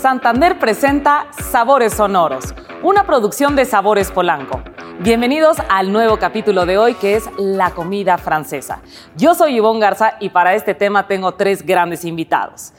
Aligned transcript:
Santander 0.00 0.58
presenta 0.58 1.26
Sabores 1.32 1.92
Sonoros, 1.92 2.54
una 2.82 3.04
producción 3.04 3.54
de 3.54 3.66
Sabores 3.66 4.10
Polanco. 4.10 4.62
Bienvenidos 5.00 5.58
al 5.68 5.92
nuevo 5.92 6.18
capítulo 6.18 6.64
de 6.64 6.78
hoy 6.78 6.94
que 6.94 7.16
es 7.16 7.28
la 7.36 7.72
comida 7.72 8.16
francesa. 8.16 8.80
Yo 9.14 9.34
soy 9.34 9.56
Ivonne 9.56 9.78
Garza 9.78 10.14
y 10.18 10.30
para 10.30 10.54
este 10.54 10.74
tema 10.74 11.06
tengo 11.06 11.32
tres 11.32 11.66
grandes 11.66 12.06
invitados. 12.06 12.72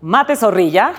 Mate 0.00 0.36
Zorrilla, 0.36 0.92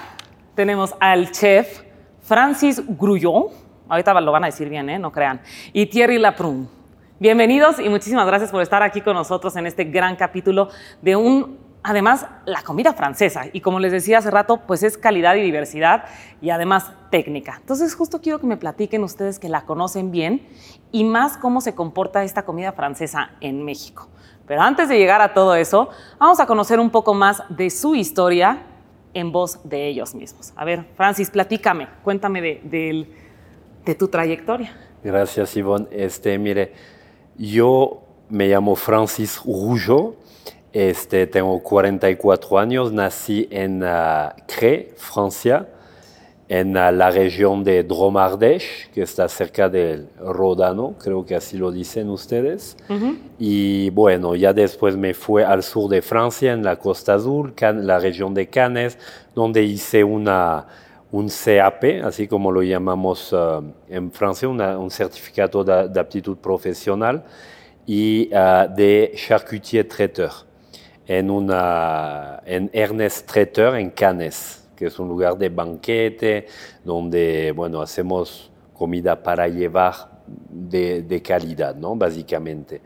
tenemos 0.54 0.93
al 0.99 1.31
chef 1.31 1.84
Francis 2.23 2.84
Grullon, 2.86 3.45
ahorita 3.88 4.20
lo 4.20 4.34
van 4.34 4.43
a 4.43 4.48
decir 4.48 4.68
bien, 4.68 4.89
¿eh? 4.89 5.00
no 5.00 5.14
crean, 5.14 5.39
y 5.71 5.86
Thierry 5.86 6.20
Laprun. 6.20 6.68
Bienvenidos 7.20 7.80
y 7.80 7.88
muchísimas 7.88 8.27
gracias 8.27 8.52
por 8.52 8.61
estar 8.61 8.84
aquí 8.84 9.00
con 9.00 9.14
nosotros 9.14 9.55
en 9.55 9.66
este 9.66 9.86
gran 9.86 10.18
capítulo 10.18 10.68
de 11.02 11.16
un 11.16 11.62
además 11.84 12.25
la 12.45 12.61
comida 12.63 12.93
francesa 12.93 13.45
y 13.52 13.61
como 13.61 13.79
les 13.79 13.91
decía 13.91 14.20
hace 14.20 14.32
rato, 14.32 14.61
pues 14.65 14.83
es 14.83 14.97
calidad 14.97 15.36
y 15.36 15.41
diversidad 15.41 16.05
y 16.42 16.50
además 16.50 16.92
técnica. 17.11 17.57
Entonces 17.59 17.93
justo 17.93 18.21
quiero 18.21 18.39
que 18.39 18.47
me 18.47 18.57
platiquen 18.57 19.04
ustedes 19.04 19.37
que 19.39 19.50
la 19.50 19.65
conocen 19.65 20.11
bien 20.11 20.47
y 20.92 21.04
más 21.04 21.37
cómo 21.37 21.61
se 21.61 21.75
comporta 21.75 22.23
esta 22.23 22.43
comida 22.43 22.71
francesa 22.71 23.32
en 23.42 23.64
México. 23.64 24.07
Pero 24.47 24.61
antes 24.61 24.89
de 24.89 24.97
llegar 24.97 25.21
a 25.21 25.33
todo 25.33 25.56
eso, 25.56 25.89
vamos 26.19 26.39
a 26.39 26.46
conocer 26.46 26.79
un 26.79 26.89
poco 26.89 27.14
más 27.14 27.43
de 27.50 27.69
su 27.69 27.95
historia 27.95 28.64
en 29.14 29.31
voz 29.31 29.59
de 29.64 29.87
ellos 29.87 30.15
mismos. 30.15 30.54
A 30.56 30.65
ver, 30.65 30.86
Francis, 30.95 31.29
platícame, 31.29 31.87
cuéntame 32.03 32.42
de, 32.42 33.08
de 33.86 33.95
tu 33.95 34.08
trayectoria. 34.08 34.75
Gracias, 35.03 35.56
Ivonne. 35.56 35.88
Este, 35.92 36.38
mire, 36.38 36.73
yo 37.38 38.03
me 38.30 38.47
llamo 38.47 38.75
Francis 38.75 39.39
Rougeau, 39.44 40.16
este, 40.73 41.27
tengo 41.27 41.61
44 41.61 42.58
años, 42.58 42.91
nací 42.91 43.47
en 43.52 43.83
uh, 43.83 44.30
Cré, 44.47 44.91
Francia, 44.97 45.67
en 46.50 46.72
uh, 46.72 46.91
la 46.91 47.11
región 47.11 47.64
de 47.64 47.83
Dromardèche, 47.83 48.89
que 48.92 49.03
está 49.03 49.30
cerca 49.30 49.70
del 49.70 50.09
Rodano, 50.20 50.95
creo 50.98 51.23
que 51.23 51.36
así 51.36 51.58
lo 51.58 51.72
dicen 51.72 52.09
ustedes. 52.09 52.75
Y 53.38 53.92
bueno, 53.92 54.36
ya 54.36 54.52
después 54.52 54.98
me 54.98 55.14
fui 55.14 55.44
al 55.44 55.61
sur 55.61 55.88
de 55.89 56.02
Francia, 56.02 56.53
en 56.53 56.64
la 56.64 56.76
Costa 56.78 57.14
Azul, 57.14 57.53
la 57.61 58.00
región 58.00 58.33
de 58.33 58.48
Cannes, 58.48 58.98
donde 59.36 59.61
hice 59.61 60.03
una, 60.03 60.66
un 61.11 61.30
CAP, 61.30 62.03
así 62.03 62.28
como 62.28 62.52
lo 62.52 62.64
llamamos 62.64 63.31
uh, 63.31 63.64
en 63.88 64.11
Francia, 64.11 64.50
un 64.50 64.89
certificado 64.89 65.64
de, 65.64 65.88
de, 65.88 66.00
aptitud 66.00 66.38
profesional, 66.38 67.23
y 67.86 68.30
de 68.30 69.14
charcutier 69.14 69.88
traiteur 69.88 70.31
en, 71.08 71.30
una, 71.30 72.42
en 72.46 72.70
Ernest 72.73 73.30
Tretter 73.30 73.76
en 73.76 73.90
Cannes, 73.90 74.68
que 74.76 74.88
es 74.88 75.00
un 75.00 75.08
lugar 75.08 75.38
de 75.38 75.50
banquete 75.50 76.48
donde 76.84 77.54
bueno, 77.56 77.82
hacemos 77.82 78.52
comida 78.73 79.22
para 79.22 79.48
llevar 79.48 79.94
de, 80.50 81.02
de 81.04 81.22
calidad, 81.22 81.76
¿no? 81.76 81.95
básicamente. 81.95 82.82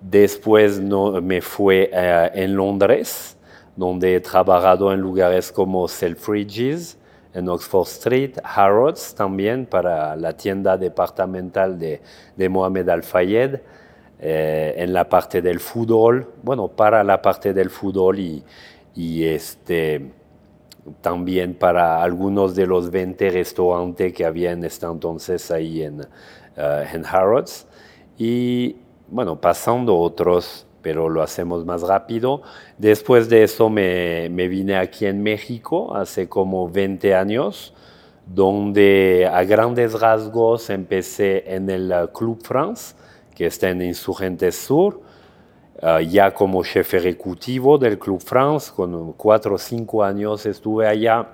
Después 0.00 0.78
no, 0.78 1.20
me 1.20 1.40
fui 1.40 1.82
uh, 1.82 2.30
en 2.32 2.54
Londres, 2.54 3.36
donde 3.76 4.14
he 4.14 4.20
trabajado 4.20 4.92
en 4.92 5.00
lugares 5.00 5.50
como 5.50 5.88
Selfridges, 5.88 6.98
en 7.34 7.48
Oxford 7.48 7.86
Street, 7.86 8.38
Harrods 8.42 9.14
también 9.14 9.66
para 9.66 10.16
la 10.16 10.36
tienda 10.36 10.76
departamental 10.76 11.78
de, 11.78 12.00
de 12.36 12.48
Mohamed 12.48 12.88
Al-Fayed, 12.88 13.60
eh, 14.20 14.74
en 14.76 14.92
la 14.92 15.08
parte 15.08 15.42
del 15.42 15.60
fútbol, 15.60 16.32
bueno, 16.42 16.68
para 16.68 17.04
la 17.04 17.22
parte 17.22 17.54
del 17.54 17.70
fútbol 17.70 18.18
y, 18.18 19.24
este, 19.24 20.10
también 21.00 21.54
para 21.54 22.02
algunos 22.02 22.54
de 22.54 22.66
los 22.66 22.90
20 22.90 23.30
restaurantes 23.30 24.12
que 24.12 24.24
había 24.24 24.52
en 24.52 24.64
entonces 24.64 25.50
ahí 25.50 25.82
en, 25.82 26.00
uh, 26.00 26.06
en 26.92 27.06
Harrods. 27.06 27.66
Y 28.16 28.76
bueno, 29.08 29.40
pasando 29.40 29.96
otros, 29.96 30.66
pero 30.82 31.08
lo 31.08 31.22
hacemos 31.22 31.64
más 31.64 31.82
rápido. 31.82 32.42
Después 32.76 33.28
de 33.28 33.44
eso 33.44 33.70
me, 33.70 34.28
me 34.30 34.48
vine 34.48 34.76
aquí 34.76 35.06
en 35.06 35.22
México 35.22 35.94
hace 35.94 36.28
como 36.28 36.68
20 36.68 37.14
años 37.14 37.74
donde 38.34 39.28
a 39.30 39.42
grandes 39.44 39.98
rasgos 39.98 40.70
empecé 40.70 41.44
en 41.54 41.70
el 41.70 41.92
Club 42.12 42.42
France, 42.42 42.94
que 43.38 43.46
está 43.46 43.70
en 43.70 43.82
Insurgentes 43.82 44.56
Sur, 44.56 45.00
uh, 45.80 46.00
ya 46.00 46.34
como 46.34 46.64
chef 46.64 46.94
ejecutivo 46.94 47.78
del 47.78 47.96
Club 47.96 48.20
France, 48.20 48.72
con 48.74 49.12
cuatro 49.12 49.54
o 49.54 49.58
cinco 49.58 50.02
años 50.02 50.44
estuve 50.44 50.88
allá, 50.88 51.24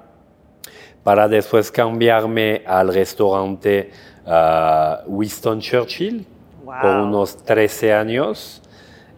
para 1.02 1.26
después 1.28 1.70
cambiarme 1.70 2.62
al 2.66 2.92
restaurante 2.92 3.90
uh, 4.26 5.08
Winston 5.10 5.60
Churchill, 5.60 6.26
wow. 6.62 6.74
por 6.82 6.90
unos 6.90 7.38
13 7.38 7.94
años, 7.94 8.60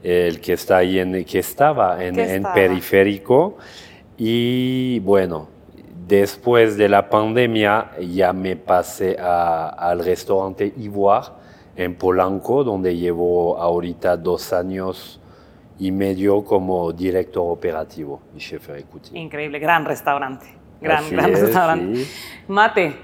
el 0.05 0.41
que, 0.41 0.53
está 0.53 0.77
ahí 0.77 1.01
en, 1.01 1.25
que 1.25 1.41
estaba 1.41 2.05
en, 2.05 2.21
en 2.21 2.45
periférico. 2.55 3.57
Y 4.17 5.01
bueno, 5.01 5.49
después 6.07 6.77
de 6.77 6.89
la 6.89 7.11
pandemia 7.11 7.91
ya 8.01 8.33
me 8.33 8.55
pasé 8.55 9.17
a, 9.19 9.71
al 9.71 10.05
restaurante 10.05 10.73
Ivoire, 10.77 11.46
en 11.77 11.95
Polanco, 11.95 12.65
donde 12.65 12.97
llevo 12.97 13.59
ahorita 13.59 14.17
dos 14.17 14.53
años 14.53 15.21
y 15.79 15.93
medio 15.93 16.43
como 16.43 16.93
director 16.93 17.45
operativo 17.47 18.21
y 18.35 18.39
chef 18.39 18.71
ejecutivo. 18.71 19.17
Increíble, 19.17 19.59
gran 19.59 19.85
restaurante. 19.85 20.47
Gran, 20.81 21.09
gran 21.11 21.33
restaurante. 21.33 22.05
Sí. 22.05 22.11
Mate, 22.49 22.97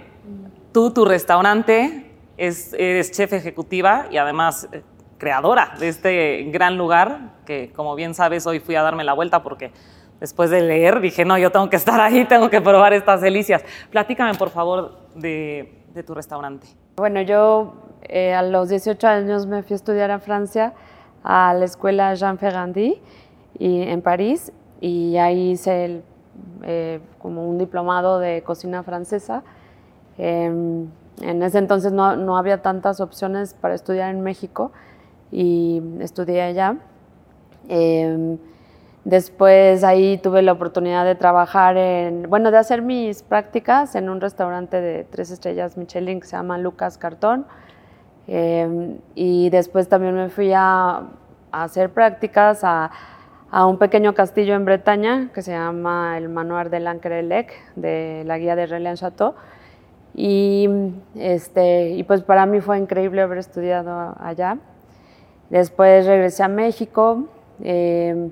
tú, 0.72 0.90
tu 0.90 1.04
restaurante, 1.04 2.10
es, 2.36 2.72
eres 2.74 3.10
chef 3.12 3.32
ejecutiva 3.34 4.06
y 4.10 4.16
además 4.16 4.68
eh, 4.72 4.82
creadora 5.18 5.74
de 5.78 5.88
este 5.88 6.44
gran 6.50 6.76
lugar, 6.76 7.34
que 7.46 7.72
como 7.72 7.94
bien 7.94 8.14
sabes, 8.14 8.46
hoy 8.46 8.58
fui 8.60 8.74
a 8.74 8.82
darme 8.82 9.04
la 9.04 9.12
vuelta 9.12 9.42
porque 9.42 9.70
después 10.18 10.50
de 10.50 10.62
leer 10.62 11.00
dije, 11.00 11.24
no, 11.24 11.36
yo 11.36 11.50
tengo 11.50 11.68
que 11.68 11.76
estar 11.76 12.00
ahí, 12.00 12.24
tengo 12.24 12.48
que 12.48 12.60
probar 12.60 12.92
estas 12.94 13.20
delicias. 13.20 13.62
Platícame, 13.90 14.34
por 14.34 14.50
favor, 14.50 14.98
de, 15.14 15.84
de 15.92 16.02
tu 16.02 16.14
restaurante. 16.14 16.66
Bueno, 16.94 17.22
yo 17.22 17.72
eh, 18.02 18.34
a 18.34 18.42
los 18.42 18.68
18 18.68 19.08
años 19.08 19.46
me 19.46 19.62
fui 19.62 19.72
a 19.72 19.76
estudiar 19.76 20.10
a 20.10 20.18
Francia, 20.18 20.74
a 21.24 21.54
la 21.54 21.64
escuela 21.64 22.14
Jean 22.14 22.36
Ferrandi 22.36 23.00
y, 23.58 23.80
en 23.80 24.02
París, 24.02 24.52
y 24.78 25.16
ahí 25.16 25.52
hice 25.52 26.02
eh, 26.62 27.00
como 27.18 27.48
un 27.48 27.56
diplomado 27.56 28.18
de 28.18 28.42
cocina 28.42 28.82
francesa. 28.82 29.42
Eh, 30.18 30.44
en 31.22 31.42
ese 31.42 31.56
entonces 31.56 31.92
no, 31.92 32.14
no, 32.16 32.36
había 32.36 32.60
tantas 32.60 33.00
opciones 33.00 33.54
para 33.54 33.74
estudiar 33.74 34.10
en 34.10 34.20
México 34.20 34.70
y 35.30 35.80
estudié 36.00 36.42
allá. 36.42 36.76
Em, 37.68 38.36
después 39.04 39.84
ahí 39.84 40.18
tuve 40.18 40.42
la 40.42 40.52
oportunidad 40.52 41.04
de 41.04 41.14
trabajar 41.14 41.76
en, 41.76 42.28
bueno, 42.28 42.50
de 42.50 42.58
hacer 42.58 42.82
mis 42.82 43.22
prácticas 43.22 43.94
en 43.94 44.08
un 44.08 44.20
restaurante 44.20 44.80
de 44.80 45.04
tres 45.04 45.30
estrellas 45.30 45.76
Michelin 45.76 46.20
que 46.20 46.26
se 46.26 46.36
llama 46.36 46.58
Lucas 46.58 46.98
Cartón. 46.98 47.46
Eh, 48.28 48.98
y 49.14 49.50
después 49.50 49.88
también 49.88 50.14
me 50.14 50.28
fui 50.28 50.52
a, 50.54 51.02
a 51.50 51.64
hacer 51.64 51.90
prácticas 51.90 52.62
a, 52.62 52.90
a, 53.50 53.66
un 53.66 53.78
pequeño 53.78 54.14
castillo 54.14 54.54
en 54.54 54.64
Bretaña 54.64 55.30
que 55.34 55.42
se 55.42 55.50
llama 55.50 56.16
el 56.16 56.28
Manoir 56.28 56.70
de 56.70 56.80
l'Ancre-Lec, 56.80 57.52
de 57.74 58.22
la 58.24 58.38
guía 58.38 58.54
de 58.54 58.66
Relian 58.66 58.96
Chateau. 58.96 59.34
Y, 60.14 60.68
este, 61.16 61.90
y 61.90 62.02
pues 62.04 62.22
para 62.22 62.46
mí 62.46 62.60
fue 62.60 62.78
increíble 62.78 63.22
haber 63.22 63.38
estudiado 63.38 64.14
allá. 64.20 64.58
Después 65.50 66.06
regresé 66.06 66.42
a 66.42 66.48
México, 66.48 67.24
eh, 67.62 68.30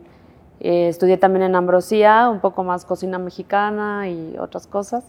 eh, 0.61 0.89
estudié 0.89 1.17
también 1.17 1.43
en 1.43 1.57
Ambrosía, 1.57 2.29
un 2.31 2.41
poco 2.41 2.63
más 2.65 2.85
cocina 2.85 3.19
mexicana 3.19 4.09
y 4.09 4.37
otras 4.39 4.67
cosas. 4.67 5.05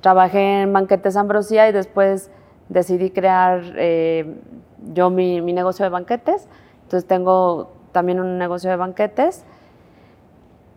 Trabajé 0.00 0.62
en 0.62 0.72
Banquetes 0.72 1.16
Ambrosía 1.16 1.68
y 1.68 1.72
después 1.72 2.30
decidí 2.68 3.10
crear 3.10 3.62
eh, 3.76 4.34
yo 4.94 5.10
mi, 5.10 5.42
mi, 5.42 5.52
negocio 5.52 5.84
de 5.84 5.90
banquetes. 5.90 6.48
Entonces 6.84 7.06
tengo 7.06 7.72
también 7.92 8.20
un 8.20 8.38
negocio 8.38 8.70
de 8.70 8.76
banquetes. 8.76 9.44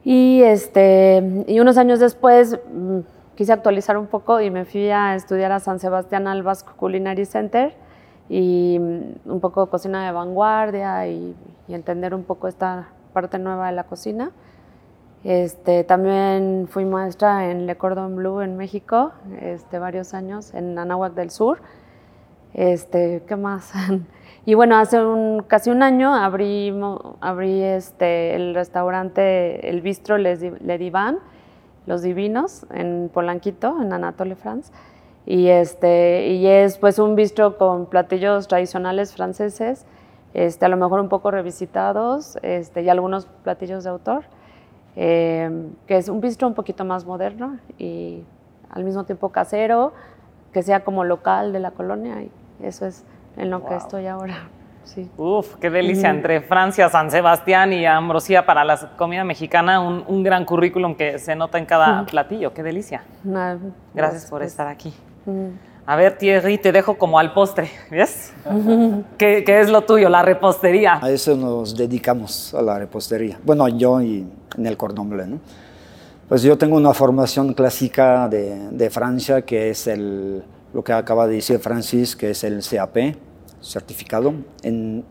Y, 0.03 0.41
este, 0.43 1.43
y 1.47 1.59
unos 1.59 1.77
años 1.77 1.99
después 1.99 2.59
mmm, 2.73 2.99
quise 3.35 3.53
actualizar 3.53 3.97
un 3.97 4.07
poco 4.07 4.41
y 4.41 4.49
me 4.51 4.65
fui 4.65 4.89
a 4.89 5.15
estudiar 5.15 5.51
a 5.51 5.59
San 5.59 5.79
Sebastián 5.79 6.27
al 6.27 6.43
Vasco 6.43 6.73
Culinary 6.77 7.25
Center 7.25 7.73
y 8.27 8.77
mmm, 8.79 9.31
un 9.31 9.39
poco 9.39 9.67
cocina 9.67 10.05
de 10.05 10.11
vanguardia 10.11 11.07
y, 11.07 11.35
y, 11.67 11.73
entender 11.73 12.13
un 12.13 12.23
poco 12.23 12.47
esta 12.47 12.89
parte 13.13 13.39
nueva 13.39 13.67
de 13.67 13.73
la 13.73 13.83
cocina. 13.83 14.31
Este, 15.23 15.83
también 15.83 16.67
fui 16.69 16.85
maestra 16.85 17.51
en 17.51 17.65
Le 17.65 17.75
Cordon 17.75 18.15
Bleu 18.15 18.41
en 18.41 18.55
México, 18.55 19.11
este, 19.41 19.79
varios 19.79 20.13
años, 20.13 20.53
en 20.53 20.77
Anáhuac 20.79 21.13
del 21.13 21.29
Sur. 21.29 21.61
Este, 22.53 23.23
¿Qué 23.27 23.35
más? 23.35 23.73
y 24.45 24.53
bueno, 24.53 24.77
hace 24.77 25.03
un, 25.03 25.43
casi 25.43 25.69
un 25.69 25.83
año 25.83 26.15
abrí, 26.15 26.73
abrí 27.19 27.61
este, 27.61 28.35
el 28.35 28.55
restaurante, 28.55 29.69
el 29.69 29.81
bistro 29.81 30.17
Le 30.17 30.77
Divan. 30.77 31.19
Los 31.89 32.03
Divinos 32.03 32.67
en 32.71 33.09
Polanquito, 33.11 33.81
en 33.81 33.91
Anatole 33.91 34.35
France. 34.35 34.71
Y, 35.25 35.47
este, 35.47 36.27
y 36.27 36.45
es 36.45 36.77
pues 36.77 36.99
un 36.99 37.15
bistro 37.15 37.57
con 37.57 37.87
platillos 37.87 38.47
tradicionales 38.47 39.13
franceses, 39.13 39.87
este, 40.33 40.65
a 40.65 40.69
lo 40.69 40.77
mejor 40.77 40.99
un 40.99 41.09
poco 41.09 41.31
revisitados 41.31 42.37
este, 42.41 42.81
y 42.81 42.89
algunos 42.89 43.25
platillos 43.43 43.83
de 43.83 43.89
autor, 43.89 44.23
eh, 44.95 45.49
que 45.87 45.97
es 45.97 46.09
un 46.09 46.21
bistro 46.21 46.47
un 46.47 46.53
poquito 46.53 46.85
más 46.85 47.05
moderno 47.05 47.57
y 47.77 48.23
al 48.69 48.83
mismo 48.83 49.03
tiempo 49.03 49.29
casero, 49.29 49.93
que 50.53 50.63
sea 50.63 50.83
como 50.83 51.03
local 51.03 51.53
de 51.53 51.59
la 51.59 51.71
colonia 51.71 52.21
y 52.21 52.31
eso 52.61 52.85
es 52.85 53.05
en 53.37 53.49
lo 53.49 53.65
que 53.65 53.75
estoy 53.75 54.07
ahora. 54.07 54.49
Sí. 54.83 55.09
Uf, 55.17 55.55
qué 55.57 55.69
delicia. 55.69 56.09
Entre 56.09 56.41
Francia, 56.41 56.89
San 56.89 57.11
Sebastián 57.11 57.73
y 57.73 57.85
Ambrosía 57.85 58.45
para 58.45 58.63
la 58.63 58.77
comida 58.97 59.23
mexicana, 59.23 59.79
un, 59.79 60.23
gran 60.23 60.45
currículum 60.45 60.95
que 60.95 61.19
se 61.19 61.35
nota 61.35 61.59
en 61.59 61.65
cada 61.65 62.05
platillo. 62.05 62.53
Qué 62.53 62.63
delicia. 62.63 63.03
Gracias 63.93 64.25
por 64.29 64.41
estar 64.41 64.67
aquí. 64.67 64.93
A 65.89 65.95
ver, 65.95 66.19
Thierry, 66.19 66.59
te 66.59 66.71
dejo 66.71 66.99
como 66.99 67.17
al 67.17 67.33
postre, 67.33 67.71
¿ves? 67.89 68.31
¿Qué, 69.17 69.43
es 69.47 69.69
lo 69.71 69.81
tuyo, 69.81 70.07
la 70.07 70.21
repostería? 70.21 70.99
A 71.01 71.09
eso 71.09 71.35
nos 71.35 71.75
dedicamos, 71.75 72.53
a 72.53 72.61
la 72.61 72.77
repostería. 72.77 73.39
Bueno, 73.43 73.67
yo 73.69 73.99
y 73.99 74.23
en 74.55 74.67
el 74.67 74.77
cordón 74.77 75.09
bleu, 75.09 75.25
¿no? 75.25 75.39
Pues 76.27 76.43
yo 76.43 76.59
tengo 76.59 76.77
una 76.77 76.93
formación 76.93 77.55
clásica 77.55 78.27
de, 78.29 78.69
de 78.69 78.89
Francia, 78.91 79.41
que 79.41 79.71
es 79.71 79.87
el, 79.87 80.43
lo 80.75 80.83
que 80.83 80.93
acaba 80.93 81.25
de 81.25 81.37
decir 81.37 81.57
Francis, 81.57 82.15
que 82.15 82.29
es 82.29 82.43
el 82.43 82.61
CAP, 82.63 83.15
certificado, 83.59 84.35
en, 84.61 85.03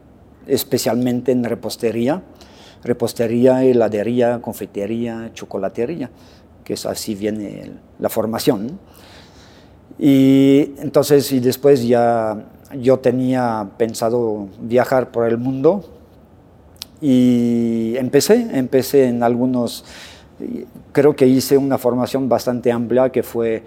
especialmente 0.47 1.33
en 1.33 1.43
repostería, 1.43 2.23
repostería, 2.85 3.65
heladería, 3.65 4.41
confitería, 4.41 5.33
chocolatería, 5.35 6.09
que 6.63 6.75
es 6.75 6.87
así 6.87 7.17
viene 7.17 7.73
la 7.99 8.09
formación. 8.09 8.79
Y 9.99 10.75
entonces, 10.79 11.33
y 11.33 11.41
después 11.41 11.87
ya 11.87 12.45
yo 12.79 12.99
tenía 12.99 13.69
pensado 13.77 14.49
viajar 14.61 15.11
por 15.11 15.27
el 15.27 15.39
mundo 15.39 15.85
y 17.01 17.95
empecé, 17.97 18.57
empecé 18.57 19.07
en 19.07 19.23
algunos, 19.23 19.85
creo 20.93 21.17
que 21.17 21.27
hice 21.27 21.57
una 21.57 21.79
formación 21.79 22.29
bastante 22.29 22.71
amplia 22.71 23.11
que 23.11 23.23
fue 23.23 23.65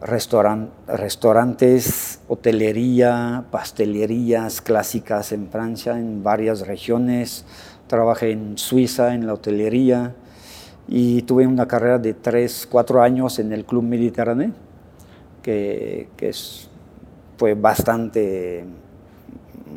restaurantes, 0.00 2.20
hotelería, 2.28 3.44
pastelerías 3.50 4.60
clásicas 4.60 5.32
en 5.32 5.48
Francia, 5.48 5.98
en 5.98 6.22
varias 6.22 6.66
regiones. 6.66 7.44
Trabajé 7.86 8.30
en 8.30 8.56
Suiza, 8.56 9.14
en 9.14 9.26
la 9.26 9.34
hotelería, 9.34 10.14
y 10.88 11.22
tuve 11.22 11.46
una 11.46 11.68
carrera 11.68 11.98
de 11.98 12.14
tres, 12.14 12.66
cuatro 12.70 13.02
años 13.02 13.38
en 13.38 13.52
el 13.52 13.64
Club 13.64 13.82
Mediterráneo, 13.82 14.52
que, 15.42 16.08
que 16.16 16.32
fue 17.36 17.54
bastante 17.54 18.64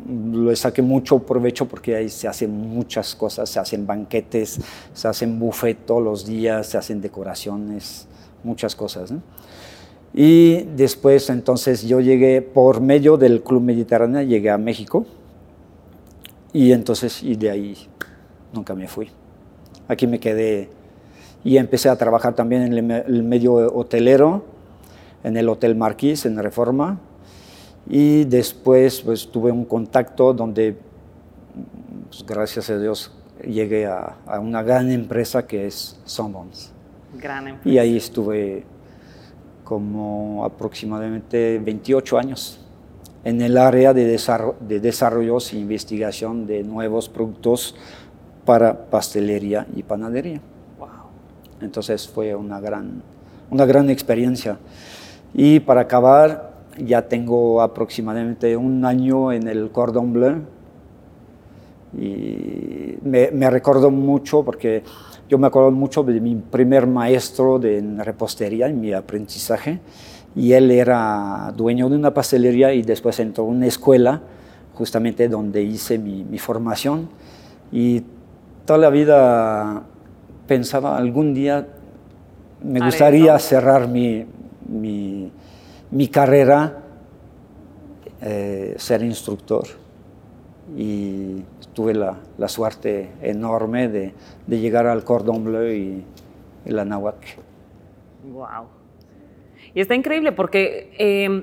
lo 0.06 0.54
saqué 0.54 0.82
mucho 0.82 1.20
provecho 1.20 1.66
porque 1.66 1.96
ahí 1.96 2.08
se 2.08 2.28
hacen 2.28 2.50
muchas 2.50 3.14
cosas, 3.14 3.48
se 3.48 3.58
hacen 3.58 3.86
banquetes, 3.86 4.60
se 4.92 5.08
hacen 5.08 5.38
buffet 5.38 5.86
todos 5.86 6.02
los 6.02 6.26
días, 6.26 6.66
se 6.66 6.78
hacen 6.78 7.00
decoraciones, 7.00 8.06
muchas 8.42 8.74
cosas. 8.74 9.12
Y 10.12 10.62
después 10.76 11.30
entonces 11.30 11.82
yo 11.82 12.00
llegué 12.00 12.42
por 12.42 12.80
medio 12.80 13.16
del 13.16 13.42
Club 13.42 13.62
Mediterráneo, 13.62 14.22
llegué 14.22 14.50
a 14.50 14.58
México 14.58 15.06
y 16.52 16.72
entonces 16.72 17.22
y 17.22 17.34
de 17.34 17.50
ahí 17.50 17.76
nunca 18.52 18.74
me 18.74 18.88
fui. 18.88 19.08
Aquí 19.88 20.06
me 20.06 20.20
quedé 20.20 20.68
y 21.42 21.56
empecé 21.56 21.88
a 21.88 21.96
trabajar 21.96 22.34
también 22.34 22.62
en 22.62 22.90
el 22.90 23.22
medio 23.22 23.54
hotelero, 23.54 24.44
en 25.24 25.36
el 25.36 25.48
Hotel 25.48 25.74
Marquis, 25.74 26.26
en 26.26 26.40
Reforma. 26.40 27.00
Y 27.88 28.24
después 28.24 29.02
pues, 29.02 29.26
tuve 29.28 29.50
un 29.50 29.64
contacto 29.64 30.32
donde, 30.32 30.76
pues, 32.08 32.24
gracias 32.24 32.70
a 32.70 32.78
Dios, 32.78 33.10
llegué 33.44 33.86
a, 33.86 34.16
una 34.40 34.62
gran 34.62 34.90
empresa 34.90 35.46
que 35.46 35.66
es 35.66 35.98
Sunbones. 36.04 36.70
Gran 37.18 37.48
empresa. 37.48 37.68
Y 37.68 37.78
ahí 37.78 37.96
estuve 37.96 38.64
como 39.64 40.44
aproximadamente 40.44 41.58
28 41.58 42.18
años 42.18 42.60
en 43.24 43.40
el 43.40 43.56
área 43.56 43.94
de, 43.94 44.04
desarrollo, 44.04 44.56
de 44.60 44.80
desarrollos 44.80 45.52
e 45.52 45.56
investigación 45.56 46.46
de 46.46 46.62
nuevos 46.62 47.08
productos 47.08 47.74
para 48.44 48.90
pastelería 48.90 49.66
y 49.74 49.82
panadería. 49.82 50.40
Wow. 50.78 50.88
Entonces 51.62 52.06
fue 52.06 52.34
una 52.34 52.60
gran, 52.60 53.02
una 53.50 53.64
gran 53.64 53.88
experiencia. 53.88 54.58
Y 55.34 55.60
para 55.60 55.82
acabar, 55.82 56.52
ya 56.78 57.08
tengo 57.08 57.60
aproximadamente 57.60 58.56
un 58.56 58.84
año 58.84 59.32
en 59.32 59.48
el 59.48 59.70
Cordon 59.70 60.12
Bleu. 60.12 60.42
Y 61.98 62.96
me, 63.02 63.30
me 63.32 63.50
recuerdo 63.50 63.90
mucho 63.90 64.44
porque 64.44 64.82
yo 65.28 65.38
me 65.38 65.48
acuerdo 65.48 65.72
mucho 65.72 66.02
de 66.04 66.20
mi 66.20 66.36
primer 66.36 66.86
maestro 66.86 67.58
de 67.58 67.82
repostería 67.98 68.68
en 68.68 68.80
mi 68.80 68.92
aprendizaje. 68.92 69.80
Y 70.36 70.52
él 70.52 70.70
era 70.70 71.52
dueño 71.56 71.88
de 71.88 71.96
una 71.96 72.14
pastelería 72.14 72.72
y 72.72 72.82
después 72.82 73.18
entró 73.20 73.44
a 73.44 73.46
una 73.48 73.66
escuela 73.66 74.20
justamente 74.74 75.28
donde 75.28 75.62
hice 75.62 75.98
mi, 75.98 76.24
mi 76.24 76.38
formación. 76.38 77.08
Y 77.72 78.02
toda 78.64 78.78
la 78.78 78.90
vida 78.90 79.82
pensaba 80.46 80.96
algún 80.96 81.34
día 81.34 81.66
me 82.62 82.80
gustaría 82.80 83.38
cerrar 83.38 83.88
mi, 83.88 84.24
mi, 84.68 85.30
mi 85.90 86.08
carrera, 86.08 86.80
eh, 88.20 88.74
ser 88.78 89.02
instructor 89.02 89.64
y 90.76 91.42
tuve 91.74 91.94
la, 91.94 92.16
la 92.38 92.48
suerte 92.48 93.10
enorme 93.20 93.88
de, 93.88 94.14
de, 94.46 94.58
llegar 94.58 94.86
al 94.86 95.04
Cordon 95.04 95.44
Bleu 95.44 95.72
y, 95.72 96.04
el 96.64 96.76
la 96.76 96.84
Wow. 96.84 97.14
Y 99.74 99.80
está 99.80 99.96
increíble 99.96 100.30
porque 100.30 100.94
em, 100.98 101.42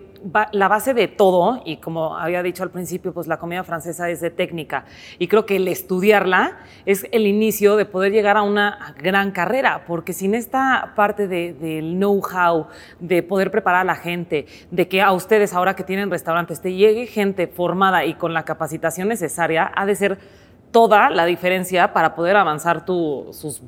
la 0.53 0.69
base 0.69 0.93
de 0.93 1.09
todo, 1.09 1.61
y 1.65 1.77
como 1.77 2.17
había 2.17 2.41
dicho 2.41 2.63
al 2.63 2.71
principio, 2.71 3.13
pues 3.13 3.27
la 3.27 3.37
comida 3.37 3.65
francesa 3.65 4.09
es 4.09 4.21
de 4.21 4.29
técnica. 4.29 4.85
Y 5.19 5.27
creo 5.27 5.45
que 5.45 5.57
el 5.57 5.67
estudiarla 5.67 6.59
es 6.85 7.05
el 7.11 7.27
inicio 7.27 7.75
de 7.75 7.85
poder 7.85 8.13
llegar 8.13 8.37
a 8.37 8.43
una 8.43 8.95
gran 8.97 9.31
carrera, 9.31 9.83
porque 9.85 10.13
sin 10.13 10.33
esta 10.33 10.93
parte 10.95 11.27
del 11.27 11.95
know-how, 11.97 12.67
de 13.01 13.21
poder 13.21 13.51
preparar 13.51 13.81
a 13.81 13.83
la 13.83 13.95
gente, 13.95 14.45
de 14.69 14.87
que 14.87 15.01
a 15.01 15.11
ustedes 15.11 15.53
ahora 15.53 15.75
que 15.75 15.83
tienen 15.83 16.09
restaurantes 16.09 16.61
te 16.61 16.73
llegue 16.73 17.07
gente 17.07 17.47
formada 17.47 18.05
y 18.05 18.13
con 18.13 18.33
la 18.33 18.45
capacitación 18.45 19.09
necesaria, 19.09 19.69
ha 19.75 19.85
de 19.85 19.95
ser 19.95 20.19
toda 20.71 21.09
la 21.09 21.25
diferencia 21.25 21.91
para 21.91 22.15
poder 22.15 22.37
avanzar 22.37 22.85
tu, 22.85 23.27
sus, 23.33 23.61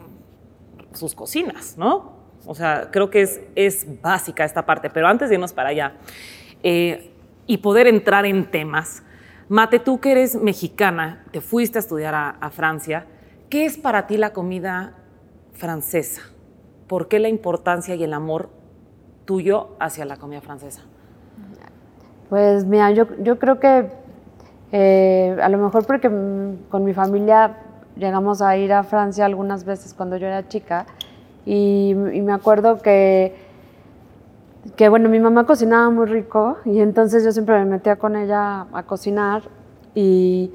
sus 0.93 1.13
cocinas, 1.15 1.77
¿no? 1.77 2.22
O 2.45 2.55
sea, 2.55 2.89
creo 2.91 3.09
que 3.09 3.21
es, 3.21 3.41
es 3.55 4.01
básica 4.01 4.43
esta 4.43 4.65
parte, 4.65 4.89
pero 4.89 5.07
antes 5.07 5.29
de 5.29 5.35
irnos 5.35 5.53
para 5.53 5.69
allá 5.69 5.93
eh, 6.61 7.11
y 7.47 7.57
poder 7.57 7.87
entrar 7.87 8.25
en 8.25 8.49
temas, 8.49 9.03
Mate, 9.49 9.79
tú 9.79 9.99
que 9.99 10.13
eres 10.13 10.35
mexicana, 10.35 11.23
te 11.31 11.41
fuiste 11.41 11.77
a 11.77 11.81
estudiar 11.81 12.15
a, 12.15 12.49
Francia, 12.49 13.05
¿qué 13.49 13.65
es 13.65 13.77
para 13.77 14.07
ti 14.07 14.17
la 14.17 14.31
comida 14.31 14.93
francesa? 15.51 16.21
¿Por 16.87 17.07
qué 17.07 17.19
la 17.19 17.27
importancia 17.27 17.93
y 17.93 18.03
el 18.03 18.13
amor 18.13 18.49
tuyo 19.25 19.75
hacia 19.79 20.05
la 20.05 20.17
comida 20.17 20.39
francesa? 20.41 20.81
Pues 22.29 22.65
mira, 22.65 22.91
yo, 22.91 23.05
yo 23.21 23.37
creo 23.37 23.59
que 23.59 23.89
eh, 24.71 25.37
a 25.39 25.49
lo 25.49 25.57
mejor 25.57 25.85
porque 25.85 26.09
con 26.69 26.83
mi 26.83 26.93
familia 26.93 27.57
llegamos 27.95 28.41
a 28.41 28.55
ir 28.55 28.71
a 28.71 28.83
Francia 28.83 29.25
algunas 29.25 29.65
veces 29.65 29.93
cuando 29.93 30.17
yo 30.17 30.25
era 30.25 30.47
chica 30.47 30.85
y, 31.45 31.93
me 31.95 32.31
acuerdo 32.31 32.77
que, 32.77 33.35
que, 34.75 34.89
bueno, 34.89 35.09
mi 35.09 35.19
mamá 35.19 35.45
cocinaba 35.45 35.89
muy 35.89 36.05
rico 36.05 36.57
y 36.65 36.79
entonces 36.79 37.23
yo 37.23 37.31
siempre 37.31 37.57
me 37.59 37.65
metía 37.65 37.97
con 37.97 38.15
ella 38.15 38.67
a 38.71 38.83
cocinar 38.83 39.43
y, 39.93 40.51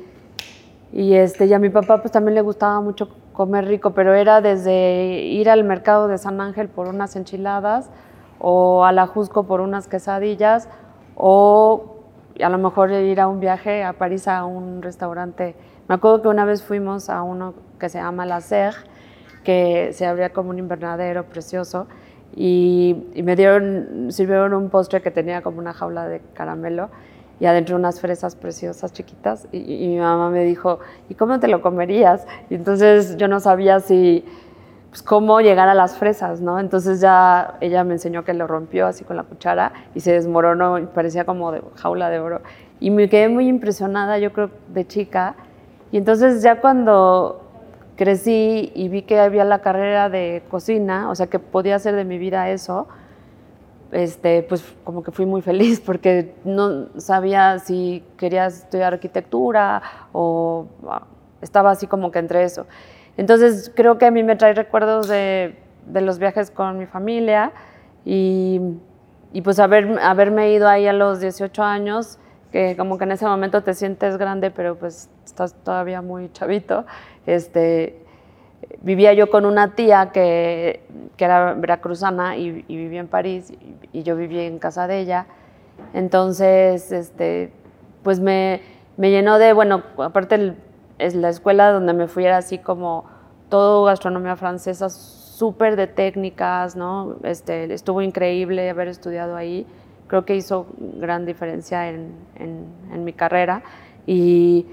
y, 0.92 1.14
este, 1.14 1.47
y 1.47 1.52
a 1.52 1.59
mi 1.59 1.68
papá 1.68 2.00
pues 2.00 2.11
también 2.12 2.35
le 2.35 2.40
gustaba 2.40 2.80
mucho 2.80 3.09
comer 3.33 3.66
rico, 3.66 3.90
pero 3.90 4.14
era 4.14 4.40
desde 4.40 5.25
ir 5.25 5.50
al 5.50 5.62
mercado 5.62 6.09
de 6.09 6.18
San 6.18 6.40
Ángel 6.40 6.68
por 6.68 6.88
unas 6.88 7.14
enchiladas 7.16 7.90
o 8.40 8.85
a 8.85 8.92
la 8.92 9.07
Jusco 9.07 9.45
por 9.45 9.61
unas 9.61 9.88
quesadillas 9.88 10.68
o 11.14 11.97
a 12.42 12.49
lo 12.49 12.59
mejor 12.59 12.90
ir 12.92 13.21
a 13.21 13.28
un 13.28 13.40
viaje 13.40 13.85
a 13.85 13.92
París 13.92 14.26
a 14.26 14.45
un 14.45 14.83
restaurante. 14.83 15.54
Me 15.88 15.97
acuerdo 15.97 16.23
que 16.23 16.28
una 16.28 16.45
vez 16.45 16.62
fuimos 16.62 17.11
a 17.11 17.23
uno 17.23 17.54
que 17.78 17.88
se 17.88 17.99
llama 17.99 18.26
La 18.26 18.40
Serre 18.40 18.78
que 19.49 19.95
se 19.95 20.05
abría 20.05 20.28
como 20.35 20.50
un 20.50 20.59
invernadero 20.59 21.25
precioso 21.25 21.87
y, 22.37 23.07
me 23.25 23.35
dieron, 23.35 24.09
sirvieron 24.11 24.52
un 24.52 24.69
postre 24.69 25.00
que 25.00 25.11
tenía 25.11 25.40
como 25.40 25.59
una 25.59 25.73
jaula 25.73 26.07
de 26.07 26.21
caramelo 26.35 26.90
y 27.40 27.47
adentro 27.47 27.76
unas 27.76 27.99
fresas 27.99 28.37
preciosas 28.37 28.93
chiquitas 28.93 29.49
y, 29.50 29.88
mi 29.88 30.00
mamá 30.00 30.28
me 30.28 30.45
dijo, 30.45 30.81
¿y 31.09 31.14
cómo 31.14 31.40
te 31.40 31.49
lo 31.49 31.62
comerías? 31.62 32.26
Y 32.50 32.57
entonces 32.57 33.17
yo 33.17 33.26
no 33.26 33.40
sabía 33.40 33.81
si 33.81 34.23
pues, 34.90 35.02
cómo 35.02 35.40
llegar 35.40 35.71
a 35.71 35.75
las 35.75 35.97
fresas, 35.97 36.43
¿no? 36.43 36.61
Entonces 36.61 37.00
ya 37.00 37.57
ella 37.62 37.85
me 37.85 37.95
enseñó 37.95 38.26
que 38.26 38.35
lo 38.35 38.47
rompió 38.47 38.87
así 38.87 39.02
con 39.02 39.17
la 39.17 39.23
cuchara 39.23 39.73
y 39.95 40.00
se 40.00 40.12
desmoronó 40.12 40.78
y 40.78 40.85
parecía 40.85 41.25
como 41.25 41.52
de 41.52 41.62
jaula 41.76 42.11
de 42.11 42.21
oro. 42.21 42.43
Y 42.81 42.90
me 42.90 43.09
quedé 43.09 43.31
muy 43.31 43.49
impresionada, 43.49 44.19
yo 44.19 44.31
creo, 44.31 44.50
de 44.75 44.87
chica. 44.87 45.37
Y 45.90 45.97
entonces 45.97 46.43
ya 46.43 46.61
cuando 46.61 47.48
crecí 47.99 48.71
y 48.76 48.88
vi 48.88 49.02
que 49.02 49.19
había 49.19 49.45
la 49.45 49.59
carrera 49.59 50.09
de 50.09 50.45
cocina, 50.49 51.11
o 51.11 51.17
sea, 51.17 51.26
que 51.26 51.40
podía 51.40 51.75
hacer 51.75 51.97
de 51.97 52.05
mi 52.05 52.17
vida 52.17 52.49
eso, 52.49 52.87
este, 53.90 54.45
pues 54.45 54.64
como 54.85 55.02
que 55.02 55.11
fui 55.11 55.26
muy 55.26 55.43
feliz 55.43 55.81
porque 55.85 56.33
no 56.45 56.87
sabía 57.00 57.59
si 57.59 58.05
quería 58.17 58.47
estudiar 58.47 58.95
arquitectura 58.95 59.83
o 60.12 60.67
ah, 60.88 61.02
estaba 61.43 61.73
así 61.73 61.88
como 61.88 62.12
que 62.12 62.21
entre 62.21 62.45
eso. 62.45 62.67
Entonces 63.17 63.73
creo 63.75 63.99
que 63.99 64.07
a 64.07 64.12
mí 64.12 64.23
me 64.23 64.37
trae 64.37 64.55
recuerdos 64.55 65.09
de, 65.09 65.57
de 65.87 66.00
los 66.00 66.21
viajes 66.21 66.52
con 66.52 66.78
mi 66.78 66.87
familia 66.87 67.50
y, 68.05 68.61
y, 69.33 69.43
pues 69.43 69.59
haber, 69.59 69.99
haberme 70.00 70.52
ido 70.52 70.69
ahí 70.69 70.87
a 70.87 70.93
los 70.93 71.19
18 71.19 71.64
años, 71.64 72.21
que 72.52 72.76
como 72.76 72.99
que 72.99 73.05
en 73.05 73.12
ese 73.12 73.26
momento 73.26 73.62
te 73.62 73.75
sientes 73.75 74.17
grande, 74.17 74.50
pero 74.50 74.76
pues 74.76 75.09
estás 75.25 75.55
todavía 75.55 76.02
muy 76.02 76.31
chavito. 76.33 76.85
Este, 77.26 78.05
vivía 78.83 79.12
yo 79.12 79.31
con 79.31 79.45
una 79.45 79.75
tía 79.75 80.11
que, 80.12 80.83
que 81.17 81.25
era 81.25 81.55
veracruzana 81.55 82.37
y, 82.37 82.64
y, 82.69 82.76
vivía 82.76 83.00
en 83.00 83.09
París 83.09 83.50
y, 83.50 83.99
y, 83.99 84.02
yo 84.02 84.17
vivía 84.17 84.45
en 84.45 84.59
casa 84.59 84.87
de 84.87 85.00
ella. 85.00 85.26
Entonces, 85.95 86.90
este, 86.93 87.52
pues 88.02 88.21
me, 88.21 88.61
me 88.97 89.11
llenó 89.11 89.38
de, 89.38 89.52
bueno, 89.52 89.83
aparte 89.99 90.35
el, 90.35 90.57
es 90.99 91.14
la 91.14 91.28
escuela 91.28 91.73
donde 91.73 91.93
me 91.93 92.09
fui 92.09 92.25
era 92.25 92.38
así 92.38 92.59
como 92.59 93.05
todo 93.49 93.85
gastronomía 93.85 94.37
francesa, 94.37 94.90
súper 94.90 95.76
de 95.76 95.87
técnicas, 95.87 96.76
¿no? 96.76 97.17
Este, 97.23 97.73
estuvo 97.73 98.02
increíble 98.02 98.69
haber 98.69 98.88
estudiado 98.88 99.37
ahí. 99.37 99.67
Creo 100.09 100.25
que 100.25 100.35
hizo 100.35 100.67
gran 100.79 101.25
diferencia 101.25 101.88
en, 101.88 102.12
en, 102.35 102.67
en 102.93 103.05
mi 103.05 103.12
carrera. 103.12 103.62
Y, 104.07 104.67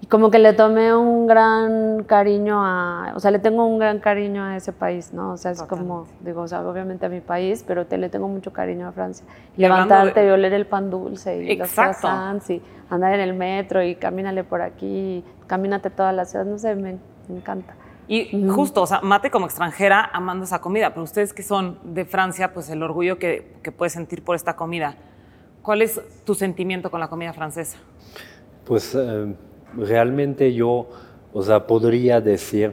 y 0.00 0.06
como 0.06 0.30
que 0.30 0.38
le 0.38 0.52
tomé 0.52 0.94
un 0.94 1.26
gran 1.26 2.02
cariño 2.04 2.62
a, 2.62 3.12
o 3.14 3.20
sea, 3.20 3.30
le 3.30 3.38
tengo 3.38 3.64
un 3.66 3.78
gran 3.78 4.00
cariño 4.00 4.42
a 4.42 4.56
ese 4.56 4.72
país, 4.72 5.14
¿no? 5.14 5.32
O 5.32 5.36
sea, 5.36 5.52
es 5.52 5.58
Totalmente. 5.58 5.88
como, 5.88 6.06
digo, 6.20 6.42
o 6.42 6.48
sea, 6.48 6.66
obviamente 6.68 7.06
a 7.06 7.08
mi 7.08 7.20
país, 7.20 7.64
pero 7.66 7.86
te 7.86 7.96
le 7.96 8.08
tengo 8.10 8.28
mucho 8.28 8.52
cariño 8.52 8.88
a 8.88 8.92
Francia. 8.92 9.24
Y 9.56 9.62
levantarte 9.62 10.20
de... 10.20 10.26
y 10.26 10.30
oler 10.30 10.52
el 10.52 10.66
pan 10.66 10.90
dulce 10.90 11.42
y 11.42 11.52
Exacto. 11.52 11.62
los 11.62 11.98
croissants 11.98 12.50
y 12.50 12.62
andar 12.90 13.14
en 13.14 13.20
el 13.20 13.32
metro 13.34 13.82
y 13.82 13.94
camínale 13.94 14.44
por 14.44 14.60
aquí, 14.60 15.24
camínate 15.46 15.88
toda 15.90 16.12
la 16.12 16.24
ciudad, 16.26 16.44
no 16.44 16.58
sé, 16.58 16.74
me, 16.74 16.98
me 17.28 17.36
encanta. 17.36 17.74
Y 18.06 18.36
mm. 18.36 18.50
justo, 18.50 18.82
o 18.82 18.86
sea, 18.86 19.00
Mate 19.00 19.30
como 19.30 19.46
extranjera 19.46 20.10
amando 20.12 20.44
esa 20.44 20.60
comida, 20.60 20.90
pero 20.90 21.04
ustedes 21.04 21.32
que 21.32 21.42
son 21.42 21.78
de 21.82 22.04
Francia, 22.04 22.52
pues 22.52 22.68
el 22.70 22.82
orgullo 22.82 23.18
que, 23.18 23.56
que 23.62 23.72
puedes 23.72 23.92
sentir 23.92 24.22
por 24.22 24.36
esta 24.36 24.56
comida. 24.56 24.96
¿Cuál 25.62 25.82
es 25.82 26.00
tu 26.24 26.34
sentimiento 26.34 26.90
con 26.90 27.00
la 27.00 27.08
comida 27.08 27.32
francesa? 27.32 27.78
Pues... 28.64 28.94
Eh 28.94 29.34
realmente 29.76 30.52
yo, 30.52 30.88
o 31.32 31.42
sea, 31.42 31.66
podría 31.66 32.20
decir 32.20 32.72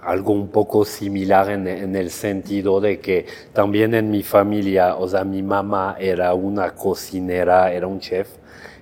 algo 0.00 0.32
un 0.32 0.48
poco 0.48 0.84
similar 0.84 1.50
en, 1.50 1.66
en, 1.66 1.96
el 1.96 2.10
sentido 2.10 2.80
de 2.80 3.00
que 3.00 3.26
también 3.52 3.94
en 3.94 4.10
mi 4.10 4.22
familia, 4.22 4.96
o 4.96 5.08
sea, 5.08 5.24
mi 5.24 5.42
mamá 5.42 5.96
era 5.98 6.34
una 6.34 6.74
cocinera, 6.74 7.72
era 7.72 7.86
un 7.86 8.00
chef, 8.00 8.28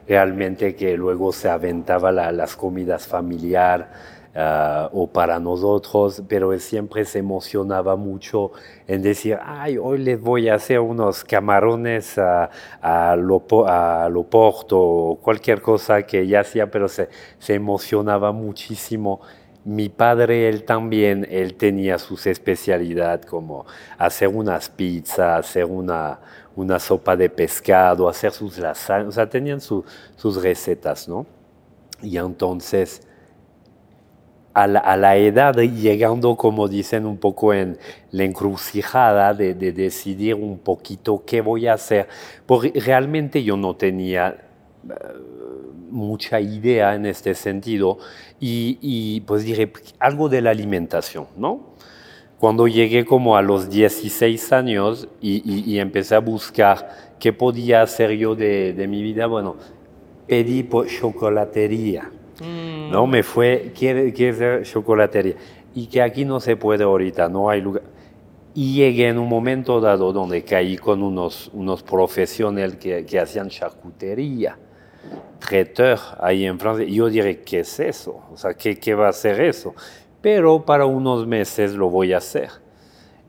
realmente 0.08 0.74
que 0.74 0.96
luego 0.96 1.32
se 1.32 1.48
aventaba 1.48 2.10
la, 2.10 2.32
las 2.32 2.56
comidas 2.56 3.06
familiar 3.06 3.92
uh, 4.34 4.88
o 4.92 5.06
para 5.06 5.38
nosotros, 5.38 6.22
pero 6.28 6.52
él 6.52 6.60
siempre 6.60 7.04
se 7.04 7.18
emocionaba 7.18 7.96
mucho 7.96 8.52
en 8.86 9.02
decir, 9.02 9.38
ay, 9.42 9.78
hoy 9.78 9.98
les 9.98 10.20
voy 10.20 10.48
a 10.48 10.54
hacer 10.54 10.80
unos 10.80 11.24
camarones 11.24 12.18
a, 12.18 12.50
a, 12.80 13.16
lo, 13.16 13.44
a 13.66 14.08
lo 14.10 14.24
porto 14.24 14.78
o 14.80 15.16
cualquier 15.16 15.60
cosa 15.60 16.02
que 16.02 16.20
ella 16.20 16.40
hacía, 16.40 16.70
pero 16.70 16.88
se, 16.88 17.08
se 17.38 17.54
emocionaba 17.54 18.32
muchísimo 18.32 19.20
mi 19.64 19.88
padre, 19.88 20.48
él 20.48 20.64
también, 20.64 21.26
él 21.30 21.54
tenía 21.54 21.98
sus 21.98 22.26
especialidades 22.26 23.26
como 23.26 23.64
hacer 23.96 24.28
unas 24.28 24.68
pizzas, 24.68 25.38
hacer 25.46 25.64
una, 25.66 26.18
una 26.56 26.78
sopa 26.78 27.16
de 27.16 27.30
pescado, 27.30 28.08
hacer 28.08 28.32
sus 28.32 28.58
lasañas, 28.58 29.08
o 29.08 29.12
sea, 29.12 29.28
tenían 29.28 29.60
su, 29.60 29.84
sus 30.16 30.42
recetas, 30.42 31.08
¿no? 31.08 31.26
Y 32.02 32.16
entonces, 32.16 33.06
a 34.54 34.66
la, 34.66 34.80
a 34.80 34.96
la, 34.96 35.16
edad, 35.16 35.54
llegando, 35.56 36.36
como 36.36 36.68
dicen, 36.68 37.06
un 37.06 37.18
poco 37.18 37.54
en 37.54 37.78
la 38.10 38.24
encrucijada 38.24 39.34
de, 39.34 39.54
de, 39.54 39.72
decidir 39.72 40.34
un 40.34 40.58
poquito 40.58 41.22
qué 41.26 41.40
voy 41.40 41.66
a 41.66 41.74
hacer, 41.74 42.08
porque 42.46 42.72
realmente 42.80 43.42
yo 43.42 43.56
no 43.56 43.76
tenía 43.76 44.36
uh, 44.84 44.90
mucha 45.90 46.40
idea 46.40 46.94
en 46.94 47.06
este 47.06 47.34
sentido 47.34 47.98
y, 48.40 49.20
pues 49.22 49.44
diré 49.44 49.72
algo 49.98 50.28
de 50.28 50.42
la 50.42 50.50
alimentación, 50.50 51.26
¿no? 51.36 51.72
Cuando 52.38 52.66
llegué 52.66 53.04
como 53.04 53.36
a 53.36 53.42
los 53.42 53.70
16 53.70 54.52
años 54.52 55.08
y 55.20 55.78
empecé 55.78 56.16
a 56.16 56.18
buscar 56.18 57.14
qué 57.20 57.32
podía 57.32 57.82
hacer 57.82 58.10
yo 58.12 58.34
de, 58.34 58.72
de 58.72 58.88
mi 58.88 59.00
vida, 59.00 59.26
bueno, 59.26 59.54
pedí 60.26 60.64
por 60.64 60.88
chocolatería 60.88 62.10
Mm. 62.40 62.90
No, 62.90 63.06
me 63.06 63.22
fue, 63.22 63.72
quiere, 63.76 64.12
quiere 64.12 64.36
ser 64.36 64.62
chocolatería. 64.64 65.34
Y 65.74 65.86
que 65.86 66.02
aquí 66.02 66.24
no 66.24 66.40
se 66.40 66.56
puede 66.56 66.84
ahorita, 66.84 67.28
no 67.28 67.48
hay 67.48 67.60
lugar. 67.60 67.82
Y 68.54 68.74
llegué 68.74 69.08
en 69.08 69.18
un 69.18 69.28
momento 69.28 69.80
dado 69.80 70.12
donde 70.12 70.44
caí 70.44 70.76
con 70.76 71.02
unos, 71.02 71.50
unos 71.54 71.82
profesionales 71.82 72.76
que, 72.76 73.06
que 73.06 73.18
hacían 73.18 73.48
charcutería, 73.48 74.58
traiteur, 75.38 75.98
ahí 76.20 76.44
en 76.44 76.58
Francia. 76.58 76.84
Y 76.84 76.96
yo 76.96 77.08
diré, 77.08 77.40
¿qué 77.40 77.60
es 77.60 77.80
eso? 77.80 78.20
O 78.30 78.36
sea, 78.36 78.52
¿qué, 78.52 78.78
¿qué 78.78 78.94
va 78.94 79.08
a 79.08 79.12
ser 79.12 79.40
eso? 79.40 79.74
Pero 80.20 80.64
para 80.64 80.84
unos 80.84 81.26
meses 81.26 81.72
lo 81.72 81.88
voy 81.88 82.12
a 82.12 82.18
hacer. 82.18 82.50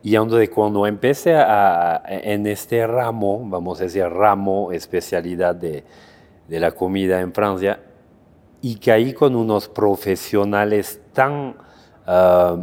Y 0.06 0.16
donde 0.16 0.50
cuando 0.50 0.86
empecé 0.86 1.36
a, 1.36 2.04
en 2.06 2.46
este 2.46 2.86
ramo, 2.86 3.42
vamos 3.46 3.80
a 3.80 3.86
decir 3.86 4.04
ramo, 4.04 4.74
especialidad 4.74 5.56
de, 5.56 5.86
de 6.50 6.60
la 6.60 6.72
comida 6.72 7.22
en 7.22 7.32
Francia, 7.32 7.80
y 8.64 8.76
caí 8.76 9.12
con 9.12 9.36
unos 9.36 9.68
profesionales 9.68 11.02
tan, 11.12 11.58
uh, 12.08 12.58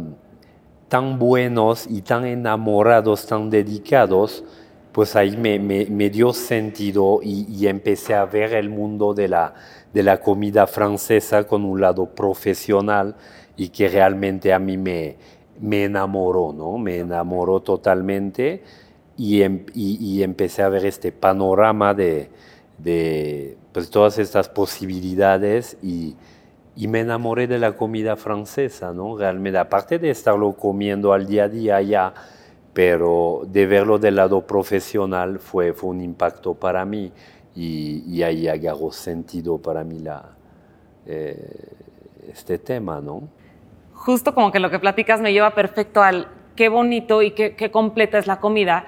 tan 0.87 1.19
buenos 1.19 1.85
y 1.87 2.01
tan 2.01 2.25
enamorados, 2.25 3.27
tan 3.27 3.51
dedicados, 3.51 4.43
pues 4.91 5.15
ahí 5.15 5.37
me, 5.37 5.59
me, 5.59 6.09
dio 6.09 6.33
sentido 6.33 7.19
y, 7.21 7.67
empecé 7.67 8.15
a 8.15 8.25
ver 8.25 8.55
el 8.55 8.69
mundo 8.69 9.13
de 9.13 9.27
la, 9.27 9.53
de 9.93 10.01
la 10.01 10.19
comida 10.19 10.65
francesa 10.65 11.43
con 11.43 11.63
un 11.63 11.79
lado 11.79 12.07
profesional 12.07 13.15
y 13.55 13.69
que 13.69 13.87
realmente 13.87 14.51
a 14.53 14.57
mí 14.57 14.77
me, 14.77 15.17
me 15.59 15.83
enamoró, 15.83 16.51
¿no? 16.51 16.79
Me 16.79 16.97
enamoró 16.97 17.59
totalmente 17.59 18.63
y, 19.17 19.43
y, 19.43 19.59
y 19.75 20.23
empecé 20.23 20.63
a 20.63 20.69
ver 20.69 20.83
este 20.87 21.11
panorama 21.11 21.93
de 21.93 22.27
pues, 23.73 23.89
todas 23.89 24.17
estas 24.17 24.49
posibilidades 24.49 25.77
y, 25.81 26.15
y, 26.75 26.87
me 26.87 27.01
enamoré 27.01 27.47
de 27.47 27.59
la 27.59 27.73
comida 27.73 28.15
francesa, 28.15 28.93
¿no? 28.93 29.17
Realmente, 29.17 29.57
aparte 29.57 29.99
de 29.99 30.09
estarlo 30.09 30.53
comiendo 30.53 31.13
al 31.13 31.27
día 31.27 31.45
a 31.45 31.49
día 31.49 31.81
ya, 31.81 32.13
pero 32.73 33.43
de 33.47 33.65
verlo 33.65 33.99
del 33.99 34.15
lado 34.15 34.45
profesional 34.45 35.39
fue, 35.39 35.73
fue 35.73 35.89
un 35.89 36.01
impacto 36.01 36.53
para 36.53 36.85
mí 36.85 37.11
y, 37.55 38.03
y 38.07 38.23
ahí 38.23 38.47
agarró 38.47 38.91
sentido 38.91 39.57
para 39.57 39.83
mí 39.83 39.99
la, 39.99 40.23
eh, 41.05 41.37
este 42.29 42.57
tema, 42.57 43.01
¿no? 43.01 43.27
Justo 43.93 44.33
como 44.33 44.51
que 44.51 44.59
lo 44.59 44.69
que 44.69 44.79
platicas 44.79 45.19
me 45.19 45.33
lleva 45.33 45.53
perfecto 45.53 46.01
al 46.01 46.27
qué 46.55 46.69
bonito 46.69 47.21
y 47.21 47.31
qué, 47.31 47.55
qué 47.55 47.71
completa 47.71 48.17
es 48.17 48.27
la 48.27 48.39
comida, 48.39 48.85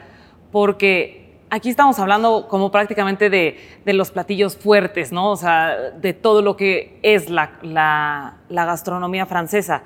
porque 0.52 1.23
aquí 1.54 1.70
estamos 1.70 2.00
hablando 2.00 2.48
como 2.48 2.72
prácticamente 2.72 3.30
de, 3.30 3.60
de, 3.86 3.94
los 3.94 4.10
platillos 4.10 4.58
fuertes, 4.58 5.12
¿no? 5.12 5.30
O 5.30 5.36
sea, 5.36 5.92
de 5.92 6.14
todo 6.14 6.42
lo 6.42 6.58
que 6.58 6.98
es 7.04 7.30
la, 7.30 7.60
la, 7.62 8.38
la, 8.50 8.66
gastronomía 8.66 9.28
francesa. 9.28 9.84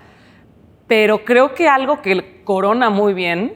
Pero 0.88 1.26
creo 1.26 1.54
que 1.54 1.68
algo 1.68 2.02
que 2.02 2.42
corona 2.46 2.90
muy 2.90 3.14
bien 3.14 3.56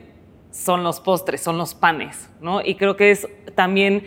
son 0.51 0.83
los 0.83 0.99
postres, 0.99 1.39
son 1.41 1.57
los 1.57 1.73
panes, 1.73 2.29
¿no? 2.41 2.59
Y 2.61 2.75
creo 2.75 2.97
que 2.97 3.11
es 3.11 3.29
también 3.55 4.03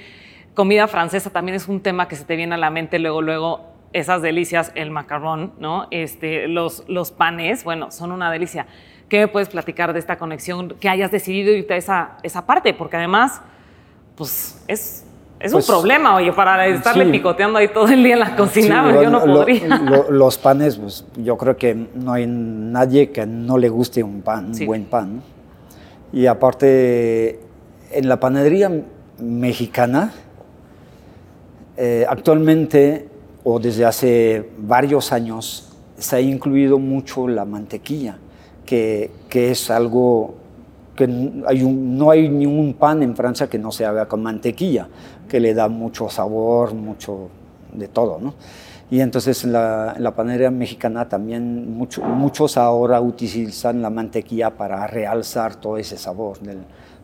comida 0.52 0.86
francesa, 0.86 1.30
también 1.30 1.56
es 1.56 1.66
un 1.66 1.80
tema 1.80 2.06
que 2.06 2.16
se 2.16 2.26
te 2.26 2.36
viene 2.36 2.56
a 2.56 2.58
la 2.58 2.68
mente 2.68 2.98
luego, 2.98 3.22
luego 3.22 3.72
esas 3.94 4.20
delicias, 4.20 4.70
el 4.74 4.90
macarrón, 4.90 5.54
¿no? 5.58 5.88
Este, 5.90 6.46
los, 6.46 6.84
los 6.88 7.10
panes, 7.10 7.64
bueno, 7.64 7.90
son 7.90 8.12
una 8.12 8.30
delicia. 8.30 8.66
¿Qué 9.08 9.20
me 9.20 9.28
puedes 9.28 9.48
platicar 9.48 9.94
de 9.94 9.98
esta 9.98 10.18
conexión, 10.18 10.76
que 10.78 10.90
hayas 10.90 11.10
decidido 11.10 11.54
irte 11.54 11.72
a 11.72 11.76
esa, 11.78 12.18
esa 12.22 12.44
parte? 12.44 12.74
Porque 12.74 12.96
además 12.96 13.40
pues 14.16 14.56
es, 14.68 15.00
Es 15.40 15.52
Pues, 15.52 15.68
un 15.68 15.74
problema, 15.74 16.16
oye, 16.16 16.32
para 16.32 16.66
estarle 16.68 17.04
sí. 17.04 17.10
picoteando 17.12 17.58
ahí 17.58 17.68
todo 17.68 17.86
el 17.88 18.02
día 18.02 18.14
en 18.14 18.20
la 18.20 18.34
cocina, 18.34 18.86
Sí, 18.88 18.94
yo 19.02 19.10
no 19.10 19.26
lo- 19.26 19.34
podría. 19.40 19.76
lo- 19.78 20.10
los 20.10 20.38
panes, 20.38 20.76
pues 20.76 21.04
yo 21.18 21.36
creo 21.36 21.54
que 21.58 21.74
no 21.94 22.14
hay 22.14 22.24
nadie 22.26 23.10
que 23.10 23.26
no 23.26 23.58
le 23.58 23.68
guste 23.68 24.02
un 24.02 24.22
pan, 24.22 24.54
Sí. 24.54 24.62
un 24.62 24.66
buen 24.68 24.84
pan. 24.86 25.20
Y 26.14 26.24
aparte, 26.26 27.40
en 27.90 28.08
la 28.08 28.18
panadería 28.20 28.70
mexicana, 29.18 30.14
eh, 31.76 32.06
actualmente 32.08 33.08
o 33.42 33.58
desde 33.58 33.84
hace 33.84 34.48
varios 34.58 35.12
años 35.12 35.68
se 35.98 36.16
ha 36.16 36.20
incluido 36.20 36.78
mucho 36.78 37.28
la 37.28 37.44
mantequilla, 37.44 38.16
que, 38.64 39.10
que 39.28 39.50
es 39.50 39.70
algo 39.70 40.36
que 40.96 41.04
hay 41.46 41.62
un- 41.62 41.98
no 41.98 42.10
hay 42.10 42.28
ningún 42.28 42.74
pan 42.74 43.02
en 43.02 43.16
Francia 43.16 43.48
que 43.48 43.58
no 43.58 43.72
se 43.72 43.84
haga 43.84 44.06
con 44.06 44.22
mantequilla, 44.22 44.88
que 45.28 45.40
le 45.40 45.52
da 45.54 45.68
mucho 45.68 46.08
sabor, 46.08 46.74
mucho 46.74 47.28
de 47.72 47.88
todo, 47.88 48.18
¿no? 48.20 48.34
Y 48.90 49.00
entonces 49.00 49.42
en 49.44 49.52
la, 49.52 49.94
en 49.96 50.04
la 50.04 50.14
panadería 50.14 50.50
mexicana 50.50 51.08
también 51.08 51.76
mucho- 51.76 52.02
muchos 52.02 52.56
ahora 52.56 53.00
utilizan 53.00 53.82
la 53.82 53.90
mantequilla 53.90 54.50
para 54.50 54.86
realzar 54.86 55.56
todo 55.56 55.78
ese 55.78 55.96
sabor 55.96 56.38
del, 56.40 56.58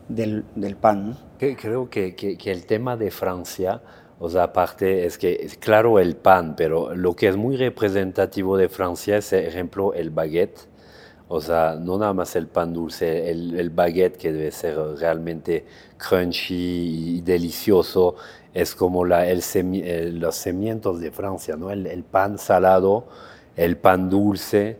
del, 0.07 0.45
del 0.55 0.75
pan. 0.75 1.17
Creo 1.39 1.89
que, 1.89 2.15
que- 2.15 2.37
que 2.37 2.51
el 2.51 2.65
tema 2.65 2.95
de 2.95 3.09
Francia, 3.11 3.81
o 4.19 4.29
sea, 4.29 4.43
aparte 4.43 5.05
es 5.05 5.17
que, 5.17 5.49
claro, 5.59 5.97
el 5.99 6.15
pan, 6.15 6.55
pero 6.55 6.95
lo 6.95 7.15
que 7.15 7.27
es 7.27 7.35
muy 7.35 7.57
representativo 7.57 8.55
de 8.55 8.69
Francia 8.69 9.17
es, 9.17 9.29
por 9.31 9.39
ejemplo, 9.39 9.93
el 9.93 10.11
baguette. 10.11 10.67
O 11.33 11.39
sea, 11.39 11.77
no 11.79 11.97
nada 11.97 12.13
más 12.13 12.35
el 12.35 12.47
pan 12.47 12.73
dulce, 12.73 13.29
el, 13.31 13.57
el 13.57 13.69
baguette 13.69 14.17
que 14.17 14.33
debe 14.33 14.51
ser 14.51 14.77
realmente 14.99 15.65
crunchy 15.97 17.17
y 17.17 17.21
delicioso, 17.21 18.15
es 18.53 18.75
como 18.75 19.05
la, 19.05 19.25
el 19.27 19.41
semi- 19.41 19.81
el- 19.83 20.19
los 20.19 20.35
cimientos 20.35 20.99
de 20.99 21.09
Francia, 21.11 21.55
¿no? 21.55 21.71
El, 21.71 21.87
el 21.87 22.03
pan 22.03 22.37
salado, 22.37 23.05
el 23.55 23.77
pan 23.77 24.09
dulce, 24.09 24.77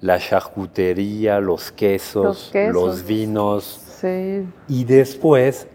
la 0.00 0.18
charcutería, 0.18 1.38
los 1.38 1.70
quesos, 1.70 2.24
Los 2.24 2.50
quesos. 2.50 2.74
los 2.74 3.06
vinos. 3.06 3.80
Sí. 4.00 4.44
Y 4.66 4.84
después, 4.84 5.68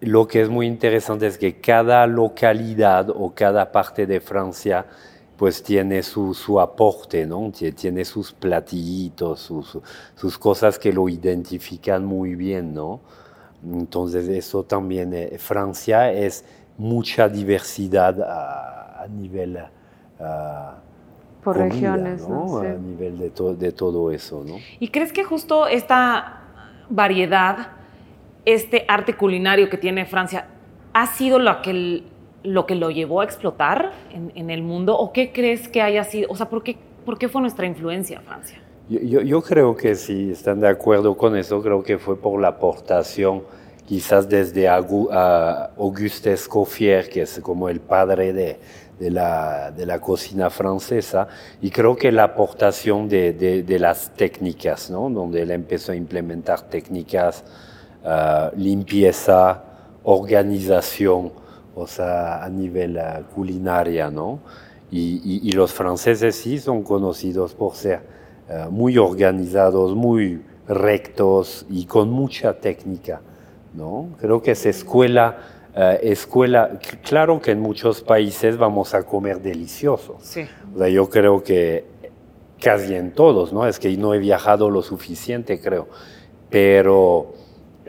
lo 0.00 0.26
que 0.26 0.42
es 0.42 0.48
muy 0.48 0.66
interesante 0.66 1.28
es 1.28 1.38
que 1.38 1.60
cada 1.60 2.04
localidad 2.08 3.10
o 3.10 3.32
cada 3.32 3.70
parte 3.70 4.06
de 4.08 4.20
Francia 4.20 4.86
pues 5.42 5.60
tiene 5.60 6.04
su, 6.04 6.34
su 6.34 6.60
aporte, 6.60 7.26
¿no? 7.26 7.40
Tie- 7.50 7.74
Tiene 7.74 8.04
sus 8.04 8.32
platillitos, 8.32 9.40
sus, 9.40 9.76
sus 10.14 10.38
cosas 10.38 10.78
que 10.78 10.92
lo 10.92 11.08
identifican 11.08 12.04
muy 12.04 12.36
bien, 12.36 12.72
¿no? 12.72 13.00
Entonces 13.64 14.28
eso 14.28 14.62
también, 14.62 15.12
eh, 15.12 15.36
Francia 15.38 16.12
es 16.12 16.44
mucha 16.78 17.28
diversidad 17.28 18.20
a, 18.22 19.02
a 19.02 19.08
nivel... 19.08 19.58
ah, 20.20 20.76
Por 21.42 21.56
comida, 21.58 21.96
regiones, 21.96 22.28
¿no? 22.28 22.46
¿no? 22.46 22.60
Sí. 22.60 22.66
A 22.68 22.74
nivel 22.74 23.18
de, 23.18 23.30
to- 23.30 23.54
de 23.56 23.72
todo 23.72 24.12
eso, 24.12 24.44
¿no? 24.46 24.58
¿Y 24.78 24.88
crees 24.94 25.12
que 25.12 25.24
justo 25.24 25.66
esta 25.66 26.38
variedad, 26.88 27.56
este 28.44 28.84
arte 28.86 29.16
culinario 29.16 29.68
que 29.68 29.76
tiene 29.76 30.06
Francia, 30.06 30.46
ha 30.92 31.06
sido 31.08 31.40
lo 31.40 31.60
que, 31.62 32.04
lo, 32.44 32.66
que 32.66 32.74
lo 32.74 32.90
llevó 32.90 33.20
a 33.20 33.24
explotar 33.24 33.92
en, 34.12 34.32
en 34.34 34.50
el 34.50 34.62
mundo? 34.62 34.96
¿O 34.98 35.12
qué 35.12 35.32
crees 35.32 35.68
que 35.68 35.80
haya 35.82 36.04
sido? 36.04 36.28
O 36.30 36.36
sea, 36.36 36.48
¿por 36.48 36.62
qué, 36.62 36.76
por 37.04 37.18
qué 37.18 37.28
fue 37.28 37.40
nuestra 37.40 37.66
influencia 37.66 38.20
Francia? 38.20 38.58
Yo, 38.88 39.00
yo- 39.00 39.20
yo 39.22 39.42
creo 39.42 39.76
que 39.76 39.94
si 39.94 40.30
están 40.32 40.60
de 40.60 40.68
acuerdo 40.68 41.16
con 41.16 41.36
eso, 41.36 41.62
creo 41.62 41.82
que 41.82 41.98
fue 41.98 42.16
por 42.20 42.40
la 42.40 42.48
aportación 42.48 43.42
quizás 43.86 44.28
desde 44.28 44.68
Auguste 45.76 46.32
Escoffier, 46.32 47.08
que 47.08 47.22
es 47.22 47.40
como 47.40 47.68
el 47.68 47.80
padre 47.80 48.32
de, 48.32 48.58
de 48.98 49.10
la, 49.10 49.70
de 49.70 49.84
la 49.86 50.00
cocina 50.00 50.48
francesa, 50.50 51.26
y 51.60 51.70
creo 51.70 51.96
que 51.96 52.10
la 52.12 52.24
aportación 52.24 53.08
de, 53.08 53.32
de- 53.32 53.78
las 53.78 54.10
técnicas, 54.14 54.90
¿no? 54.90 55.10
donde 55.10 55.42
él 55.42 55.50
empezó 55.50 55.92
a 55.92 55.96
implementar 55.96 56.62
técnicas, 56.62 57.44
ah, 58.04 58.50
limpieza, 58.56 59.62
organización, 60.04 61.32
o 61.74 61.86
sea, 61.86 62.44
a 62.44 62.48
nivel 62.48 62.98
ah, 62.98 63.22
culinaria, 63.34 64.10
¿no? 64.10 64.40
Y, 64.90 65.20
y- 65.24 65.48
y 65.48 65.52
los 65.52 65.72
franceses 65.72 66.36
sí 66.36 66.58
son 66.58 66.82
conocidos 66.82 67.54
por 67.54 67.74
ser 67.74 68.00
eh, 68.48 68.66
muy 68.70 68.98
organizados, 68.98 69.94
muy 69.94 70.42
rectos 70.68 71.64
y 71.70 71.86
con 71.86 72.10
mucha 72.10 72.54
técnica, 72.60 73.20
¿no? 73.74 74.08
Creo 74.20 74.42
que 74.42 74.50
es 74.52 74.66
escuela, 74.66 75.38
eh, 75.74 76.00
escuela, 76.02 76.78
claro 77.02 77.40
que 77.40 77.52
en 77.52 77.60
muchos 77.60 78.02
países 78.02 78.58
vamos 78.58 78.94
a 78.94 79.02
comer 79.04 79.40
delicioso. 79.40 80.16
Sí. 80.20 80.42
O 80.74 80.78
sea, 80.78 80.88
yo 80.88 81.08
creo 81.08 81.42
que 81.42 81.86
casi 82.60 82.94
en 82.94 83.12
todos, 83.12 83.52
¿no? 83.52 83.66
Es 83.66 83.78
que 83.78 83.96
no 83.96 84.12
he 84.14 84.18
viajado 84.18 84.68
lo 84.70 84.82
suficiente, 84.82 85.58
creo. 85.60 85.88
Pero 86.50 87.34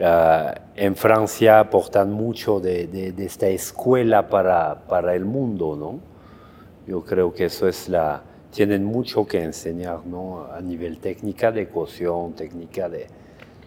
ah, 0.00 0.54
en 0.76 0.96
Francia 0.96 1.60
aportan 1.60 2.12
mucho 2.12 2.60
de, 2.60 3.14
esta 3.18 3.48
escuela 3.48 4.28
para, 4.28 4.86
para 4.86 5.14
el 5.14 5.24
mundo, 5.24 5.76
¿no? 5.76 6.00
Yo 6.86 7.02
creo 7.02 7.32
que 7.32 7.46
eso 7.46 7.68
es 7.68 7.88
la... 7.88 8.22
Tienen 8.52 8.84
mucho 8.84 9.26
que 9.26 9.42
enseñar, 9.42 10.06
¿no? 10.06 10.46
A 10.52 10.60
nivel 10.60 10.98
técnica 10.98 11.50
de 11.50 11.68
cocción, 11.68 12.34
técnica 12.34 12.88
de... 12.88 13.06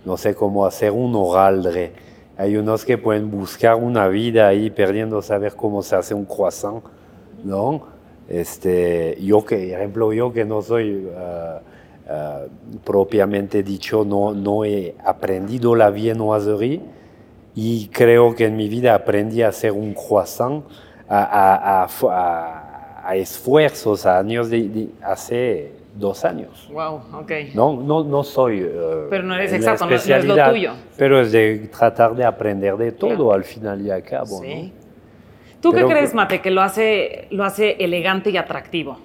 No 0.05 0.15
sé 0.17 0.35
cómo 0.35 0.65
hacer 0.65 0.91
un 0.91 1.15
hojaldre. 1.15 1.91
Hay 2.37 2.55
unos 2.55 2.85
que 2.85 2.97
pueden 2.97 3.31
buscar 3.31 3.75
una 3.75 4.07
vida 4.07 4.47
ahí 4.47 4.69
perdiendo 4.69 5.21
saber 5.21 5.55
cómo 5.55 5.81
se 5.81 5.95
hace 5.95 6.13
un 6.13 6.25
croissant, 6.25 6.83
¿no? 7.43 7.87
Este, 8.29 9.17
yo 9.21 9.43
que, 9.43 9.55
por 9.55 9.65
ejemplo, 9.65 10.13
yo 10.13 10.31
que 10.31 10.45
no 10.45 10.61
soy 10.61 11.09
ah, 11.17 11.61
ah, 12.09 12.41
propiamente 12.83 13.63
dicho, 13.63 14.03
no, 14.05 14.33
no 14.33 14.63
he 14.65 14.95
aprendido 15.03 15.75
la 15.75 15.89
viennoiserie 15.89 16.81
y 17.55 17.87
creo 17.87 18.35
que 18.35 18.45
en 18.45 18.55
mi 18.55 18.69
vida 18.69 18.93
aprendí 18.95 19.41
a 19.41 19.49
hacer 19.49 19.71
un 19.71 19.93
croissant 19.93 20.63
a, 21.09 21.23
a- 21.23 21.83
a 21.83 22.63
a- 23.05 23.15
esfuerzos, 23.15 24.05
a 24.05 24.19
años 24.19 24.49
de, 24.49 24.67
de- 24.67 24.89
hace 25.01 25.71
dos 25.95 26.25
años. 26.25 26.69
Wow, 26.71 27.01
ok. 27.21 27.31
No, 27.55 27.81
no, 27.81 28.03
no 28.03 28.23
soy. 28.23 28.59
eh, 28.59 29.07
Pero 29.09 29.23
no 29.23 29.33
eres 29.35 29.53
exacto, 29.53 29.85
no- 29.85 29.91
no 29.91 29.95
es 29.95 30.25
lo 30.25 30.49
tuyo. 30.49 30.73
Pero 30.97 31.21
es 31.21 31.31
de 31.31 31.69
tratar 31.75 32.15
de 32.15 32.25
aprender 32.25 32.75
de 32.75 32.91
todo 32.91 33.31
al 33.31 33.43
final 33.45 33.81
y 33.81 33.89
al 33.89 34.03
cabo. 34.03 34.41
Sí. 34.41 34.73
¿no? 34.73 34.87
¿Tú 35.61 35.71
Pero- 35.71 35.87
qué 35.87 35.93
crees, 35.95 36.13
Mate, 36.13 36.41
que 36.41 36.51
lo 36.51 36.61
hace, 36.61 37.27
lo 37.31 37.43
hace 37.45 37.71
elegante 37.79 38.29
y 38.29 38.37
atractivo? 38.37 38.99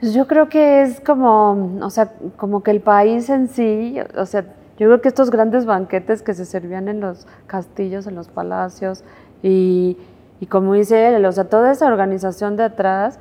Pues 0.00 0.14
yo 0.14 0.26
creo 0.26 0.48
que 0.48 0.80
es 0.80 0.98
como, 1.00 1.78
o 1.82 1.90
sea, 1.90 2.12
como 2.38 2.62
que 2.62 2.70
el 2.70 2.80
país 2.80 3.28
en 3.28 3.48
sí, 3.48 3.98
o 4.16 4.24
sea, 4.24 4.42
yo 4.78 4.86
creo 4.86 5.02
que 5.02 5.08
estos 5.08 5.30
grandes 5.30 5.66
banquetes 5.66 6.22
que 6.22 6.32
se 6.32 6.46
servían 6.46 6.88
en 6.88 7.00
los 7.00 7.26
castillos, 7.46 8.06
en 8.06 8.14
los 8.14 8.28
palacios, 8.28 9.04
y, 9.42 9.98
y 10.40 10.46
como 10.46 10.72
dice 10.72 11.08
él, 11.14 11.24
o 11.26 11.32
sea, 11.32 11.44
toda 11.44 11.70
esa 11.70 11.86
organización 11.86 12.56
de 12.56 12.64
atrás, 12.64 13.18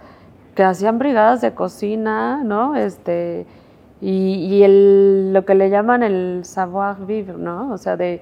que 0.55 0.63
hacían 0.63 0.99
brigadas 0.99 1.41
de 1.41 1.53
cocina, 1.53 2.43
¿no? 2.45 2.77
Este, 2.77 3.45
y, 3.99 4.63
el, 4.63 5.33
lo 5.33 5.43
que 5.43 5.55
le 5.55 5.69
llaman 5.69 6.01
el 6.01 6.45
savoir-vivre, 6.45 7.37
¿no? 7.37 7.73
O 7.73 7.77
sea, 7.77 7.97
de, 7.97 8.21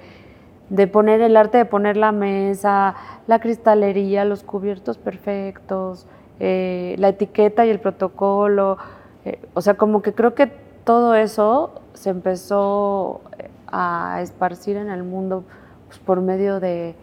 de 0.70 0.88
poner 0.88 1.22
el 1.22 1.38
arte 1.38 1.60
de 1.60 1.65
poner 1.65 1.96
la 1.96 2.12
mesa, 2.12 2.96
la 3.28 3.39
cristalería, 3.39 4.26
los 4.26 4.43
cubiertos 4.43 4.98
perfectos, 4.98 6.08
eh, 6.39 6.95
la 7.00 7.10
etiqueta 7.10 7.65
y 7.65 7.69
el 7.69 7.80
protocolo. 7.80 8.78
eh, 9.26 9.39
o 9.54 9.62
sea, 9.62 9.76
como 9.76 10.02
que 10.02 10.13
creo 10.13 10.34
que 10.36 10.47
todo 10.84 11.15
eso 11.15 11.71
se 11.93 12.10
empezó 12.12 13.21
eh, 13.39 13.50
a 13.67 14.19
esparcir 14.21 14.78
en 14.78 14.89
el 14.89 15.04
mundo 15.04 15.43
pues, 15.88 16.00
por 16.00 16.21
medio 16.21 16.60
de, 16.60 16.95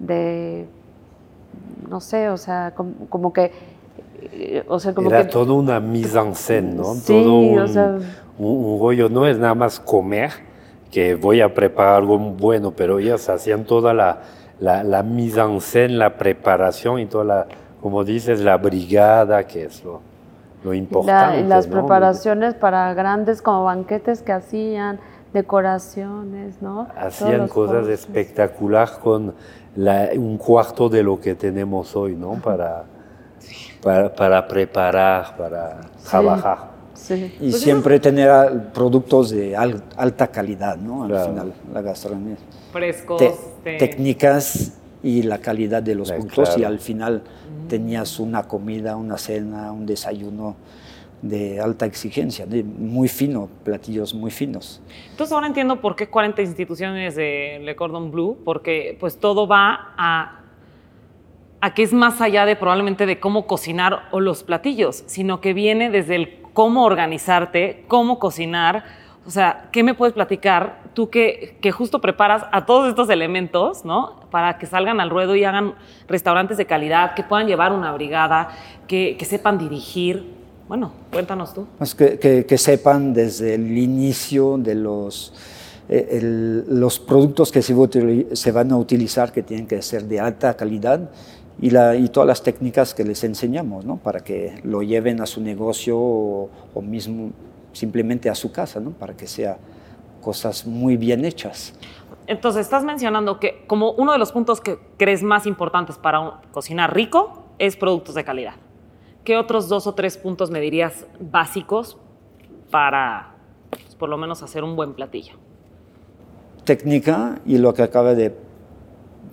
de, 0.00 0.66
no 1.88 2.00
sé, 2.00 2.28
o 2.30 2.36
sea, 2.36 2.72
como, 2.74 2.92
como 3.08 3.32
que, 3.32 3.52
eh, 4.32 4.64
o 4.68 4.78
sea, 4.78 4.94
como 4.94 5.08
Era 5.10 5.24
que 5.24 5.30
todo 5.30 5.54
una 5.54 5.80
mise 5.80 6.18
en 6.18 6.34
scène, 6.34 6.74
¿no? 6.74 6.84
Sí, 6.94 7.06
todo 7.12 7.38
un, 7.40 7.58
o 7.58 7.68
sea- 7.68 7.98
un- 8.38 8.64
un 8.64 8.80
rollo, 8.80 9.08
no 9.08 9.26
es 9.26 9.38
nada 9.38 9.54
más 9.54 9.80
comer, 9.80 10.30
que 10.90 11.14
voy 11.14 11.40
a 11.40 11.52
preparar 11.52 11.96
algo 11.96 12.18
bueno, 12.18 12.72
pero 12.72 12.98
ellos 12.98 13.28
hacían 13.28 13.64
toda 13.64 13.92
la, 13.92 14.20
la, 14.58 14.82
la 14.82 15.02
mise 15.02 15.40
en 15.40 15.60
scène, 15.60 15.94
la 15.94 16.16
preparación 16.16 16.98
y 17.00 17.06
toda 17.06 17.24
la, 17.24 17.46
como 17.80 18.04
dices, 18.04 18.40
la 18.40 18.56
brigada, 18.56 19.46
que 19.46 19.64
es 19.64 19.84
lo, 19.84 20.00
lo 20.64 20.70
La- 20.72 20.76
importante. 20.76 21.40
y 21.40 21.44
las 21.44 21.66
¿no? 21.68 21.72
preparaciones 21.74 22.54
para 22.54 22.92
grandes 22.94 23.40
como 23.42 23.64
banquetes 23.64 24.22
que 24.22 24.32
hacían, 24.32 24.98
decoraciones, 25.32 26.60
¿no? 26.62 26.88
Hacían 26.96 27.48
cosas 27.48 27.76
postres. 27.76 28.00
espectaculares 28.00 28.90
con 28.96 29.34
la- 29.76 30.08
un 30.16 30.38
cuarto 30.38 30.88
de 30.88 31.02
lo 31.02 31.20
que 31.20 31.34
tenemos 31.34 31.94
hoy, 31.96 32.14
¿no? 32.14 32.34
Para, 32.34 32.84
para, 33.82 34.12
para 34.14 34.48
preparar, 34.48 35.36
para 35.36 35.80
trabajar. 36.08 36.78
Sí. 36.94 37.36
Y 37.40 37.52
siempre 37.52 38.00
tener 38.00 38.28
al- 38.28 38.72
productos 38.72 39.30
de 39.30 39.56
al- 39.56 39.82
alta 39.96 40.26
calidad, 40.28 40.76
¿no? 40.76 41.04
Al 41.04 41.10
Claro. 41.10 41.30
final, 41.30 41.52
la 41.72 41.82
gastronomía. 41.82 42.36
Frescos. 42.72 43.18
Te- 43.18 43.34
de- 43.64 43.78
técnicas 43.78 44.72
y 45.02 45.22
la 45.22 45.38
calidad 45.38 45.82
de 45.82 45.94
los 45.94 46.08
Sí, 46.08 46.14
productos 46.14 46.50
y 46.50 46.56
claro. 46.60 46.74
al 46.74 46.78
final 46.80 47.22
tenías 47.68 48.18
una 48.18 48.44
comida, 48.44 48.96
una 48.96 49.18
cena, 49.18 49.70
un 49.72 49.86
desayuno 49.86 50.56
de 51.22 51.60
alta 51.60 51.86
exigencia, 51.86 52.46
de 52.46 52.62
muy 52.62 53.08
fino, 53.08 53.48
platillos 53.64 54.14
muy 54.14 54.30
finos. 54.30 54.80
Entonces 55.10 55.32
ahora 55.32 55.48
entiendo 55.48 55.80
por 55.80 55.96
qué 55.96 56.08
40 56.08 56.42
instituciones 56.42 57.16
de 57.16 57.60
Le 57.62 57.74
Cordon 57.76 58.10
Bleu, 58.10 58.38
porque 58.44 58.96
pues 59.00 59.18
todo 59.18 59.46
va 59.46 59.94
a, 59.96 60.40
a 61.60 61.74
que 61.74 61.82
es 61.82 61.92
más 61.92 62.20
allá 62.20 62.46
de 62.46 62.56
probablemente 62.56 63.04
de 63.04 63.18
cómo 63.18 63.46
cocinar 63.46 64.08
o 64.12 64.20
los 64.20 64.44
platillos, 64.44 65.02
sino 65.06 65.40
que 65.40 65.54
viene 65.54 65.90
desde 65.90 66.14
el 66.14 66.40
cómo 66.52 66.84
organizarte, 66.84 67.84
cómo 67.88 68.18
cocinar. 68.18 68.84
O 69.26 69.30
sea, 69.30 69.68
¿qué 69.72 69.82
me 69.82 69.94
puedes 69.94 70.14
platicar 70.14 70.82
tú 70.94 71.10
que, 71.10 71.58
que 71.60 71.72
justo 71.72 72.00
preparas 72.00 72.46
a 72.52 72.64
todos 72.64 72.88
estos 72.88 73.10
elementos, 73.10 73.84
¿no? 73.84 74.17
Para 74.30 74.58
que 74.58 74.66
salgan 74.66 75.00
al 75.00 75.08
ruedo 75.10 75.34
y 75.36 75.44
hagan 75.44 75.74
restaurantes 76.06 76.56
de 76.58 76.66
calidad, 76.66 77.14
que 77.14 77.22
puedan 77.22 77.46
llevar 77.46 77.72
una 77.72 77.92
brigada, 77.92 78.50
que, 78.86 79.16
que 79.18 79.24
sepan 79.24 79.56
dirigir. 79.58 80.36
Bueno, 80.68 80.92
cuéntanos 81.10 81.54
tú. 81.54 81.66
Pues 81.78 81.94
que, 81.94 82.18
que- 82.18 82.44
que 82.44 82.58
sepan 82.58 83.14
desde 83.14 83.54
el 83.54 83.76
inicio 83.78 84.58
de 84.58 84.74
los, 84.74 85.32
eh, 85.88 86.08
el- 86.12 86.64
los 86.80 86.98
productos 86.98 87.50
que 87.50 87.62
se, 87.62 87.74
se 88.36 88.52
van 88.52 88.70
a 88.72 88.76
utilizar, 88.76 89.32
que 89.32 89.42
tienen 89.42 89.66
que 89.66 89.80
ser 89.80 90.04
de 90.04 90.20
alta 90.20 90.54
calidad, 90.54 91.08
y, 91.60 91.70
la, 91.70 91.96
y 91.96 92.08
todas 92.10 92.26
las 92.28 92.42
técnicas 92.42 92.94
que 92.94 93.02
les 93.04 93.24
enseñamos, 93.24 93.84
¿no? 93.84 93.96
para 93.96 94.20
que 94.20 94.60
lo 94.62 94.82
lleven 94.82 95.20
a 95.20 95.26
su 95.26 95.40
negocio 95.40 95.98
o, 95.98 96.50
o 96.74 96.82
mismo 96.82 97.30
simplemente 97.72 98.30
a 98.30 98.34
su 98.36 98.52
casa, 98.52 98.78
¿no? 98.78 98.90
para 98.90 99.14
que 99.16 99.26
sea 99.26 99.56
cosas 100.20 100.66
muy 100.66 100.96
bien 100.96 101.24
hechas. 101.24 101.72
Entonces, 102.28 102.66
estás 102.66 102.84
mencionando 102.84 103.40
que 103.40 103.64
como 103.66 103.90
uno 103.92 104.12
de 104.12 104.18
los 104.18 104.30
puntos 104.30 104.60
que 104.60 104.78
crees 104.98 105.24
más 105.24 105.46
importantes 105.46 105.98
para 105.98 106.40
cocinar 106.52 106.94
rico 106.94 107.42
es 107.58 107.76
productos 107.76 108.14
de 108.14 108.22
calidad. 108.22 108.54
¿Qué 109.24 109.36
otros 109.36 109.68
dos 109.68 109.88
o 109.88 109.94
tres 109.94 110.16
puntos 110.16 110.50
me 110.50 110.60
dirías 110.60 111.06
básicos 111.18 111.98
para, 112.70 113.34
pues, 113.70 113.96
por 113.96 114.08
lo 114.08 114.16
menos, 114.16 114.42
hacer 114.42 114.62
un 114.62 114.76
buen 114.76 114.92
platillo? 114.94 115.34
técnica 116.68 117.40
y 117.46 117.56
lo 117.56 117.72
que 117.72 117.82
acaba 117.82 118.14
de 118.14 118.34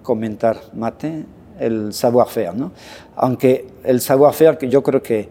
comentar 0.03 0.55
Mate, 0.73 1.25
el 1.59 1.91
savoir-faire, 1.91 2.55
¿no? 2.55 2.71
Aunque 3.17 3.67
el 3.83 3.99
savoir-faire, 3.99 4.57
que 4.57 4.69
yo 4.69 4.81
creo 4.81 5.03
que 5.03 5.27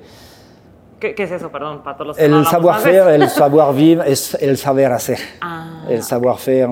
¿Qué, 1.05 1.15
qué 1.15 1.25
es 1.25 1.33
eso? 1.33 1.51
Perdón, 1.53 1.83
para 1.83 1.99
todos 1.99 2.09
los 2.09 2.17
que 2.17 2.23
no 2.27 2.41
el 2.41 2.47
hablamos 2.47 2.51
savoir-faire, 2.81 3.15
el 3.23 3.29
savoir-vivre 3.29 4.11
es 4.11 4.33
el 4.41 4.57
saber 4.57 4.91
hacer. 4.91 5.19
Ah. 5.43 5.85
El 5.87 6.03
savoir-faire 6.03 6.71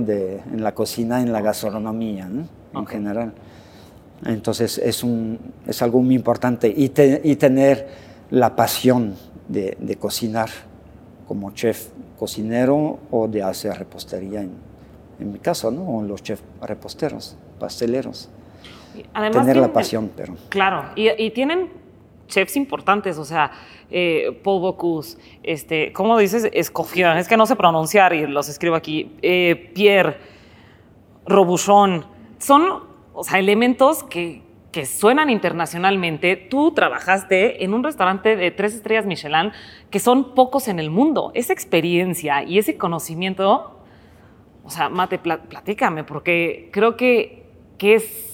en 0.50 0.62
la 0.64 0.72
cocina, 0.74 1.20
en 1.20 1.30
la 1.34 1.42
gastronomía, 1.42 2.30
¿no? 2.30 2.46
en 2.72 2.78
Ok. 2.78 2.88
general. 2.88 3.34
Entonces 4.24 4.78
es, 4.78 5.04
un, 5.04 5.38
es 5.66 5.82
algo 5.82 6.00
muy 6.00 6.14
importante 6.14 6.72
y, 6.74 6.88
te- 6.88 7.20
y 7.22 7.36
tener 7.36 7.86
la 8.30 8.56
pasión 8.56 9.16
de, 9.48 9.76
de 9.78 9.96
cocinar 9.96 10.48
como 11.28 11.50
chef 11.50 11.88
cocinero 12.18 13.00
o 13.10 13.28
de 13.28 13.42
hacer 13.42 13.74
repostería, 13.78 14.40
en, 14.40 14.52
en 15.20 15.30
mi 15.30 15.40
caso, 15.40 15.70
¿no? 15.70 15.82
o 15.98 16.02
los 16.02 16.22
chefs 16.22 16.42
reposteros, 16.62 17.36
pasteleros. 17.60 18.30
Además, 19.12 19.32
tener 19.42 19.56
la 19.56 19.62
tienen- 19.64 19.72
pasión, 19.72 20.10
pero... 20.16 20.36
Claro, 20.48 20.84
y, 20.96 21.10
y 21.22 21.30
tienen 21.32 21.81
chefs 22.32 22.56
importantes, 22.56 23.18
o 23.18 23.24
sea, 23.24 23.50
eh, 23.90 24.38
Paul 24.42 24.60
Bocuse, 24.60 25.18
este, 25.42 25.92
¿cómo 25.92 26.18
dices? 26.18 26.48
Escoffier, 26.52 27.16
es 27.18 27.28
que 27.28 27.36
no 27.36 27.46
sé 27.46 27.54
pronunciar 27.56 28.12
y 28.14 28.26
los 28.26 28.48
escribo 28.48 28.74
aquí, 28.74 29.12
eh, 29.22 29.70
Pierre, 29.74 30.16
Robuchon, 31.26 32.04
son, 32.38 32.84
o 33.12 33.22
sea, 33.22 33.38
elementos 33.38 34.02
que, 34.02 34.42
que 34.72 34.86
suenan 34.86 35.30
internacionalmente. 35.30 36.36
Tú 36.36 36.72
trabajaste 36.72 37.62
en 37.62 37.74
un 37.74 37.84
restaurante 37.84 38.34
de 38.36 38.50
tres 38.50 38.74
estrellas 38.74 39.06
Michelin, 39.06 39.52
que 39.90 40.00
son 40.00 40.34
pocos 40.34 40.66
en 40.68 40.78
el 40.80 40.90
mundo. 40.90 41.30
Esa 41.34 41.52
experiencia 41.52 42.42
y 42.42 42.58
ese 42.58 42.76
conocimiento, 42.76 43.78
o 44.64 44.70
sea, 44.70 44.88
Mate, 44.88 45.18
pla- 45.18 45.42
platícame, 45.42 46.02
porque 46.04 46.70
creo 46.72 46.96
que, 46.96 47.44
que 47.78 47.94
es 47.94 48.31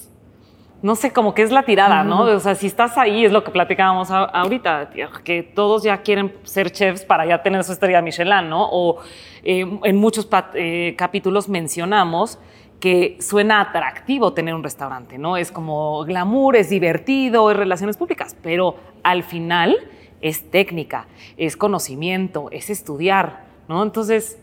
no 0.81 0.95
sé, 0.95 1.13
como 1.13 1.35
que 1.35 1.43
es 1.43 1.51
la 1.51 1.65
tirada, 1.65 2.05
¿no? 2.05 2.21
O 2.23 2.39
sea, 2.41 2.55
si 2.55 2.67
estás 2.69 2.97
ahí, 2.99 3.25
es 3.25 3.33
lo 3.33 3.43
que 3.43 3.51
platicábamos 3.51 4.11
a- 4.13 4.25
ahorita, 4.25 4.91
que 5.25 5.43
todos 5.43 5.83
ya 5.83 5.99
quieren 6.03 6.33
ser 6.45 6.71
chefs 6.71 7.05
para 7.05 7.27
ya 7.27 7.43
tener 7.43 7.65
su 7.65 7.73
estrella 7.73 8.01
Michelin, 8.01 8.49
¿no? 8.49 8.69
O 8.71 8.99
eh, 9.43 9.67
en 9.85 9.97
muchos 9.97 10.29
eh, 10.55 10.95
capítulos 10.97 11.49
mencionamos 11.49 12.39
que 12.79 13.17
suena 13.21 13.61
atractivo 13.61 14.33
tener 14.35 14.55
un 14.55 14.63
restaurante, 14.63 15.19
¿no? 15.19 15.37
Es 15.37 15.51
como 15.51 16.05
glamour, 16.05 16.55
es 16.55 16.71
divertido, 16.71 17.51
es 17.51 17.57
relaciones 17.57 17.97
públicas, 17.97 18.37
pero 18.41 18.77
al 19.03 19.25
final 19.25 19.77
es 20.21 20.49
técnica, 20.49 21.07
es 21.37 21.57
conocimiento, 21.57 22.49
es 22.53 22.71
estudiar, 22.71 23.45
¿no? 23.67 23.83
Entonces, 23.83 24.39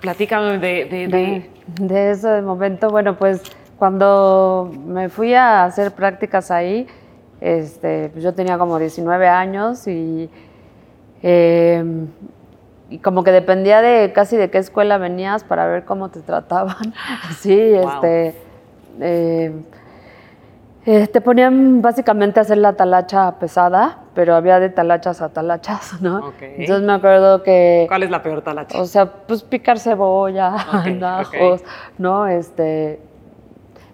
platícame 0.00 0.58
de... 0.58 0.84
de- 0.86 1.08
de- 1.08 1.08
De, 1.08 1.50
de 1.86 2.10
ese 2.12 2.42
momento, 2.42 2.88
bueno, 2.90 3.16
pues 3.16 3.42
cuando 3.78 4.70
me 4.86 5.08
fui 5.08 5.34
a 5.34 5.64
hacer 5.64 5.92
prácticas 5.92 6.50
ahí, 6.50 6.86
este, 7.40 8.12
yo 8.16 8.32
tenía 8.34 8.56
como 8.58 8.78
19 8.78 9.28
años 9.28 9.86
y, 9.86 10.30
eh, 11.22 11.84
y 12.90 12.98
como 12.98 13.24
que 13.24 13.32
dependía 13.32 13.82
de 13.82 14.12
casi 14.12 14.36
de 14.36 14.50
qué 14.50 14.58
escuela 14.58 14.98
venías 14.98 15.44
para 15.44 15.66
ver 15.66 15.84
cómo 15.84 16.08
te 16.10 16.20
trataban. 16.20 16.94
Sí, 17.38 17.72
Wow. 17.74 17.88
este, 17.90 18.34
eh, 19.00 19.52
eh, 20.86 21.06
te 21.06 21.20
ponían 21.22 21.80
básicamente 21.80 22.40
a 22.40 22.42
hacer 22.42 22.58
la 22.58 22.74
talacha 22.74 23.38
pesada, 23.38 23.98
pero 24.14 24.34
había 24.34 24.60
de 24.60 24.68
talachas 24.68 25.22
a 25.22 25.30
talachas, 25.30 26.00
¿no? 26.02 26.32
Entonces 26.40 26.82
me 26.82 26.92
acuerdo 26.92 27.42
que... 27.42 27.86
¿Cuál 27.88 28.02
es 28.02 28.10
la 28.10 28.22
peor 28.22 28.42
talacha? 28.42 28.78
O 28.78 28.84
sea, 28.84 29.10
pues 29.10 29.42
picar 29.42 29.78
cebolla, 29.78 30.54
Ok, 30.54 31.02
ajos, 31.02 31.62
ok. 31.62 31.68
¿no? 31.98 32.26
Este, 32.26 33.00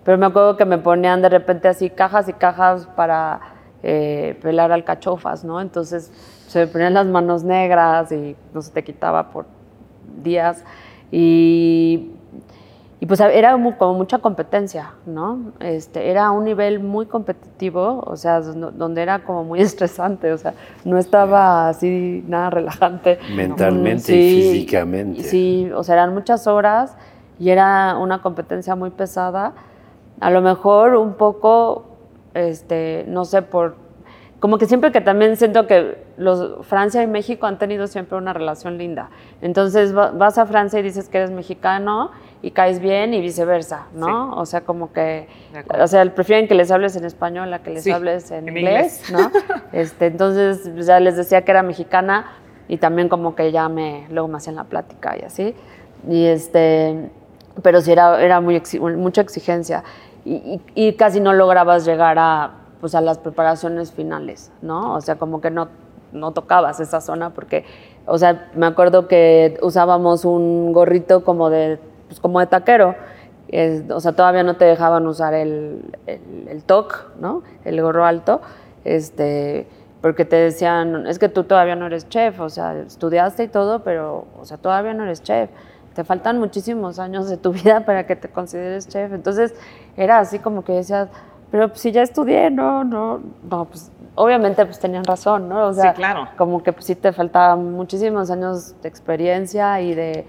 pero 0.05 0.19
me 0.19 0.27
acuerdo 0.27 0.57
que 0.57 0.65
me 0.65 0.79
ponían 0.79 1.23
de 1.23 1.29
repente 1.29 1.69
así 1.69 1.91
cajas 1.91 2.29
y 2.29 2.33
cajas 2.33 2.87
para 2.97 3.41
eh, 3.83 4.39
pelar 4.43 4.73
alcachofas, 4.73 5.45
¿no? 5.45 5.61
Entonces 5.61 6.13
se 6.47 6.61
me 6.61 6.67
ponían 6.67 6.95
las 6.95 7.07
manos 7.07 7.45
negras 7.45 8.11
y 8.13 8.37
no 8.53 8.63
se 8.63 8.73
te 8.73 8.83
quitaba 8.85 9.31
por 9.31 9.47
días. 10.23 10.65
Y, 11.11 12.11
y 13.01 13.07
pues 13.07 13.21
era 13.21 13.53
como 13.79 13.95
mucha 13.95 14.19
competencia, 14.19 14.93
¿no? 15.07 15.53
Este, 15.61 16.11
era 16.11 16.31
un 16.31 16.45
nivel 16.45 16.81
muy 16.81 17.07
competitivo, 17.07 18.03
o 18.07 18.17
sea, 18.17 18.41
donde 18.41 19.03
era 19.03 19.21
como 19.21 19.45
muy 19.45 19.61
estresante, 19.63 20.33
o 20.33 20.39
sea, 20.39 20.55
no 20.85 20.99
estaba 20.99 21.69
así 21.69 22.25
nada 22.27 22.51
relajante. 22.51 23.19
Mentalmente 23.35 24.15
y 24.15 24.53
físicamente. 24.53 25.23
Sí, 25.23 25.71
o 25.75 25.83
sea, 25.83 25.95
eran 25.95 26.13
muchas 26.15 26.47
horas 26.47 26.95
y 27.39 27.49
era 27.49 27.97
una 27.97 28.21
competencia 28.21 28.75
muy 28.77 28.91
pesada. 28.91 29.55
A 30.20 30.30
lo 30.30 30.40
mejor 30.42 30.94
un 30.96 31.14
poco, 31.14 31.85
este, 32.35 33.04
no 33.09 33.24
sé, 33.24 33.42
por 33.42 33.76
como 34.38 34.56
que 34.56 34.64
siempre 34.64 34.90
que 34.90 35.02
también 35.02 35.37
siento 35.37 35.66
que 35.66 35.98
los 36.16 36.64
Francia 36.66 37.02
y 37.02 37.06
México 37.06 37.46
han 37.46 37.59
tenido 37.59 37.87
siempre 37.87 38.16
una 38.16 38.33
relación 38.33 38.78
linda. 38.78 39.11
Entonces 39.42 39.94
va- 39.94 40.12
vas 40.12 40.38
a 40.38 40.46
Francia 40.46 40.80
y 40.80 40.83
dices 40.83 41.11
que 41.11 41.18
eres 41.18 41.30
mexicano 41.30 42.11
y 42.40 42.52
caes 42.52 42.80
bien 42.80 43.12
y 43.12 43.20
viceversa, 43.20 43.88
¿no? 43.92 44.33
O 44.37 44.46
sea, 44.46 44.62
como 44.62 44.94
que, 44.94 45.28
o 45.78 45.87
sea, 45.87 46.06
prefieren 46.14 46.48
que 46.48 46.54
les 46.54 46.70
hables 46.70 46.96
en 46.96 47.04
español 47.04 47.52
a 47.52 47.59
que 47.59 47.68
les 47.68 47.85
Sí, 47.85 47.90
hables 47.90 48.30
en, 48.30 48.48
en 48.48 48.56
inglés, 48.56 49.02
¿no? 49.12 49.30
Este, 49.74 50.06
entonces 50.06 50.70
ya 50.87 51.00
les 51.00 51.16
decía 51.18 51.42
que 51.42 51.50
era 51.50 51.62
mexicana 51.62 52.33
y 52.66 52.78
también 52.78 53.11
como 53.11 53.35
que 53.35 53.52
ya 53.52 53.68
me, 53.68 54.06
luego 54.11 54.26
me 54.28 54.38
hacían 54.38 54.56
la 54.56 54.64
plática 54.64 55.18
y 55.20 55.22
así. 55.24 55.54
Y 56.09 56.24
este, 56.24 57.11
pero 57.62 57.83
sí 57.83 57.92
era, 57.92 58.22
era 58.22 58.40
muy 58.40 58.56
exi- 58.56 58.80
mucha 58.96 59.20
exigencia 59.20 59.85
y, 60.24 60.61
y- 60.74 60.92
casi 60.94 61.20
no 61.20 61.33
lograbas 61.33 61.85
llegar 61.85 62.16
a, 62.18 62.50
pues, 62.80 62.94
a 62.94 63.00
las 63.00 63.18
preparaciones 63.18 63.92
finales, 63.92 64.52
¿no? 64.62 64.94
O 64.94 65.00
sea, 65.00 65.16
como 65.16 65.40
que 65.40 65.50
no, 65.50 65.68
no 66.12 66.33
tocabas 66.33 66.80
esa 66.80 67.00
zona 67.00 67.30
porque, 67.30 67.64
o 68.06 68.18
sea, 68.18 68.50
me 68.54 68.66
acuerdo 68.66 69.09
que 69.09 69.59
usábamos 69.62 70.24
un 70.24 70.72
gorrito 70.72 71.24
como 71.24 71.50
de, 71.50 71.78
pues, 72.09 72.20
como 72.20 72.40
de 72.40 72.46
taquero. 72.46 72.94
Es- 73.48 73.90
o 73.90 74.00
sea, 74.00 74.12
todavía 74.12 74.42
no 74.42 74.56
te 74.56 74.64
dejaban 74.64 75.06
usar 75.06 75.35
el, 75.35 75.83
el, 76.06 76.48
el 76.48 76.62
TOC, 76.64 77.16
¿no? 77.20 77.42
El 77.64 77.80
gorro 77.83 78.04
alto, 78.04 78.40
este, 78.85 79.66
porque 80.00 80.24
te 80.24 80.37
decían, 80.37 81.06
es 81.06 81.18
que 81.18 81.28
tú 81.28 81.44
todavía 81.44 81.76
no 81.76 81.87
eres 81.87 82.09
chef, 82.09 82.40
o 82.40 82.48
sea, 82.48 82.78
estudiaste 82.78 83.44
y 83.44 83.48
todo, 83.48 83.80
pero, 83.80 84.24
o 84.40 84.44
sea, 84.44 84.56
todavía 84.56 84.94
no 84.94 85.04
eres 85.04 85.22
chef. 85.22 85.50
Te 85.94 86.05
faltan 86.05 86.38
muchísimos 86.38 86.98
años 86.98 87.29
de 87.29 87.37
tu 87.37 87.53
vida 87.53 87.81
para 87.85 88.07
que 88.07 88.16
te 88.16 88.29
consideres 88.29 88.88
chef. 88.88 89.12
Entonces, 89.12 89.55
era 89.96 90.18
así 90.18 90.38
como 90.38 90.62
que 90.64 90.72
decías, 90.72 91.09
pero 91.50 91.68
pues, 91.68 91.81
si 91.81 91.90
ya 91.92 92.03
estudié, 92.03 92.50
no, 92.50 92.85
no, 92.85 93.20
no, 93.48 93.64
pues 93.64 93.90
obviamente 94.14 94.64
pues 94.66 94.79
tenían 94.79 95.05
razón, 95.05 95.48
¿no? 95.48 95.68
O 95.68 95.72
sea, 95.72 95.90
Sí, 95.92 95.96
claro. 95.96 96.29
como 96.37 96.62
que 96.62 96.72
pues, 96.72 96.85
sí 96.87 96.94
te 96.94 97.12
faltaban 97.12 97.72
muchísimos 97.72 98.31
años 98.31 98.74
de 98.83 98.88
experiencia 98.88 99.81
y 99.81 99.94
de, 99.94 100.24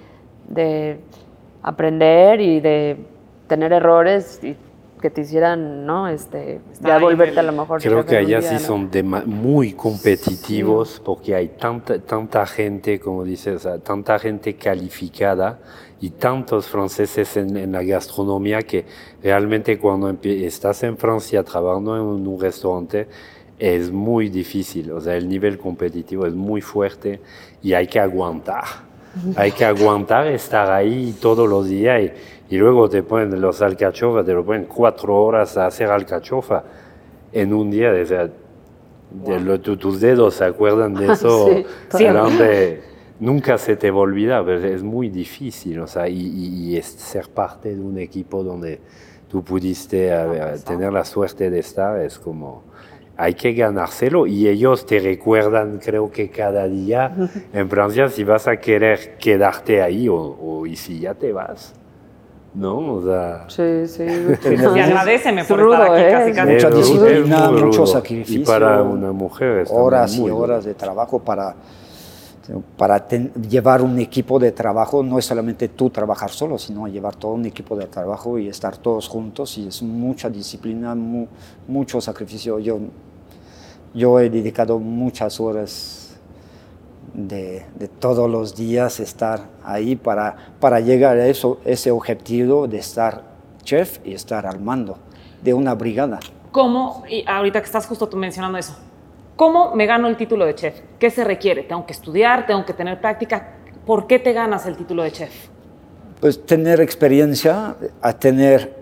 de 0.48 1.00
aprender 1.64 2.42
y 2.42 2.60
de 2.60 3.06
tener 3.48 3.74
errores 3.74 4.44
y 4.44 4.56
que 5.02 5.10
te 5.10 5.22
hicieran, 5.22 5.86
¿no? 5.86 6.08
Este, 6.08 6.62
ya 6.80 6.98
volverte 7.00 7.40
a 7.40 7.44
lo 7.44 7.52
mejor. 7.52 7.82
Creo 7.82 8.06
que 8.06 8.18
allá 8.18 8.42
sí 8.42 8.60
son 8.60 8.90
muy 9.26 9.74
competitivos 9.74 11.02
porque 11.04 11.36
hay 11.36 11.50
tanta, 11.50 12.00
tanta 12.00 12.46
gente, 12.46 13.00
como 13.00 13.24
dices, 13.24 13.68
tanta 13.84 14.18
gente 14.20 14.56
calificada 14.56 15.60
y 16.00 16.10
tantos 16.10 16.68
franceses 16.68 17.38
en, 17.38 17.72
la 17.72 17.84
gastronomía 17.84 18.62
que 18.62 18.86
realmente 19.22 19.78
cuando 19.78 20.16
estás 20.24 20.84
en 20.84 20.98
Francia 20.98 21.44
trabajando 21.44 21.96
en 21.96 22.28
un 22.28 22.40
restaurante 22.40 23.08
es 23.60 23.92
muy 23.92 24.30
difícil, 24.30 24.92
o 24.92 25.00
sea, 25.00 25.16
el 25.16 25.30
nivel 25.30 25.60
competitivo 25.60 26.26
es 26.26 26.34
muy 26.34 26.62
fuerte 26.62 27.22
y 27.62 27.74
hay 27.74 27.88
que 27.88 28.00
aguantar. 28.00 28.92
Hay 29.36 29.52
que 29.52 29.66
aguantar 29.66 30.28
estar 30.28 30.72
ahí 30.72 31.14
todos 31.20 31.50
los 31.50 31.68
días 31.68 32.12
y, 32.52 32.58
luego 32.58 32.90
te 32.90 33.02
ponen 33.02 33.42
los 33.42 33.62
alcachofas, 33.62 34.26
te 34.26 34.34
lo 34.34 34.46
ponen 34.46 34.66
cuatro 34.66 35.16
horas 35.16 35.58
a 35.58 35.66
hacer 35.66 35.90
alcachofa 35.90 36.64
en 37.32 37.54
un 37.54 37.72
día. 37.72 37.92
O 37.92 38.06
sea, 38.06 38.30
de 39.10 39.60
tus 39.60 40.00
dedos 40.00 40.36
se 40.36 40.46
acuerdan 40.46 40.94
de 40.94 41.06
eso. 41.14 41.50
sí, 41.98 42.06
nunca 43.20 43.58
se 43.58 43.76
te 43.76 43.90
va 43.90 43.98
a 43.98 44.02
olvidar, 44.02 44.46
pero 44.46 44.66
es 44.66 44.84
muy 44.84 45.10
difícil. 45.10 45.80
O 45.80 45.88
sea, 45.88 46.08
y, 46.08 46.76
y, 46.76 46.82
ser 46.82 47.30
parte 47.30 47.76
de 47.76 47.82
un 47.82 47.98
equipo 47.98 48.44
donde 48.44 48.80
tú 49.30 49.44
pudiste 49.44 50.12
tener 50.66 50.92
la 50.92 51.06
suerte 51.06 51.50
de 51.50 51.60
estar 51.60 52.00
es 52.00 52.20
como 52.20 52.70
hay 53.22 53.36
que 53.36 53.54
ganárselo 53.54 54.26
y 54.26 54.48
ellos 54.48 54.86
te 54.86 55.00
recuerdan, 55.00 55.78
creo 55.78 56.10
que 56.10 56.30
cada 56.30 56.68
día 56.68 57.16
en 57.54 57.70
Francia, 57.70 58.10
si 58.10 58.24
vas 58.24 58.48
a 58.48 58.58
querer 58.58 59.18
quedarte 59.20 59.82
ahí 59.82 60.08
o, 60.10 60.66
y 60.66 60.76
si 60.76 61.00
ya 61.00 61.14
te 61.14 61.32
vas. 61.32 61.76
¿No? 62.54 62.96
O 62.96 63.04
sea, 63.04 63.46
sí, 63.48 63.88
sí. 63.88 64.04
Y 64.76 64.80
agradeceme 64.80 65.46
por 65.46 65.62
estar 65.62 65.82
aquí 65.84 66.34
casi, 66.34 66.34
casi. 66.34 66.54
Mucha 66.54 66.70
disciplina, 66.70 67.52
mucho 67.52 67.86
sacrificio. 67.86 68.42
Y 68.42 68.46
para 68.46 68.82
una 68.84 69.12
mujer. 69.12 69.68
Horas 69.70 70.16
y 70.18 70.30
horas 70.30 70.66
de 70.66 70.74
trabajo 70.74 71.20
para, 71.20 71.56
para 72.78 73.08
llevar 73.08 73.82
un 73.82 73.98
equipo 74.00 74.38
de 74.38 74.52
trabajo. 74.52 75.02
No 75.02 75.18
es 75.18 75.26
solamente 75.26 75.70
tú 75.70 75.90
trabajar 75.90 76.30
solo, 76.30 76.58
sino 76.58 76.88
llevar 76.88 77.16
todo 77.16 77.34
un 77.34 77.46
equipo 77.46 77.76
de 77.78 77.86
trabajo 77.86 78.38
y 78.38 78.50
estar 78.50 78.76
todos 78.78 79.08
juntos. 79.08 79.58
Y 79.58 79.70
es 79.70 79.82
mucha 79.82 80.30
disciplina, 80.30 80.94
mucho 81.68 82.02
sacrificio. 82.02 82.60
Yo 82.60 82.80
yo 83.94 84.20
he 84.20 84.30
dedicado 84.30 84.80
muchas 84.80 85.40
horas 85.40 86.01
de, 87.14 87.66
todos 88.00 88.30
los 88.30 88.56
días 88.56 89.00
estar 89.00 89.42
ahí 89.64 89.96
para, 89.96 90.36
para 90.60 90.80
llegar 90.80 91.18
a 91.18 91.28
eso, 91.28 91.60
ese 91.66 91.92
objetivo 91.92 92.68
de 92.68 92.78
estar 92.78 93.24
chef 93.64 94.00
y 94.06 94.14
estar 94.14 94.46
al 94.46 94.60
mando 94.60 94.98
de 95.42 95.54
una 95.54 95.74
brigada. 95.76 96.20
¿Cómo, 96.52 97.04
y 97.10 97.24
ahorita 97.28 97.60
que 97.62 97.66
estás 97.66 97.86
justo 97.86 98.08
tú 98.08 98.18
mencionando 98.18 98.58
eso, 98.58 98.76
cómo 99.36 99.74
me 99.76 99.86
gano 99.86 100.08
el 100.08 100.18
título 100.18 100.46
de 100.46 100.56
chef? 100.56 100.82
¿Qué 101.00 101.10
se 101.10 101.24
requiere? 101.24 101.64
¿Tengo 101.64 101.86
que 101.86 101.94
estudiar? 101.94 102.46
¿Tengo 102.46 102.66
que 102.66 102.74
tener 102.74 103.00
práctica? 103.00 103.56
¿Por 103.86 104.08
qué 104.08 104.20
te 104.20 104.34
ganas 104.34 104.66
el 104.66 104.76
título 104.76 105.04
de 105.04 105.12
chef? 105.12 105.32
Pues 106.20 106.46
tener 106.46 106.82
experiencia, 106.82 107.76
a 108.02 108.14
tener 108.14 108.76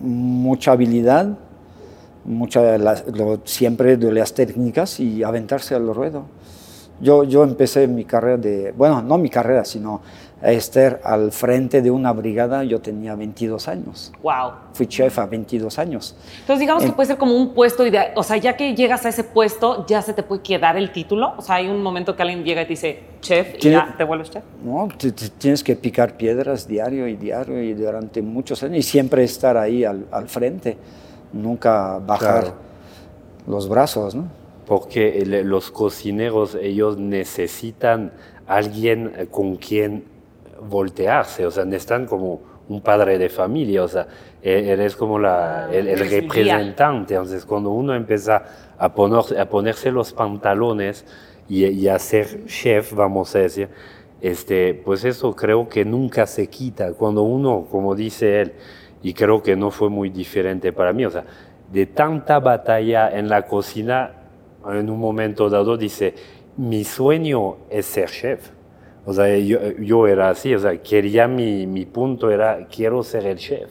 mucha 0.00 0.72
habilidad, 0.72 1.36
mucha, 2.24 2.78
siempre 3.44 3.96
de 3.96 4.12
las 4.12 4.32
técnicas 4.32 5.00
y 5.00 5.22
aventarse 5.22 5.74
al 5.74 5.92
ruedo. 5.94 6.24
Yo, 7.00 7.24
yo 7.24 7.44
empecé 7.44 7.86
mi 7.86 8.04
carrera 8.04 8.36
de, 8.36 8.72
bueno, 8.76 9.00
no 9.02 9.18
mi 9.18 9.30
carrera, 9.30 9.64
sino 9.64 10.00
a 10.40 10.52
estar 10.52 11.00
al 11.02 11.32
frente 11.32 11.82
de 11.82 11.90
una 11.90 12.12
brigada, 12.12 12.62
yo 12.62 12.80
tenía 12.80 13.14
22 13.16 13.66
años. 13.68 14.12
¡Wow! 14.22 14.52
Fui 14.72 14.86
chef 14.86 15.18
a 15.18 15.26
22 15.26 15.78
años. 15.78 16.14
Entonces, 16.40 16.60
digamos 16.60 16.84
que 16.84 16.92
puede 16.92 17.08
ser 17.08 17.18
como 17.18 17.34
un 17.34 17.54
puesto 17.54 17.84
ideal. 17.84 18.12
O 18.14 18.22
sea, 18.22 18.36
ya 18.36 18.56
que 18.56 18.74
llegas 18.74 19.04
a 19.04 19.08
ese 19.08 19.24
puesto, 19.24 19.84
ya 19.86 20.00
se 20.00 20.12
te 20.14 20.22
puede 20.22 20.42
quedar 20.42 20.76
el 20.76 20.92
título. 20.92 21.34
O 21.36 21.42
sea, 21.42 21.56
hay 21.56 21.68
un 21.68 21.82
momento 21.82 22.14
que 22.14 22.22
alguien 22.22 22.44
llega 22.44 22.62
y 22.62 22.64
te 22.66 22.70
dice 22.70 23.00
chef 23.20 23.56
y 23.58 23.70
ya 23.70 23.94
te 23.96 24.04
vuelves 24.04 24.30
chef. 24.30 24.44
No, 24.64 24.88
tienes 25.38 25.64
que 25.64 25.74
picar 25.74 26.16
piedras 26.16 26.68
diario 26.68 27.08
y 27.08 27.16
diario 27.16 27.60
y 27.60 27.74
durante 27.74 28.22
muchos 28.22 28.62
años 28.62 28.78
y 28.78 28.82
siempre 28.82 29.24
estar 29.24 29.56
ahí 29.56 29.84
al, 29.84 30.06
al 30.12 30.28
frente 30.28 30.78
nunca 31.32 31.98
bajar 31.98 32.54
los 33.46 33.68
brazos, 33.68 34.14
¿no? 34.14 34.37
Porque 34.68 35.24
los 35.44 35.70
cocineros, 35.70 36.54
ellos 36.54 36.98
necesitan 36.98 38.12
alguien 38.46 39.12
eh, 39.16 39.26
con 39.30 39.56
quien 39.56 40.04
voltearse, 40.68 41.46
o 41.46 41.50
sea, 41.50 41.64
necesitan 41.64 42.04
como 42.04 42.42
un 42.68 42.82
padre 42.82 43.16
de 43.16 43.30
familia, 43.30 43.82
o 43.82 43.88
sea, 43.88 44.06
e-, 44.42 44.68
eres 44.70 44.94
como 44.94 45.18
la, 45.18 45.64
ah, 45.64 45.72
el, 45.72 45.98
representante. 45.98 47.14
Entonces, 47.14 47.46
cuando 47.46 47.70
uno 47.70 47.94
empieza 47.94 48.42
a, 48.76 48.92
poner, 48.92 49.40
a 49.40 49.48
ponerse 49.48 49.90
los 49.90 50.12
pantalones 50.12 51.06
y, 51.48 51.64
y, 51.64 51.88
a 51.88 51.98
ser 51.98 52.44
chef, 52.44 52.92
vamos 52.92 53.34
a 53.34 53.38
decir, 53.38 53.70
este, 54.20 54.74
pues 54.74 55.04
eso 55.04 55.34
creo 55.34 55.66
que 55.66 55.86
nunca 55.86 56.26
se 56.26 56.48
quita. 56.48 56.92
Cuando 56.92 57.22
uno, 57.22 57.66
como 57.70 57.94
dice 57.94 58.42
él, 58.42 58.52
y 59.02 59.14
creo 59.14 59.42
que 59.42 59.56
no 59.56 59.70
fue 59.70 59.88
muy 59.88 60.10
diferente 60.10 60.72
para 60.72 60.92
mí. 60.92 61.06
O 61.06 61.10
sea, 61.10 61.24
de 61.72 61.86
tanta 61.86 62.38
batalla 62.38 63.10
en 63.10 63.28
la 63.28 63.42
cocina, 63.46 64.12
en 64.76 64.90
un 64.90 64.98
momento 64.98 65.48
dado 65.48 65.76
dice, 65.76 66.14
mi 66.56 66.84
sueño 66.84 67.56
es 67.70 67.86
ser 67.86 68.10
chef. 68.10 68.50
O 69.06 69.12
sea, 69.12 69.34
yo, 69.38 70.06
era 70.06 70.28
así, 70.28 70.54
o 70.54 70.58
sea, 70.58 70.76
quería 70.82 71.26
mi, 71.26 71.66
mi, 71.66 71.86
punto 71.86 72.30
era, 72.30 72.66
quiero 72.66 73.02
ser 73.02 73.26
el 73.26 73.38
chef. 73.38 73.70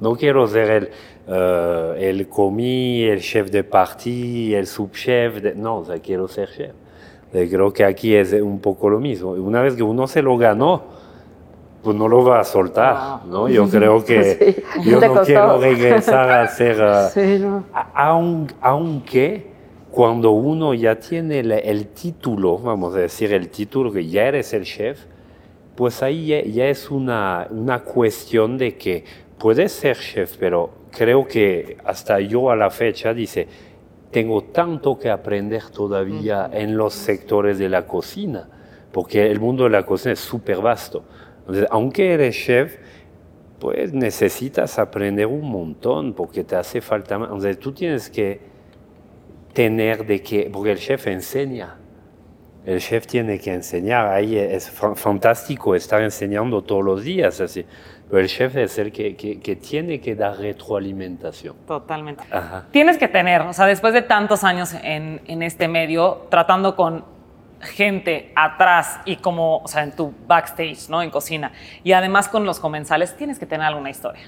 No 0.00 0.14
quiero 0.14 0.46
ser 0.46 0.70
el, 0.70 0.90
uh, 1.32 1.94
el 1.96 2.28
comí, 2.28 3.04
el 3.04 3.20
chef 3.20 3.50
de 3.50 3.64
party, 3.64 4.54
el 4.54 4.66
subchef. 4.66 5.54
no, 5.56 5.78
o 5.78 5.84
sea, 5.84 5.98
quiero 6.00 6.28
ser 6.28 6.50
chef. 6.50 6.72
creo 7.32 7.72
que 7.72 7.84
aquí 7.84 8.14
es 8.14 8.34
un 8.34 8.58
poco 8.58 8.90
lo 8.90 9.00
mismo. 9.00 9.30
Una 9.30 9.62
vez 9.62 9.74
que 9.74 9.82
uno 9.82 10.06
se 10.06 10.20
lo 10.20 10.36
ganó, 10.36 10.82
pues 11.82 11.96
no 11.96 12.08
lo 12.08 12.24
va 12.24 12.40
a 12.40 12.44
soltar, 12.44 13.24
¿no? 13.26 13.48
Yo 13.48 13.68
creo 13.68 14.04
que 14.04 14.64
yo 14.84 15.00
no 15.00 15.22
quiero 15.22 15.58
regresar 15.58 16.30
a 16.30 16.48
ser, 16.48 16.76
sí, 17.14 17.38
no. 17.38 17.64
aunque 18.60 19.53
cuando 19.94 20.32
uno 20.32 20.74
ya 20.74 20.98
tiene 20.98 21.38
el, 21.38 21.86
título, 21.86 22.58
vamos 22.58 22.96
a 22.96 22.98
decir 22.98 23.32
el 23.32 23.48
título 23.48 23.92
que 23.92 24.04
ya 24.04 24.24
eres 24.26 24.52
el 24.52 24.64
chef, 24.64 24.98
pues 25.76 26.02
ahí 26.02 26.26
ya, 26.52 26.66
es 26.66 26.90
una, 26.90 27.46
una 27.48 27.78
cuestión 27.84 28.58
de 28.58 28.76
que 28.76 29.04
puedes 29.38 29.70
ser 29.70 29.96
chef, 29.96 30.36
pero 30.36 30.70
creo 30.90 31.28
que 31.28 31.76
hasta 31.84 32.18
yo 32.18 32.50
a 32.50 32.56
la 32.56 32.70
fecha 32.70 33.14
dice, 33.14 33.46
tengo 34.10 34.42
tanto 34.42 34.98
que 34.98 35.10
aprender 35.10 35.62
todavía 35.70 36.50
en 36.52 36.76
los 36.76 36.92
sectores 36.92 37.60
de 37.60 37.68
la 37.68 37.86
cocina, 37.86 38.48
porque 38.90 39.30
el 39.30 39.38
mundo 39.38 39.62
de 39.62 39.70
la 39.70 39.86
cocina 39.86 40.14
es 40.14 40.18
súper 40.18 40.56
vasto. 40.56 41.04
Entonces, 41.42 41.68
aunque 41.70 42.14
eres 42.14 42.34
chef, 42.34 42.78
pues 43.60 43.92
necesitas 43.92 44.76
aprender 44.80 45.28
un 45.28 45.48
montón 45.48 46.14
porque 46.14 46.42
te 46.42 46.56
hace 46.56 46.80
falta 46.80 47.16
más. 47.16 47.28
Entonces, 47.28 47.60
tú 47.60 47.70
tienes 47.70 48.10
que 48.10 48.53
tener 49.54 50.04
de 50.04 50.20
que, 50.22 50.50
porque 50.52 50.72
el 50.72 50.78
chef 50.78 51.06
enseña. 51.06 51.76
El 52.66 52.80
chef 52.80 53.06
tiene 53.06 53.38
que 53.38 53.52
enseñar, 53.52 54.06
ahí 54.06 54.38
es 54.38 54.70
fantástico 54.70 55.74
estar 55.74 56.00
enseñando 56.00 56.62
todos 56.62 56.82
los 56.82 57.04
días, 57.04 57.40
así. 57.42 57.64
Pero 58.08 58.20
el 58.20 58.28
chef 58.28 58.56
es 58.56 58.78
el 58.78 58.90
que, 58.90 59.16
que, 59.16 59.56
tiene 59.56 60.00
que 60.00 60.14
dar 60.14 60.38
retroalimentación. 60.38 61.56
Totalmente. 61.66 62.24
Tienes 62.70 62.96
que 62.96 63.08
tener, 63.08 63.42
o 63.42 63.52
sea, 63.52 63.66
después 63.66 63.92
de 63.92 64.02
tantos 64.02 64.44
años 64.44 64.74
en, 64.82 65.20
en 65.26 65.42
este 65.42 65.68
medio, 65.68 66.26
tratando 66.30 66.74
con 66.74 67.04
gente 67.60 68.32
atrás 68.34 69.00
y 69.04 69.16
como, 69.16 69.58
o 69.58 69.68
sea, 69.68 69.82
en 69.82 69.92
tu 69.92 70.14
backstage, 70.26 70.88
¿no? 70.88 71.02
En 71.02 71.10
cocina. 71.10 71.52
Y 71.82 71.92
además 71.92 72.28
con 72.28 72.44
los 72.44 72.60
comensales, 72.60 73.16
tienes 73.16 73.38
que 73.38 73.46
tener 73.46 73.66
alguna 73.66 73.90
historia. 73.90 74.22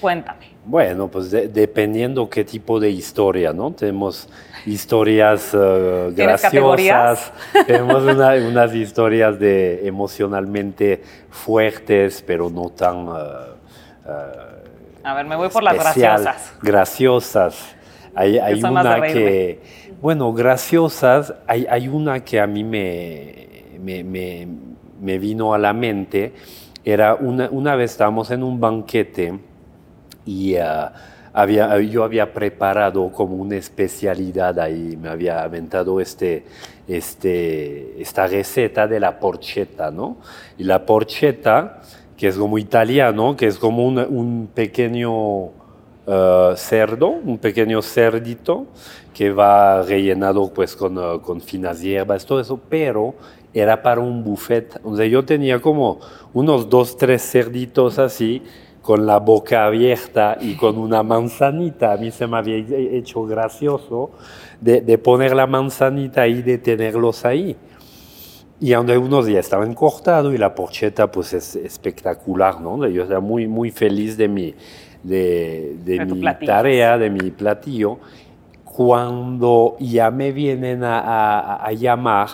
Cuéntame. 0.00 0.46
Bueno, 0.64 1.08
pues 1.08 1.30
dependiendo 1.30 2.28
qué 2.28 2.44
tipo 2.44 2.78
de 2.78 2.90
historia, 2.90 3.52
¿no? 3.52 3.72
Tenemos 3.72 4.28
historias 4.66 5.54
uh, 5.54 6.12
graciosas, 6.14 7.32
tenemos 7.66 8.02
unas 8.02 8.74
historias 8.74 9.38
de 9.38 9.86
emocionalmente 9.86 11.02
fuertes, 11.30 12.22
pero 12.26 12.50
no 12.50 12.68
tan... 12.68 13.08
Uh, 13.08 13.12
a 15.04 15.14
ver, 15.14 15.26
me 15.26 15.36
voy 15.36 15.48
por 15.48 15.62
las 15.62 15.74
graciosas. 15.74 16.52
Graciosas. 16.60 17.74
Hay, 18.14 18.38
hay 18.38 18.62
una 18.62 19.00
que 19.00 19.60
bueno, 20.00 20.32
graciosas, 20.32 21.34
hay, 21.46 21.66
hay 21.68 21.88
una 21.88 22.20
que 22.24 22.38
a 22.38 22.46
mí 22.46 22.62
me, 22.62 23.48
me, 23.80 24.46
me, 25.00 25.18
vino 25.18 25.54
a 25.54 25.58
la 25.58 25.72
mente. 25.72 26.34
Era 26.84 27.16
una, 27.16 27.48
una, 27.50 27.74
vez 27.74 27.92
estábamos 27.92 28.30
en 28.30 28.44
un 28.44 28.60
banquete 28.60 29.40
y 30.28 30.56
ah, 30.56 30.92
había, 31.32 31.80
yo 31.80 32.04
había 32.04 32.34
preparado 32.34 33.10
como 33.10 33.36
una 33.36 33.56
especialidad 33.56 34.58
ahí, 34.58 34.98
me 35.00 35.08
había 35.08 35.42
aventado 35.42 36.00
este, 36.00 36.44
este, 36.86 38.00
esta 38.00 38.26
receta 38.26 38.86
de 38.86 39.00
la 39.00 39.18
porchetta, 39.18 39.90
¿no? 39.90 40.18
Y 40.58 40.64
la 40.64 40.84
porchetta, 40.84 41.80
que 42.14 42.28
es 42.28 42.36
como 42.36 42.58
italiano, 42.58 43.36
que 43.36 43.46
es 43.46 43.58
como 43.58 43.86
un, 43.86 43.98
un 43.98 44.50
pequeño 44.54 45.46
eh, 46.06 46.52
cerdo, 46.56 47.08
un 47.08 47.38
pequeño 47.38 47.80
cerdito 47.80 48.66
que 49.14 49.30
va 49.30 49.82
rellenado 49.82 50.52
pues 50.52 50.76
con, 50.76 50.98
eh, 50.98 51.20
con 51.22 51.40
finas 51.40 51.80
hierbas, 51.80 52.26
todo 52.26 52.40
eso, 52.40 52.60
pero 52.68 53.14
era 53.54 53.80
para 53.82 54.02
un 54.02 54.22
buffet. 54.22 54.78
Sea, 54.94 55.06
yo 55.06 55.24
tenía 55.24 55.60
como 55.60 56.00
unos 56.34 56.68
dos, 56.68 56.98
tres 56.98 57.22
cerditos 57.22 57.98
así, 57.98 58.42
con 58.88 59.04
la 59.04 59.18
boca 59.18 59.66
abierta 59.66 60.38
y 60.40 60.54
con 60.54 60.78
una 60.78 61.02
manzanita. 61.02 61.92
A 61.92 61.98
mí 61.98 62.10
se 62.10 62.26
me 62.26 62.38
había 62.38 62.56
hecho 62.56 63.22
gracioso 63.24 64.12
de, 64.62 64.80
de 64.80 64.96
poner 64.96 65.34
la 65.36 65.46
manzanita 65.46 66.26
y 66.26 66.40
de 66.40 66.56
tenerlos 66.56 67.26
ahí. 67.26 67.54
Y 68.58 68.70
donde 68.70 68.96
unos 68.96 69.26
ya 69.28 69.40
estaban 69.40 69.74
cortados 69.74 70.34
y 70.34 70.38
la 70.38 70.54
porcheta 70.54 71.12
pues 71.12 71.34
es 71.34 71.54
espectacular, 71.54 72.62
¿no? 72.62 72.88
Yo 72.88 73.04
era 73.04 73.20
muy, 73.20 73.46
muy 73.46 73.70
feliz 73.70 74.16
de 74.16 74.26
mi, 74.26 74.54
de, 75.02 75.76
mi 76.14 76.20
tarea, 76.46 76.96
de 76.96 77.10
mi 77.10 77.30
platillo. 77.30 77.98
Cuando 78.64 79.76
ya 79.80 80.10
me 80.10 80.32
vienen 80.32 80.82
a, 80.82 80.98
a- 81.00 81.56
a 81.66 81.72
llamar 81.72 82.28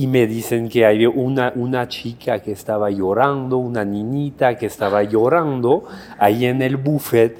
y 0.00 0.06
me 0.06 0.26
dicen 0.26 0.70
que 0.70 0.86
hay 0.86 1.04
una, 1.04 1.52
una 1.54 1.86
chica 1.86 2.38
que 2.38 2.52
estaba 2.52 2.88
llorando, 2.88 3.58
una 3.58 3.84
niñita 3.84 4.56
que 4.56 4.64
estaba 4.64 5.02
llorando 5.02 5.84
ahí 6.18 6.46
en 6.46 6.62
el 6.62 6.78
buffet 6.78 7.36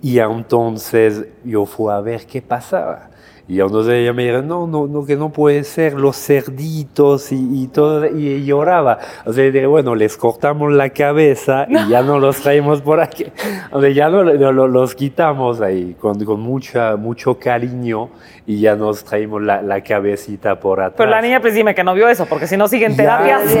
y 0.00 0.18
entonces 0.18 1.26
yo 1.44 1.66
fui 1.66 1.92
a 1.92 2.00
ver 2.00 2.24
qué 2.24 2.40
pasaba. 2.40 3.10
Y 3.50 3.60
entonces 3.60 3.94
ella 3.94 4.12
me 4.12 4.24
dijo, 4.26 4.42
no, 4.42 4.66
no, 4.66 4.86
no, 4.86 5.06
que 5.06 5.16
no 5.16 5.30
puede 5.30 5.64
ser, 5.64 5.94
los 5.94 6.16
cerditos 6.18 7.32
y, 7.32 7.62
y 7.62 7.66
todo, 7.68 8.04
y 8.06 8.44
lloraba. 8.44 8.98
O 9.24 9.32
sea, 9.32 9.44
dije, 9.44 9.64
bueno, 9.66 9.94
les 9.94 10.18
cortamos 10.18 10.70
la 10.70 10.90
cabeza 10.90 11.66
y 11.68 11.88
ya 11.88 12.02
no 12.02 12.18
los 12.18 12.40
traemos 12.42 12.82
por 12.82 13.00
aquí. 13.00 13.24
O 13.72 13.80
sea, 13.80 13.88
ya 13.90 14.10
no, 14.10 14.22
no- 14.22 14.52
no- 14.52 14.68
los 14.68 14.94
quitamos 14.94 15.62
ahí 15.62 15.96
con, 15.98 16.22
con 16.26 16.40
mucha, 16.40 16.96
mucho 16.96 17.38
cariño 17.38 18.10
y 18.46 18.60
ya 18.60 18.76
nos 18.76 19.02
traemos 19.04 19.40
la, 19.42 19.62
la 19.62 19.82
cabecita 19.82 20.60
por 20.60 20.80
atrás. 20.80 20.94
Pero 20.98 21.10
la 21.10 21.22
niña, 21.22 21.40
pues 21.40 21.54
dime 21.54 21.74
que 21.74 21.82
no 21.84 21.94
vio 21.94 22.06
eso, 22.08 22.26
porque 22.26 22.46
si 22.46 22.56
no 22.58 22.68
siguen 22.68 22.96
terapias. 22.96 23.54
Ya, 23.54 23.60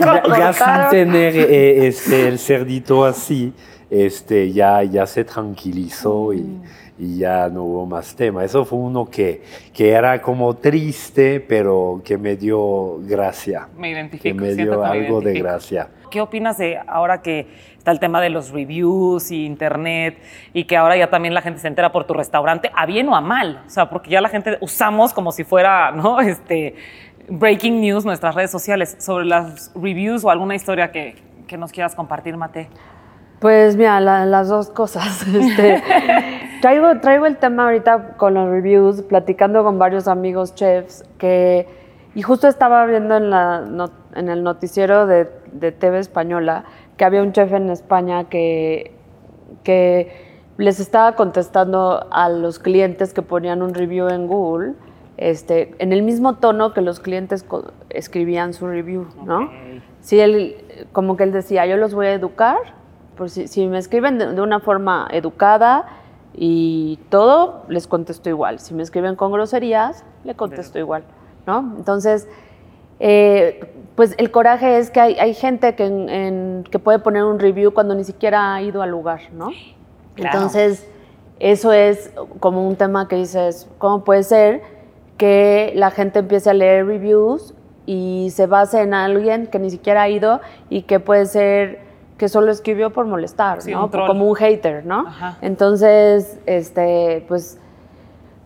ya, 0.00 0.22
no 0.26 0.38
ya 0.38 0.52
sin 0.54 0.90
tener 0.90 1.36
eh, 1.36 1.86
este, 1.86 2.28
el 2.28 2.38
cerdito 2.38 3.04
así, 3.04 3.52
este, 3.90 4.52
ya, 4.52 4.82
ya 4.84 5.06
se 5.06 5.24
tranquilizó 5.24 6.32
y, 6.32 6.60
y 7.02 7.18
ya 7.18 7.48
no 7.48 7.64
hubo 7.64 7.84
más 7.84 8.14
tema. 8.14 8.44
Eso 8.44 8.64
fue 8.64 8.78
uno 8.78 9.06
que, 9.06 9.42
que 9.74 9.90
era 9.90 10.22
como 10.22 10.54
triste, 10.54 11.40
pero 11.40 12.00
que 12.04 12.16
me 12.16 12.36
dio 12.36 12.98
gracia. 13.00 13.66
Me 13.76 13.88
Que 13.88 13.94
identifico. 13.94 14.36
me 14.36 14.54
dio 14.54 14.70
que 14.70 14.76
me 14.76 14.86
algo 14.86 15.20
de 15.20 15.34
gracia. 15.34 15.88
¿Qué 16.12 16.20
opinas 16.20 16.58
de 16.58 16.78
ahora 16.86 17.20
que 17.20 17.48
está 17.76 17.90
el 17.90 17.98
tema 17.98 18.20
de 18.20 18.30
los 18.30 18.50
reviews 18.50 19.32
y 19.32 19.44
internet 19.44 20.16
y 20.52 20.62
que 20.62 20.76
ahora 20.76 20.96
ya 20.96 21.10
también 21.10 21.34
la 21.34 21.42
gente 21.42 21.58
se 21.58 21.66
entera 21.66 21.90
por 21.90 22.04
tu 22.04 22.14
restaurante, 22.14 22.70
a 22.72 22.86
bien 22.86 23.08
o 23.08 23.16
a 23.16 23.20
mal? 23.20 23.64
O 23.66 23.70
sea, 23.70 23.90
porque 23.90 24.08
ya 24.08 24.20
la 24.20 24.28
gente 24.28 24.58
usamos 24.60 25.12
como 25.12 25.32
si 25.32 25.42
fuera, 25.42 25.90
¿no? 25.90 26.20
Este, 26.32 26.76
breaking 27.28 27.80
news 27.80 28.04
nuestras 28.04 28.36
redes 28.36 28.52
sociales 28.52 28.94
sobre 29.00 29.24
las 29.24 29.72
reviews 29.74 30.24
o 30.24 30.30
alguna 30.30 30.54
historia 30.54 30.92
que, 30.92 31.16
que 31.48 31.56
nos 31.56 31.72
quieras 31.72 31.96
compartir, 31.96 32.36
Mate. 32.36 32.68
Pues 33.42 33.76
mira, 33.76 34.00
la- 34.00 34.24
las 34.24 34.48
dos 34.48 34.70
cosas. 34.70 35.26
Este, 35.34 35.82
traigo, 36.62 37.00
traigo 37.00 37.26
el 37.26 37.36
tema 37.38 37.64
ahorita 37.64 38.16
con 38.16 38.34
los 38.34 38.48
reviews, 38.48 39.02
platicando 39.02 39.64
con 39.64 39.78
varios 39.78 40.06
amigos 40.08 40.54
chefs, 40.54 41.04
que, 41.18 41.66
y 42.14 42.22
justo 42.22 42.46
estaba 42.46 42.86
viendo 42.86 43.16
en, 43.16 43.30
la, 43.30 43.62
no- 43.62 43.90
en 44.14 44.28
el 44.28 44.44
noticiero 44.44 45.06
de, 45.06 45.28
de 45.52 45.72
TV 45.72 45.98
Española 45.98 46.64
que 46.96 47.04
había 47.04 47.20
un 47.22 47.32
chef 47.32 47.52
en 47.52 47.68
España 47.70 48.24
que, 48.28 48.92
que 49.64 50.12
les 50.58 50.78
estaba 50.78 51.16
contestando 51.16 52.06
a 52.12 52.28
los 52.28 52.60
clientes 52.60 53.12
que 53.12 53.22
ponían 53.22 53.60
un 53.62 53.74
review 53.74 54.08
en 54.08 54.28
Google, 54.28 54.74
este, 55.16 55.74
en 55.80 55.92
el 55.92 56.02
mismo 56.02 56.36
tono 56.36 56.72
que 56.74 56.80
los 56.80 57.00
clientes 57.00 57.44
escribían 57.90 58.52
su 58.54 58.68
review, 58.68 59.08
¿no? 59.24 59.50
Sí, 60.00 60.20
él, 60.20 60.86
como 60.92 61.16
que 61.16 61.24
él 61.24 61.32
decía, 61.32 61.66
yo 61.66 61.76
los 61.76 61.92
voy 61.94 62.06
a 62.06 62.12
educar, 62.12 62.56
por 63.16 63.30
si, 63.30 63.48
si 63.48 63.66
me 63.66 63.78
escriben 63.78 64.18
de, 64.18 64.32
de 64.34 64.40
una 64.40 64.60
forma 64.60 65.08
educada 65.12 65.86
y 66.34 66.98
todo, 67.10 67.62
les 67.68 67.86
contesto 67.86 68.28
igual. 68.28 68.58
Si 68.58 68.74
me 68.74 68.82
escriben 68.82 69.16
con 69.16 69.32
groserías, 69.32 70.04
le 70.24 70.34
contesto 70.34 70.78
igual, 70.78 71.04
¿no? 71.46 71.74
Entonces, 71.76 72.28
eh, 73.00 73.72
pues 73.96 74.14
el 74.18 74.30
coraje 74.30 74.78
es 74.78 74.90
que 74.90 75.00
hay, 75.00 75.14
hay 75.18 75.34
gente 75.34 75.74
que, 75.74 75.86
en- 75.86 76.08
en- 76.08 76.64
que 76.70 76.78
puede 76.78 76.98
poner 77.00 77.24
un 77.24 77.38
review 77.38 77.72
cuando 77.74 77.94
ni 77.94 78.04
siquiera 78.04 78.54
ha 78.54 78.62
ido 78.62 78.80
al 78.82 78.90
lugar, 78.90 79.20
¿no? 79.32 79.50
Claro. 80.14 80.36
Entonces, 80.38 80.88
eso 81.40 81.72
es 81.72 82.12
como 82.40 82.66
un 82.66 82.76
tema 82.76 83.08
que 83.08 83.16
dices, 83.16 83.68
¿cómo 83.78 84.04
puede 84.04 84.22
ser 84.22 84.62
que 85.18 85.72
la 85.74 85.90
gente 85.90 86.20
empiece 86.20 86.48
a 86.50 86.54
leer 86.54 86.86
reviews 86.86 87.54
y 87.84 88.28
se 88.30 88.46
base 88.46 88.80
en 88.80 88.94
alguien 88.94 89.48
que 89.48 89.58
ni 89.58 89.68
siquiera 89.70 90.02
ha 90.02 90.08
ido 90.08 90.40
y 90.70 90.82
que 90.82 91.00
puede 91.00 91.26
ser 91.26 91.80
que 92.22 92.28
solo 92.28 92.52
escribió 92.52 92.90
por 92.90 93.04
molestar, 93.04 93.62
Sí, 93.62 93.72
¿no? 93.72 93.86
un. 93.86 93.90
Como 93.90 94.28
un 94.28 94.36
hater, 94.36 94.86
¿no? 94.86 95.08
Ajá. 95.08 95.38
Entonces, 95.42 96.38
este, 96.46 97.24
pues, 97.26 97.58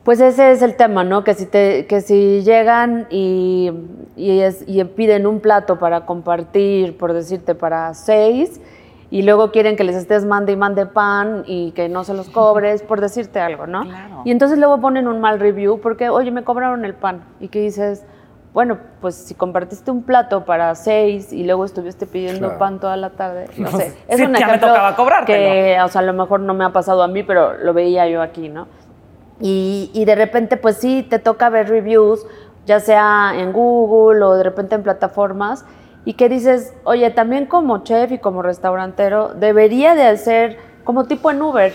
pues 0.03 0.19
ese 0.19 0.51
es 0.53 0.63
el 0.63 0.77
tema, 0.77 1.05
¿no? 1.05 1.25
Que 1.25 1.35
si, 1.35 1.45
te, 1.45 1.85
que 1.85 2.01
si 2.01 2.41
llegan 2.43 3.07
y, 3.11 3.71
y, 4.17 4.41
es- 4.41 4.65
y 4.67 4.83
piden 4.85 5.27
un 5.27 5.41
plato 5.41 5.79
para 5.79 6.07
compartir, 6.07 6.97
por 6.97 7.13
decirte, 7.13 7.55
para 7.55 7.93
seis, 7.93 8.63
y 9.11 9.21
luego 9.21 9.51
quieren 9.51 9.77
que 9.77 9.85
les 9.85 9.95
estés 9.97 10.25
mande 10.25 10.53
y 10.53 10.57
mande 10.57 10.87
pan 10.87 11.43
y 11.47 11.73
que 11.73 11.91
no 11.91 12.03
se 12.03 12.15
los 12.15 12.31
cobres, 12.31 12.81
por 12.83 13.03
decirte 13.03 13.41
algo, 13.41 13.67
¿no? 13.67 13.83
Claro. 13.83 14.23
Y 14.25 14.31
entonces 14.31 14.57
luego 14.59 14.81
ponen 14.81 15.07
un 15.07 15.21
mal 15.21 15.39
review 15.39 15.81
porque, 15.83 16.09
oye, 16.09 16.31
me 16.31 16.45
cobraron 16.45 16.87
el 16.87 16.95
pan. 16.95 17.25
Y 17.41 17.49
que 17.49 17.61
dices, 17.61 18.07
bueno, 18.57 18.79
pues 19.03 19.15
si 19.17 19.35
compartiste 19.35 19.91
un 19.91 20.03
plato 20.03 20.47
para 20.47 20.75
seis 20.77 21.31
y 21.31 21.45
luego 21.45 21.67
estuviste 21.67 22.07
pidiendo 22.07 22.47
Claro. 22.47 22.59
pan 22.59 22.81
toda 22.81 22.97
la 22.97 23.11
tarde, 23.11 23.49
no 23.59 23.71
sé. 23.71 23.93
Es 24.09 24.17
Sí, 24.17 24.23
un 24.23 24.33
ya 24.33 24.47
me 24.47 24.55
ejemplo 24.55 24.69
tocaba 24.69 24.97
cobrártelo. 24.97 25.39
que, 25.39 25.79
o 25.85 25.89
sea, 25.89 26.01
a 26.01 26.05
lo 26.05 26.15
mejor 26.15 26.41
no 26.41 26.55
me 26.55 26.65
ha 26.65 26.71
pasado 26.71 27.03
a 27.03 27.07
mí, 27.09 27.23
pero 27.23 27.53
lo 27.59 27.75
veía 27.75 28.09
yo 28.09 28.23
aquí, 28.23 28.49
¿no? 28.49 28.67
Y, 29.43 29.91
y 29.93 30.07
de 30.07 30.15
repente, 30.15 30.57
pues 30.57 30.79
sí, 30.79 31.03
te 31.03 31.19
toca 31.19 31.51
ver 31.51 31.69
reviews, 31.69 32.25
ya 32.65 32.81
sea 32.81 33.33
en 33.37 33.53
Google 33.53 34.25
o 34.25 34.33
de 34.37 34.45
repente 34.45 34.75
en 34.75 34.83
plataformas, 34.83 35.67
y 36.07 36.15
que 36.15 36.31
dices, 36.31 36.73
oye, 36.85 37.11
también 37.11 37.45
como 37.45 37.85
chef 37.85 38.11
y 38.13 38.19
como 38.19 38.41
restaurantero, 38.41 39.35
debería 39.35 39.95
de 39.95 40.05
hacer 40.07 40.57
como 40.83 41.05
tipo 41.05 41.31
en 41.31 41.43
Uber. 41.43 41.75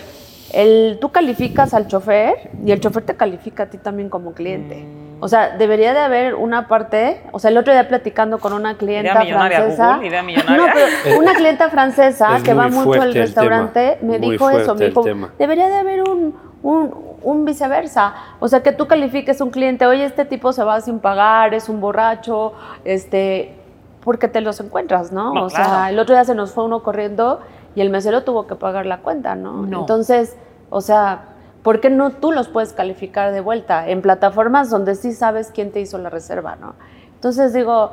El, 0.52 0.98
tú 1.00 1.12
calificas 1.12 1.74
al 1.74 1.86
chofer 1.86 2.50
y 2.66 2.72
el 2.72 2.80
chofer 2.80 3.04
te 3.04 3.14
califica 3.14 3.62
a 3.62 3.66
ti 3.66 3.78
también 3.78 4.08
como 4.08 4.32
cliente. 4.32 4.84
O 5.24 5.28
sea, 5.28 5.50
debería 5.56 5.94
de 5.94 6.00
haber 6.00 6.34
una 6.34 6.66
parte, 6.66 7.22
o 7.30 7.38
sea, 7.38 7.52
el 7.52 7.56
otro 7.56 7.72
día 7.72 7.86
platicando 7.86 8.40
con 8.40 8.52
una 8.52 8.76
clienta 8.76 9.24
francesa. 9.24 9.98
Google. 9.98 10.56
No, 10.56 10.66
pero 10.74 11.16
una 11.20 11.34
clienta 11.34 11.70
francesa 11.70 12.38
Es 12.38 12.42
que 12.42 12.54
va 12.54 12.66
mucho 12.66 13.00
al 13.00 13.14
restaurante 13.14 13.98
tema, 14.00 14.12
me 14.12 14.18
muy 14.18 14.32
dijo 14.32 14.50
eso, 14.50 14.74
me 14.74 14.86
dijo, 14.86 15.02
tema. 15.02 15.30
debería 15.38 15.68
de 15.68 15.76
haber 15.76 16.02
un, 16.02 16.34
un, 16.64 16.92
un 17.22 17.44
viceversa. 17.44 18.14
O 18.40 18.48
sea, 18.48 18.64
que 18.64 18.72
tú 18.72 18.88
califiques 18.88 19.40
un 19.40 19.50
cliente, 19.50 19.86
oye, 19.86 20.04
este 20.04 20.24
tipo 20.24 20.52
se 20.52 20.64
va 20.64 20.80
sin 20.80 20.98
pagar, 20.98 21.54
es 21.54 21.68
un 21.68 21.80
borracho, 21.80 22.54
este, 22.84 23.54
porque 24.02 24.26
te 24.26 24.40
los 24.40 24.58
encuentras, 24.58 25.12
¿no? 25.12 25.32
No, 25.32 25.44
o 25.44 25.48
claro. 25.50 25.64
sea, 25.70 25.90
el 25.90 26.00
otro 26.00 26.16
día 26.16 26.24
se 26.24 26.34
nos 26.34 26.50
fue 26.50 26.64
uno 26.64 26.82
corriendo 26.82 27.38
y 27.76 27.80
el 27.80 27.90
mesero 27.90 28.24
tuvo 28.24 28.48
que 28.48 28.56
pagar 28.56 28.86
la 28.86 28.98
cuenta, 28.98 29.36
¿no? 29.36 29.62
No. 29.66 29.82
Entonces, 29.82 30.36
o 30.68 30.80
sea, 30.80 31.26
¿por 31.62 31.80
qué 31.80 31.90
no 31.90 32.12
tú 32.12 32.32
los 32.32 32.48
puedes 32.48 32.72
calificar 32.72 33.32
de 33.32 33.40
vuelta 33.40 33.88
en 33.88 34.02
plataformas 34.02 34.70
donde 34.70 34.94
sí 34.94 35.12
sabes 35.12 35.50
quién 35.54 35.70
te 35.70 35.80
hizo 35.80 35.98
la 35.98 36.10
reserva, 36.10 36.56
¿no? 36.56 36.74
Entonces 37.14 37.52
digo, 37.52 37.92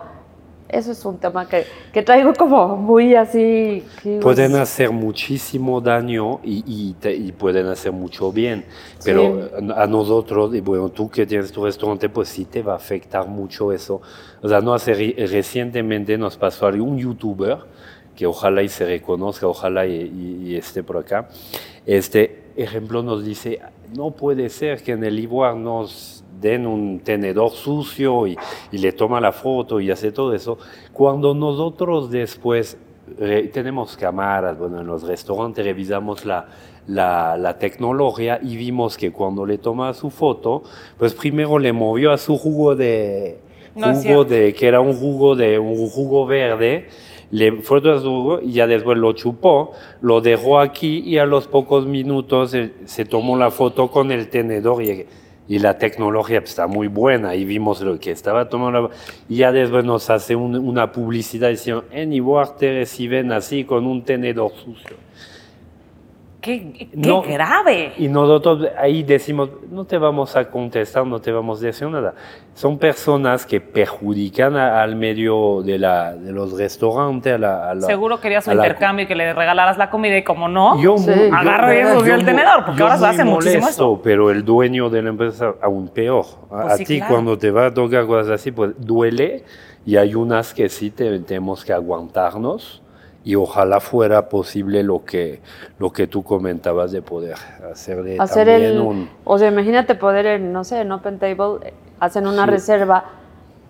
eso 0.69 0.91
es 0.91 1.03
un 1.05 1.17
tema 1.17 1.47
que, 1.47 1.65
que 1.91 2.03
traigo 2.03 2.33
como 2.33 2.75
muy 2.77 3.15
así. 3.15 3.83
digo, 4.03 4.19
Pueden 4.21 4.55
hacer 4.55 4.91
muchísimo 4.91 5.81
daño 5.81 6.39
y, 6.43 6.63
y 6.67 6.93
te- 6.93 7.15
y 7.15 7.31
pueden 7.31 7.65
hacer 7.67 7.91
mucho 7.91 8.31
bien, 8.31 8.65
pero 9.03 9.49
a 9.75 9.87
nosotros, 9.87 10.53
y 10.53 10.61
bueno, 10.61 10.89
tú 10.89 11.09
que 11.09 11.25
tienes 11.25 11.51
tu 11.51 11.63
restaurante, 11.65 12.09
pues 12.09 12.29
sí 12.29 12.45
te 12.45 12.61
va 12.61 12.73
a 12.73 12.75
afectar 12.75 13.27
mucho 13.27 13.71
eso. 13.71 14.01
O 14.41 14.47
sea, 14.47 14.61
no 14.61 14.73
hace 14.73 14.93
re- 14.93 15.15
recientemente 15.27 16.17
nos 16.17 16.37
pasó 16.37 16.67
a 16.67 16.69
un 16.71 16.97
youtuber 16.99 17.57
que 18.15 18.25
ojalá 18.27 18.61
y 18.61 18.69
se 18.69 18.85
reconozca, 18.85 19.47
ojalá 19.47 19.85
y, 19.87 19.93
y- 19.93 20.49
y 20.49 20.55
esté 20.55 20.83
por 20.83 20.97
acá. 20.97 21.29
Este 21.85 22.38
ejemplo 22.55 23.03
nos 23.03 23.23
dice, 23.23 23.59
no 23.95 24.11
puede 24.11 24.49
ser 24.49 24.81
que 24.83 24.91
en 24.93 25.03
el 25.03 25.19
Ivoire 25.19 25.57
nos 25.57 26.23
den 26.41 26.65
un 26.67 26.99
tenedor 26.99 27.51
sucio 27.51 28.25
y, 28.27 28.37
y 28.71 28.77
le 28.77 28.91
toma 28.93 29.19
la 29.19 29.31
foto 29.31 29.79
y 29.81 29.91
hace 29.91 30.11
todo 30.11 30.33
eso, 30.33 30.57
cuando 30.93 31.33
nosotros 31.33 32.09
después 32.09 32.77
re- 33.17 33.47
tenemos 33.49 33.97
cámaras, 33.97 34.57
bueno, 34.57 34.79
en 34.81 34.87
los 34.87 35.03
restaurantes 35.03 35.65
revisamos 35.65 36.25
la, 36.25 36.47
la, 36.87 37.35
la 37.37 37.57
tecnología 37.57 38.39
y 38.41 38.55
vimos 38.55 38.95
que 38.97 39.11
cuando 39.11 39.45
le 39.45 39.57
toma 39.57 39.93
su 39.93 40.09
foto, 40.09 40.63
pues 40.97 41.13
primero 41.13 41.59
le 41.59 41.73
movió 41.73 42.11
a 42.13 42.17
su 42.17 42.37
jugo 42.37 42.75
de, 42.75 43.39
No 43.75 43.87
jugo 43.87 44.01
cierto. 44.01 44.23
de 44.25 44.53
que 44.53 44.67
era 44.67 44.79
un 44.79 44.93
jugo 44.93 45.35
de 45.35 45.59
un 45.59 45.89
jugo 45.89 46.25
verde 46.25 46.87
le 47.31 47.61
fue 47.61 47.81
duro 47.81 48.41
y 48.41 48.53
ya 48.53 48.67
después 48.67 48.97
lo 48.97 49.13
chupó, 49.13 49.71
lo 50.01 50.21
dejó 50.21 50.59
aquí 50.59 50.99
y 51.05 51.17
a 51.17 51.25
los 51.25 51.47
pocos 51.47 51.85
minutos 51.85 52.55
se 52.85 53.05
tomó 53.05 53.37
la 53.37 53.51
foto 53.51 53.89
con 53.89 54.11
el 54.11 54.29
tenedor 54.29 54.81
y, 54.83 55.05
la 55.57 55.77
tecnología 55.79 56.41
pues, 56.41 56.51
está 56.51 56.67
muy 56.67 56.87
buena 56.87 57.35
y 57.35 57.43
vimos 57.43 57.81
lo 57.81 57.99
que 57.99 58.11
estaba 58.11 58.49
tomando. 58.49 58.91
Y 59.27 59.37
ya 59.37 59.51
después 59.51 59.83
nos 59.83 60.09
hace 60.11 60.35
un- 60.35 60.55
una 60.55 60.91
publicidad 60.91 61.49
diciendo, 61.49 61.85
en 61.91 62.13
Ivoire 62.13 62.51
te 62.59 62.71
reciben 62.79 63.31
así 63.31 63.63
con 63.63 63.87
un 63.87 64.03
tenedor 64.03 64.51
sucio. 64.51 64.97
¡Qué, 66.49 66.89
qué 66.89 66.97
No. 67.07 67.21
grave! 67.21 67.93
Y 67.97 68.07
nosotros 68.07 68.67
ahí 68.77 69.03
decimos, 69.03 69.49
no 69.69 69.85
te 69.85 69.97
vamos 69.97 70.35
a 70.35 70.49
contestar, 70.49 71.05
no 71.05 71.19
te 71.21 71.31
vamos 71.31 71.61
a 71.61 71.65
decir 71.67 71.87
nada. 71.87 72.13
Son 72.53 72.77
personas 72.77 73.45
que 73.45 73.61
perjudican 73.61 74.55
a- 74.57 74.81
al 74.81 74.95
medio 74.95 75.61
de, 75.61 75.77
la, 75.77 76.13
de 76.15 76.31
los 76.31 76.57
restaurantes. 76.57 77.33
A 77.33 77.37
la, 77.37 77.69
a 77.71 77.75
la- 77.75 77.81
Seguro 77.87 78.19
querías 78.19 78.45
un 78.47 78.53
intercambio 78.55 79.03
y 79.05 79.07
que 79.07 79.15
le 79.15 79.33
regalaras 79.33 79.77
la 79.77 79.89
comida 79.89 80.17
y 80.17 80.23
como 80.23 80.47
no, 80.47 80.81
Yo 80.81 80.97
Sí. 80.97 81.09
muy- 81.09 81.15
yo- 81.15 81.23
y 81.25 81.81
yo 81.83 81.99
subió 81.99 82.15
el 82.15 82.25
tenedor, 82.25 82.65
porque 82.65 82.79
yo 82.79 82.85
ahora 82.85 82.97
se 82.97 83.01
muy 83.05 83.13
hace 83.15 83.23
muchísimo 83.25 83.61
molesto, 83.61 83.93
eso. 83.93 84.01
Pero 84.03 84.31
el 84.31 84.43
dueño 84.43 84.89
de 84.89 85.01
la 85.01 85.09
empresa 85.09 85.53
aún 85.61 85.87
peor. 85.89 86.25
A, 86.51 86.61
Pues 86.63 86.73
a 86.73 86.77
sí, 86.77 86.85
ti 86.85 86.97
claro. 86.97 87.13
cuando 87.13 87.37
te 87.37 87.51
va 87.51 87.67
a 87.67 87.73
tocar 87.73 88.05
cosas 88.07 88.31
así, 88.31 88.51
pues 88.51 88.71
duele 88.77 89.43
y 89.85 89.95
hay 89.95 90.15
unas 90.15 90.53
que 90.53 90.67
sí 90.69 90.89
te- 90.91 91.19
tenemos 91.19 91.63
que 91.63 91.71
aguantarnos 91.73 92.81
y 93.23 93.35
ojalá 93.35 93.79
fuera 93.79 94.29
posible 94.29 94.81
lo 94.83 95.03
que, 95.03 95.41
lo 95.77 95.91
que 95.91 96.07
tú 96.07 96.23
comentabas 96.23 96.91
de 96.91 97.01
poder 97.01 97.35
hacer 97.71 97.97
también 97.97 98.63
el, 98.63 98.79
un... 98.79 99.09
o 99.25 99.37
sea, 99.37 99.49
imagínate 99.49 99.95
poder 99.95 100.25
en, 100.25 100.53
no 100.53 100.63
sé, 100.63 100.79
en 100.81 100.91
Open 100.91 101.19
Table 101.19 101.67
eh, 101.67 101.73
hacen 101.99 102.27
una 102.27 102.45
Sí. 102.45 102.51
reserva 102.51 103.03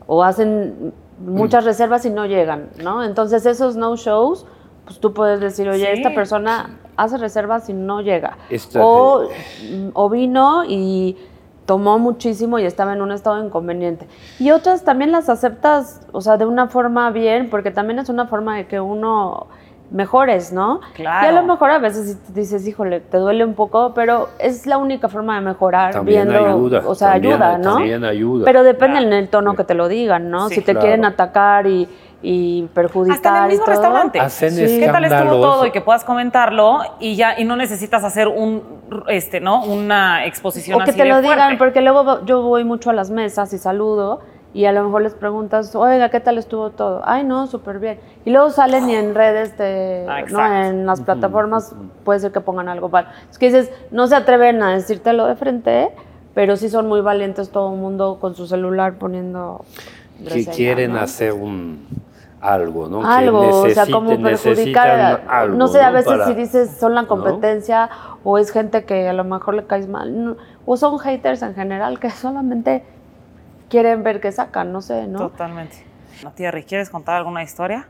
o 0.07 0.23
hacen 0.23 0.93
muchas 1.19 1.65
reservas 1.65 2.05
y 2.05 2.09
no 2.11 2.25
llegan, 2.25 2.69
¿no? 2.83 3.03
Entonces 3.03 3.45
esos 3.45 3.75
no 3.75 3.95
shows, 3.97 4.45
pues 4.85 4.99
tú 4.99 5.13
puedes 5.13 5.39
decir, 5.39 5.67
oye, 5.67 5.85
Sí. 5.93 5.99
esta 6.01 6.13
persona 6.13 6.77
hace 6.95 7.17
reservas 7.17 7.69
y 7.69 7.73
no 7.73 8.01
llega, 8.01 8.37
Esta- 8.49 8.79
o, 8.85 9.29
o 9.93 10.09
vino 10.09 10.63
y 10.65 11.17
tomó 11.69 11.99
muchísimo 11.99 12.57
y 12.57 12.65
estaba 12.65 12.93
en 12.93 13.01
un 13.03 13.11
estado 13.11 13.45
inconveniente. 13.45 14.07
Y 14.39 14.49
otras 14.49 14.83
también 14.83 15.11
las 15.11 15.29
aceptas, 15.29 16.01
o 16.11 16.19
sea, 16.19 16.35
de 16.37 16.47
una 16.47 16.67
forma 16.67 17.11
bien, 17.11 17.47
porque 17.51 17.69
también 17.69 17.99
es 17.99 18.09
una 18.09 18.25
forma 18.25 18.55
de 18.57 18.65
que 18.65 18.79
uno 18.79 19.45
mejores, 19.91 20.51
¿no? 20.51 20.81
Claro. 20.95 21.27
Y 21.27 21.29
a 21.29 21.31
lo 21.41 21.43
mejor 21.47 21.69
a 21.69 21.77
veces 21.77 22.33
dices, 22.33 22.67
híjole, 22.67 23.01
te 23.01 23.17
duele 23.17 23.45
un 23.45 23.53
poco, 23.53 23.93
pero 23.93 24.29
es 24.39 24.65
la 24.65 24.77
única 24.79 25.09
forma 25.09 25.35
de 25.35 25.41
mejorar 25.41 25.93
También 25.93 26.27
viendo, 26.27 26.47
ayuda. 26.47 26.81
o 26.87 26.95
sea, 26.95 27.11
también- 27.13 27.33
ayuda, 27.35 27.57
¿no? 27.59 27.73
También 27.75 28.03
ayuda. 28.03 28.45
Pero 28.45 28.63
depende 28.63 28.97
Claro. 28.99 29.07
en 29.07 29.13
el 29.23 29.29
tono 29.29 29.55
que 29.55 29.63
te 29.63 29.75
lo 29.75 29.87
digan, 29.87 30.31
¿no? 30.31 30.49
Sí. 30.49 30.55
si 30.55 30.61
te 30.61 30.71
Claro. 30.71 30.79
quieren 30.81 31.05
atacar 31.05 31.67
y, 31.67 31.87
y 32.21 32.63
perjudicar 32.73 33.15
Hasta 33.17 33.37
en 33.37 33.43
el 33.43 33.49
mismo 33.51 33.63
y 33.63 33.65
todo. 33.65 33.75
restaurante. 33.75 34.19
Hacen 34.19 34.55
¿Qué 34.57 34.89
tal 34.91 35.05
estuvo 35.05 35.41
todo 35.41 35.65
y 35.65 35.71
que 35.71 35.81
puedas 35.81 36.03
comentarlo 36.03 36.79
y 36.99 37.15
ya 37.15 37.39
y 37.39 37.45
no 37.45 37.55
necesitas 37.55 38.03
hacer 38.03 38.27
un 38.27 38.61
este, 39.07 39.39
¿no? 39.39 39.63
Una 39.63 40.25
exposición 40.25 40.81
O 40.81 40.83
que 40.83 40.91
así 40.91 40.97
te 40.97 41.03
de 41.05 41.09
lo 41.09 41.21
digan, 41.21 41.37
fuerte. 41.37 41.57
porque 41.57 41.81
luego 41.81 42.25
yo 42.25 42.41
voy 42.41 42.63
mucho 42.65 42.89
a 42.89 42.93
las 42.93 43.09
mesas 43.09 43.53
y 43.53 43.57
saludo 43.57 44.19
y 44.53 44.65
a 44.65 44.71
lo 44.71 44.83
mejor 44.83 45.03
les 45.03 45.13
preguntas, 45.13 45.75
oiga, 45.75 46.09
¿qué 46.09 46.19
tal 46.19 46.39
estuvo 46.39 46.71
todo? 46.71 47.01
Ay, 47.05 47.23
no, 47.23 47.45
súper 47.47 47.77
bien. 47.79 47.99
Y 48.25 48.31
luego 48.31 48.49
salen 48.49 48.89
y 48.89 48.95
en 48.95 49.13
redes, 49.13 49.55
de, 49.59 50.05
Ah, 50.09 50.23
¿no? 50.27 50.53
en 50.63 50.87
las 50.87 51.01
plataformas, 51.01 51.75
puede 52.03 52.19
ser 52.19 52.31
que 52.31 52.41
pongan 52.41 52.67
algo 52.67 52.89
mal. 52.89 53.07
Es 53.29 53.37
que 53.37 53.45
dices, 53.45 53.71
no 53.91 54.07
se 54.07 54.15
atreven 54.15 54.61
a 54.63 54.73
decírtelo 54.73 55.27
de 55.27 55.35
frente, 55.35 55.89
pero 56.33 56.57
sí 56.57 56.67
son 56.67 56.87
muy 56.87 57.01
valientes 57.01 57.51
todo 57.51 57.71
el 57.71 57.79
mundo 57.79 58.17
con 58.19 58.33
su 58.33 58.47
celular 58.47 58.95
poniendo... 58.95 59.63
que 60.27 60.45
quieren 60.47 60.93
¿no? 60.93 60.99
hacer 60.99 61.33
un 61.33 61.85
algo, 62.41 62.87
¿no? 62.87 63.01
Que 63.01 63.07
algo, 63.07 63.39
o 63.63 63.69
sea, 63.69 63.85
como 63.85 64.09
perjudicar, 64.21 64.31
necesitan 64.31 65.21
algo, 65.29 65.57
no 65.57 65.67
sé, 65.67 65.81
a 65.81 65.91
veces 65.91 66.13
Para- 66.13 66.27
si 66.27 66.33
dices 66.35 66.77
son 66.79 66.95
la 66.95 67.01
¿no? 67.03 67.07
competencia 67.07 67.89
o 68.23 68.37
es 68.37 68.51
gente 68.51 68.85
que 68.85 69.09
a 69.09 69.13
lo 69.13 69.23
mejor 69.25 69.55
le 69.55 69.65
caes 69.65 69.87
mal, 69.87 70.23
no, 70.23 70.37
o 70.65 70.77
son 70.77 70.97
haters 70.99 71.41
en 71.41 71.53
general 71.55 71.99
que 71.99 72.09
solamente 72.11 72.83
quieren 73.69 74.03
ver 74.03 74.21
qué 74.21 74.31
sacan, 74.31 74.71
no 74.71 74.81
sé, 74.81 75.07
¿no? 75.07 75.19
Totalmente. 75.19 75.85
No, 76.23 76.31
Thierry, 76.31 76.63
¿quieres 76.63 76.89
contar 76.89 77.15
alguna 77.17 77.43
historia? 77.43 77.87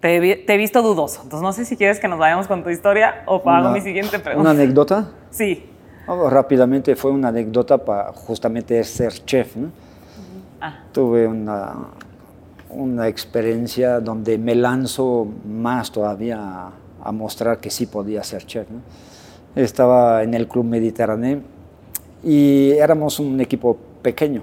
Te, 0.00 0.16
he 0.16 0.20
vi- 0.20 0.36
te 0.46 0.54
he 0.54 0.56
visto 0.56 0.80
dudoso, 0.80 1.22
entonces 1.24 1.42
no 1.42 1.52
sé 1.52 1.64
si 1.64 1.76
quieres 1.76 1.98
que 1.98 2.06
nos 2.08 2.18
vayamos 2.18 2.46
con 2.46 2.62
tu 2.62 2.70
historia 2.70 3.22
o 3.26 3.36
hago 3.48 3.66
Una- 3.66 3.70
mi 3.70 3.80
siguiente 3.80 4.16
¿Una 4.16 4.24
pregunta. 4.24 4.50
anécdota? 4.50 5.08
Sí. 5.30 5.68
Oh, 6.06 6.30
rápidamente 6.30 6.96
fue 6.96 7.10
una 7.10 7.28
anécdota 7.28 7.76
para 7.76 8.12
justamente 8.14 8.82
ser 8.84 9.12
chef. 9.26 9.56
¿no? 9.56 9.68
Ah. 10.60 10.78
Tuve 10.92 11.26
una, 11.26 11.74
una 12.70 13.08
experiencia 13.08 14.00
donde 14.00 14.38
me 14.38 14.54
lanzo 14.54 15.26
más 15.46 15.90
todavía 15.90 16.38
a, 16.40 16.72
a 17.02 17.12
mostrar 17.12 17.58
que 17.60 17.70
sí 17.70 17.86
podía 17.86 18.22
ser 18.22 18.44
chef. 18.44 18.68
¿no? 18.70 18.80
Estaba 19.60 20.22
en 20.22 20.34
el 20.34 20.48
Club 20.48 20.64
Mediterráneo 20.64 21.40
y 22.22 22.70
éramos 22.72 23.18
un 23.18 23.40
equipo 23.40 23.76
pequeño 24.02 24.42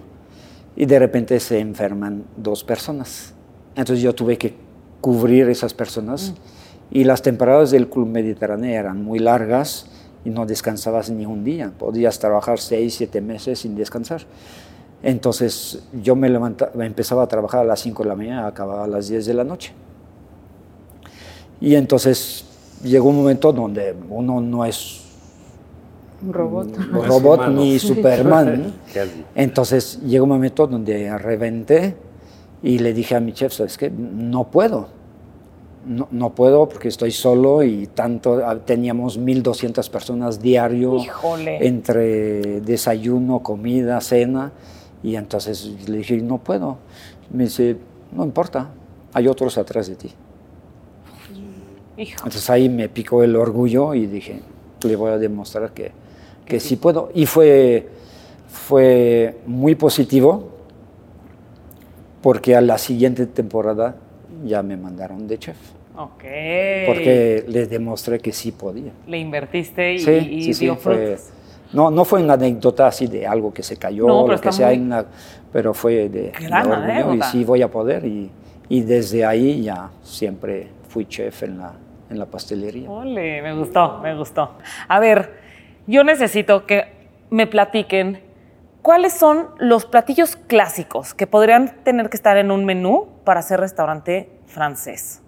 y 0.75 0.85
de 0.85 0.99
repente 0.99 1.39
se 1.39 1.59
enferman 1.59 2.23
dos 2.35 2.63
personas. 2.63 3.33
Entonces 3.75 4.01
yo 4.01 4.13
tuve 4.13 4.37
que 4.37 4.53
cubrir 5.01 5.49
esas 5.49 5.73
personas 5.73 6.33
y 6.91 7.03
las 7.03 7.21
temporadas 7.21 7.71
del 7.71 7.89
Club 7.89 8.07
Mediterráneo 8.07 8.71
eran 8.71 9.03
muy 9.03 9.19
largas 9.19 9.87
y 10.23 10.29
no 10.29 10.45
descansabas 10.45 11.09
ni 11.09 11.25
un 11.25 11.43
día. 11.43 11.71
Podías 11.77 12.19
trabajar 12.19 12.59
seis, 12.59 12.95
siete 12.95 13.21
meses 13.21 13.59
sin 13.59 13.75
descansar. 13.75 14.21
Entonces 15.03 15.83
yo 16.01 16.15
me 16.15 16.29
levantaba, 16.29 16.85
empezaba 16.85 17.23
a 17.23 17.27
trabajar 17.27 17.61
a 17.61 17.63
las 17.63 17.79
5 17.81 18.03
de 18.03 18.09
la 18.09 18.15
mañana, 18.15 18.47
acababa 18.47 18.85
a 18.85 18.87
las 18.87 19.07
10 19.07 19.25
de 19.25 19.33
la 19.33 19.43
noche. 19.43 19.71
Y 21.61 21.75
entonces 21.75 22.45
llegó 22.83 23.09
un 23.09 23.17
momento 23.17 23.53
donde 23.53 23.95
uno 24.09 24.41
no 24.41 24.65
es 24.65 25.01
Un 26.25 26.33
robot. 26.33 26.77
un 26.77 27.03
robot 27.05 27.39
humano. 27.39 27.61
ni 27.61 27.79
Superman. 27.79 28.63
¿no? 28.63 28.71
Entonces 29.35 30.01
llegó 30.01 30.23
un 30.25 30.31
momento 30.31 30.67
donde 30.67 31.15
reventé 31.17 31.95
y 32.63 32.79
le 32.79 32.93
dije 32.93 33.15
a 33.15 33.19
mi 33.19 33.31
chef, 33.33 33.53
¿sabes 33.53 33.77
qué? 33.77 33.89
No 33.91 34.45
puedo. 34.45 34.87
No, 35.85 36.07
no 36.09 36.33
puedo 36.33 36.67
porque 36.67 36.87
estoy 36.87 37.11
solo 37.11 37.61
y 37.61 37.85
tanto, 37.85 38.41
ah, 38.43 38.57
teníamos 38.65 39.19
1.200 39.19 39.87
personas 39.91 40.41
diario 40.41 40.95
Híjole. 40.97 41.67
entre 41.67 42.61
desayuno, 42.61 43.43
comida, 43.43 44.01
cena. 44.01 44.51
Y 45.05 45.15
entonces 45.17 45.87
le 45.87 45.97
dije, 45.97 46.17
no 46.17 46.39
puedo. 46.39 46.77
Me 47.31 47.43
dice, 47.43 47.77
no 48.11 48.23
importa, 48.25 48.71
hay 49.13 49.27
otros 49.27 49.55
atrás 49.59 49.87
de 49.87 49.95
ti. 49.95 50.09
Hijo. 51.97 52.17
Entonces 52.25 52.49
ahí 52.49 52.69
me 52.69 52.89
picó 52.89 53.21
el 53.23 53.35
orgullo 53.35 53.93
y 53.93 54.07
dije, 54.07 54.39
le 54.81 54.95
voy 54.95 55.11
a 55.11 55.17
demostrar 55.19 55.71
que, 55.73 55.91
que 56.45 56.59
sí 56.59 56.75
puedo. 56.77 57.11
Y 57.13 57.27
fue, 57.27 57.87
fue 58.49 59.37
muy 59.45 59.75
positivo 59.75 60.49
porque 62.23 62.55
a 62.55 62.61
la 62.61 62.79
siguiente 62.79 63.27
temporada 63.27 63.97
ya 64.43 64.63
me 64.63 64.75
mandaron 64.75 65.27
de 65.27 65.37
chef. 65.37 65.57
Ok. 65.95 66.23
Porque 66.87 67.45
les 67.47 67.69
demostré 67.69 68.19
que 68.19 68.31
sí 68.33 68.51
podía. 68.51 68.91
Le 69.07 69.19
invertiste 69.19 69.93
y, 69.93 69.99
Sí, 69.99 70.11
y 70.11 70.41
sí, 70.45 70.53
sí, 70.55 70.65
dio 70.65 70.75
fue- 70.75 71.15
frutos. 71.17 71.29
No, 71.73 71.91
no 71.91 72.05
fue 72.05 72.21
una 72.23 72.33
anécdota 72.33 72.87
así 72.87 73.07
de 73.07 73.25
algo 73.27 73.53
que 73.53 73.63
se 73.63 73.77
cayó, 73.77 74.07
No, 74.07 74.19
o 74.21 74.25
pero 74.25 74.35
lo 74.37 74.41
que 74.41 74.51
sea, 74.51 74.67
muy- 74.67 74.75
en 74.75 74.89
la- 74.89 75.05
pero 75.51 75.73
fue 75.73 76.09
de, 76.09 76.09
de 76.09 76.31
Gran 76.31 76.69
orgullo 76.71 77.13
y 77.15 77.21
sí 77.23 77.43
voy 77.43 77.61
a 77.61 77.69
poder. 77.71 78.05
Y, 78.05 78.29
y 78.69 78.81
desde 78.81 79.25
ahí 79.25 79.61
ya 79.63 79.89
siempre 80.03 80.67
fui 80.89 81.05
chef 81.05 81.43
en 81.43 81.57
la, 81.57 81.73
en 82.09 82.19
la 82.19 82.25
pastelería. 82.25 82.89
Ole, 82.89 83.41
me 83.41 83.53
gustó, 83.53 83.99
me 84.01 84.15
gustó. 84.17 84.51
A 84.87 84.99
ver, 84.99 85.39
yo 85.87 86.03
necesito 86.03 86.65
que 86.65 86.85
me 87.29 87.47
platiquen 87.47 88.21
cuáles 88.81 89.13
son 89.13 89.47
los 89.59 89.85
platillos 89.85 90.35
clásicos 90.35 91.13
que 91.13 91.25
podrían 91.27 91.75
tener 91.83 92.09
que 92.09 92.17
estar 92.17 92.37
en 92.37 92.51
un 92.51 92.65
menú 92.65 93.07
para 93.23 93.39
hacer 93.39 93.59
restaurante 93.59 94.29
francés. 94.45 95.21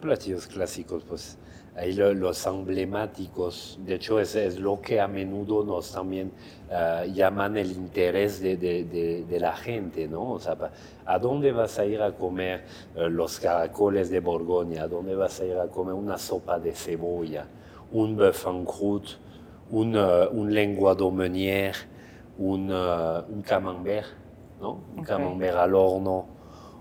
Platillos 0.00 0.46
clásicos, 0.46 1.04
pues 1.04 1.38
ahí 1.76 1.92
lo- 1.92 2.14
los 2.14 2.46
emblemáticos, 2.46 3.78
de 3.80 3.94
hecho 3.96 4.18
es, 4.20 4.34
es 4.34 4.58
lo 4.58 4.80
que 4.80 5.00
a 5.00 5.08
menudo 5.08 5.64
nos 5.64 5.92
también 5.92 6.32
ah, 6.70 7.04
llaman 7.06 7.56
el 7.56 7.70
interés 7.72 8.40
de, 8.40 8.56
de- 8.56 8.84
de- 8.84 9.24
de 9.24 9.40
la 9.40 9.54
gente, 9.56 10.08
¿no? 10.08 10.32
O 10.32 10.40
sea, 10.40 10.56
¿a 11.04 11.18
dónde 11.18 11.52
vas 11.52 11.78
a 11.78 11.84
ir 11.84 12.00
a 12.02 12.12
comer 12.12 12.64
eh, 12.94 13.08
los 13.10 13.38
caracoles 13.40 14.10
de 14.10 14.20
Borgoña? 14.20 14.84
¿A 14.84 14.88
dónde 14.88 15.14
vas 15.14 15.40
a 15.40 15.44
ir 15.44 15.56
a 15.58 15.68
comer 15.68 15.94
una 15.94 16.18
sopa 16.18 16.58
de 16.58 16.72
cebolla? 16.72 17.46
Un 17.92 18.16
bœuf 18.16 18.46
en 18.46 18.64
croûte, 18.64 19.18
un, 19.70 19.94
eh, 19.94 20.28
un 20.32 20.46
lengua 20.52 20.94
d'aumônière, 20.94 21.76
un, 22.38 22.70
eh, 22.70 23.22
un 23.28 23.42
camembert, 23.42 24.06
¿no? 24.60 24.84
Un 24.96 25.02
Ok. 25.02 25.02
camembert 25.02 25.56
al 25.56 25.74
horno. 25.74 26.35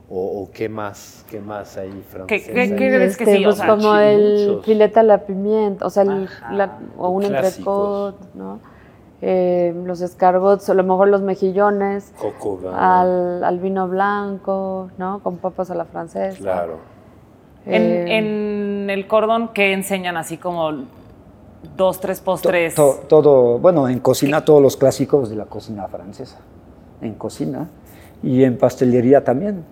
O, 0.09 0.43
o 0.43 0.51
qué 0.51 0.69
más, 0.69 1.25
qué 1.29 1.39
más 1.39 1.77
hay 1.77 1.89
francés. 2.09 2.45
qué- 2.45 2.53
qué 2.53 2.61
ahí? 2.61 2.75
crees 2.75 3.17
que 3.17 3.23
Este, 3.23 3.37
sí? 3.37 3.45
O 3.45 3.49
pues 3.49 3.57
sea, 3.57 3.67
como 3.69 3.95
el 3.95 4.47
muchos. 4.49 4.65
filete 4.65 4.99
a 4.99 5.03
la 5.03 5.25
pimienta, 5.25 5.85
o 5.85 5.89
sea, 5.89 6.03
el- 6.03 6.25
Ajá, 6.25 6.53
la- 6.53 6.79
o 6.97 7.09
un 7.09 7.23
entrecot, 7.23 8.15
¿no? 8.35 8.59
eh, 9.21 9.73
los 9.85 10.01
escargots, 10.01 10.69
a 10.69 10.73
lo 10.75 10.83
mejor 10.83 11.07
los 11.07 11.21
mejillones, 11.21 12.13
Coco 12.19 12.59
al, 12.77 13.43
al 13.43 13.59
vino 13.59 13.87
blanco, 13.87 14.91
¿no? 14.99 15.19
Con 15.23 15.37
papas 15.37 15.71
a 15.71 15.75
la 15.75 15.85
francesa. 15.85 16.37
Claro. 16.37 16.77
En, 17.65 17.81
Eh, 17.81 18.17
en 18.17 18.89
el 18.91 19.07
cordón, 19.07 19.47
¿qué 19.53 19.73
enseñan 19.73 20.17
así 20.17 20.37
como 20.37 20.69
dos, 21.75 21.99
tres 21.99 22.19
To- 22.19 22.25
postres? 22.25 22.75
to- 22.75 22.99
todo, 23.07 23.57
bueno, 23.57 23.89
en 23.89 23.99
cocina 23.99 24.45
todos 24.45 24.61
los 24.61 24.77
clásicos 24.77 25.29
de 25.31 25.37
la 25.37 25.45
cocina 25.45 25.87
francesa. 25.87 26.37
En 27.01 27.15
cocina 27.15 27.67
y 28.21 28.43
en 28.43 28.57
pastelería 28.59 29.23
también. 29.23 29.65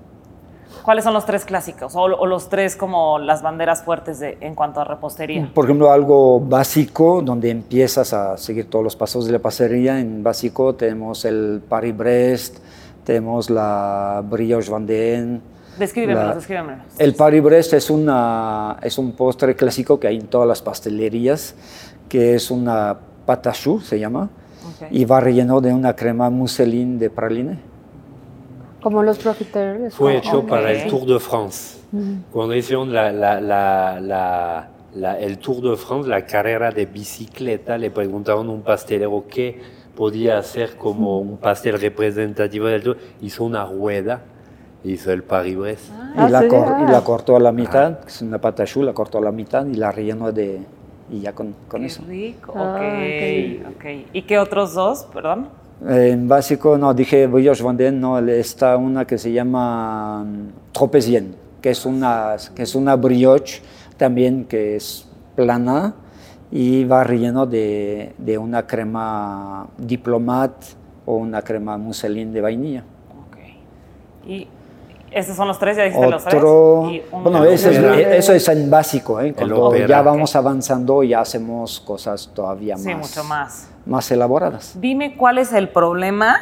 ¿Cuáles 0.84 1.06
son 1.06 1.14
los 1.14 1.26
tres 1.26 1.46
clásicos? 1.46 1.96
O, 1.96 2.02
o 2.02 2.26
los 2.26 2.50
tres 2.50 2.76
como 2.76 3.18
las 3.18 3.42
banderas 3.42 3.84
fuertes 3.84 4.20
de, 4.20 4.38
en 4.42 4.54
cuanto 4.54 4.82
a 4.82 4.84
repostería. 4.84 5.50
Por 5.54 5.66
ejemplo, 5.66 5.92
algo 5.92 6.40
básico 6.42 7.22
donde 7.24 7.50
empiezas 7.50 8.14
a 8.14 8.38
seguir 8.38 8.70
todos 8.70 8.84
los 8.84 8.96
pasos 8.96 9.26
de 9.26 9.32
la 9.32 9.40
pastelería. 9.40 10.00
En 10.00 10.24
básico 10.24 10.76
tenemos 10.76 11.24
el 11.26 11.62
Paris-Brest, 11.68 12.58
tenemos 13.06 13.50
la 13.50 14.22
Brioche 14.30 14.72
Vendéenne. 14.72 15.42
Descríbemelos, 15.80 16.36
descríbemelos. 16.36 16.86
El 17.00 17.16
Paris-Brest 17.16 17.74
es, 17.74 17.90
una, 17.90 18.78
es 18.84 18.98
un 18.98 19.14
postre 19.14 19.56
clásico 19.56 20.00
que 20.00 20.08
hay 20.08 20.18
en 20.18 20.28
todas 20.28 20.48
las 20.48 20.62
pastelerías, 20.62 21.56
que 22.10 22.36
es 22.36 22.52
una 22.52 22.96
pata 23.26 23.54
choux, 23.54 23.84
se 23.84 24.00
llama, 24.00 24.30
Ok. 24.68 24.88
y 24.92 25.06
va 25.06 25.20
relleno 25.20 25.62
de 25.62 25.74
una 25.74 25.96
crema 25.96 26.30
mousseline 26.30 27.00
de 27.00 27.10
praline. 27.10 27.73
Como 28.84 29.02
los 29.02 29.18
profiteroles. 29.18 29.96
Fue 29.96 30.18
hecho 30.18 30.40
Ok. 30.40 30.50
para 30.50 30.72
el 30.72 30.90
Tour 30.90 31.06
de 31.06 31.20
France. 31.20 31.80
Cuando 32.32 32.54
hicieron 32.56 32.92
la, 32.94 33.12
la- 33.12 33.40
la- 33.40 34.00
la- 34.02 34.68
la- 34.96 35.20
el 35.20 35.38
Tour 35.38 35.62
de 35.72 35.78
France, 35.78 36.10
la 36.10 36.26
carrera 36.26 36.70
de 36.72 36.86
bicicleta, 36.86 37.78
le 37.78 37.90
preguntaron 37.92 38.48
a 38.50 38.52
un 38.52 38.62
pastelero 38.62 39.24
qué 39.30 39.62
podía 39.96 40.38
hacer 40.40 40.76
como 40.76 41.20
un 41.20 41.38
pastel 41.38 41.80
representativo 41.80 42.66
del 42.68 42.84
Tour. 42.84 42.98
Hizo 43.22 43.44
una 43.46 43.64
rueda, 43.66 44.22
hizo 44.84 45.12
el 45.12 45.24
Paris-Brest. 45.24 45.92
Ah, 46.16 46.26
y, 46.28 46.32
la 46.32 46.42
sí, 46.42 46.48
cor- 46.48 46.66
ah. 46.68 46.86
y 46.88 46.92
la 46.92 47.02
cortó 47.04 47.36
a 47.36 47.40
la 47.40 47.52
mitad, 47.52 48.00
que 48.00 48.08
es 48.10 48.22
una 48.22 48.40
pata 48.40 48.66
choux, 48.66 48.84
la 48.86 48.94
cortó 48.94 49.20
a 49.20 49.22
la 49.22 49.32
mitad 49.32 49.66
y 49.66 49.76
la 49.76 49.92
rellenó 49.92 50.32
de... 50.32 50.62
Y 51.12 51.20
ya 51.20 51.34
con, 51.34 51.54
con 51.68 51.82
Qué 51.82 51.88
eso. 51.88 52.02
rico. 52.08 52.54
Ah, 52.56 52.74
ok, 52.76 52.80
qué 52.82 53.64
ok. 53.70 53.86
¿Y 54.14 54.22
qué 54.24 54.40
otros 54.40 54.74
dos, 54.74 55.06
perdón? 55.14 55.50
En 55.86 56.28
básico, 56.30 56.78
no, 56.78 56.94
dije 56.94 57.28
brioche 57.28 57.64
vendéenne, 57.64 58.00
no, 58.00 58.18
está 58.20 58.78
una 58.78 59.06
que 59.06 59.18
se 59.18 59.32
llama 59.34 60.24
mm, 60.24 60.48
tropezien, 60.72 61.36
que 61.62 61.72
es 61.72 61.86
una, 61.86 62.36
que 62.56 62.64
es 62.64 62.74
una 62.76 62.96
brioche 62.96 63.62
también 63.98 64.46
que 64.46 64.78
es 64.78 65.06
plana 65.36 65.94
y 66.52 66.86
va 66.86 67.04
relleno 67.04 67.46
de, 67.46 68.14
de 68.18 68.38
una 68.38 68.66
crema 68.66 69.68
diplomat 69.78 70.54
o 71.06 71.16
una 71.18 71.42
crema 71.42 71.78
mousseline 71.78 72.32
de 72.32 72.40
vainilla. 72.42 72.84
Ok. 73.28 73.38
Y 74.30 74.48
estos 75.12 75.36
son 75.36 75.48
los 75.50 75.60
tres, 75.60 75.76
ya 75.76 75.84
dijiste 75.84 76.10
los 76.10 76.24
tres. 76.24 76.36
Otro, 76.36 76.90
Y 76.92 77.02
uno 77.12 77.24
bueno, 77.24 77.44
ese 77.46 77.72
es- 77.72 77.80
opera. 77.80 78.16
eso 78.16 78.34
es 78.34 78.48
en 78.48 78.70
básico, 78.70 79.20
¿eh? 79.20 79.34
cuando 79.34 79.66
opera. 79.66 79.88
ya 79.88 80.02
vamos 80.02 80.34
avanzando 80.36 81.04
ya 81.04 81.20
hacemos 81.22 81.82
cosas 81.82 82.32
todavía 82.34 82.78
Sí, 82.78 82.90
más, 82.94 83.10
mucho 83.10 83.24
más. 83.28 83.70
Más 83.86 84.10
elaboradas. 84.12 84.80
Dime 84.80 85.16
cuál 85.16 85.38
es 85.38 85.52
el 85.54 85.70
problema 85.70 86.38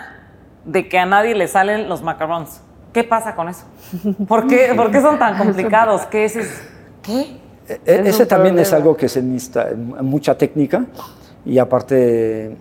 de 0.65 0.87
que 0.87 0.99
a 0.99 1.05
nadie 1.05 1.33
le 1.35 1.47
salen 1.47 1.89
los 1.89 2.01
macarons. 2.03 2.61
¿Qué 2.93 3.03
pasa 3.03 3.35
con 3.35 3.49
eso? 3.49 3.65
¿Por 4.27 4.47
qué, 4.47 4.73
por 4.75 4.91
qué 4.91 5.01
son 5.01 5.17
tan 5.17 5.37
complicados? 5.37 6.01
¿Qué 6.07 6.25
es? 6.25 6.35
es- 6.35 6.63
¿Qué? 7.01 7.37
E- 7.67 7.79
Es 7.85 8.07
Ese 8.07 8.25
también 8.25 8.59
es 8.59 8.73
algo 8.73 8.95
que 8.97 9.07
se 9.07 9.21
necesita 9.21 9.69
mucha 10.01 10.37
técnica 10.37 10.83
y 11.45 11.57
aparte, 11.57 12.55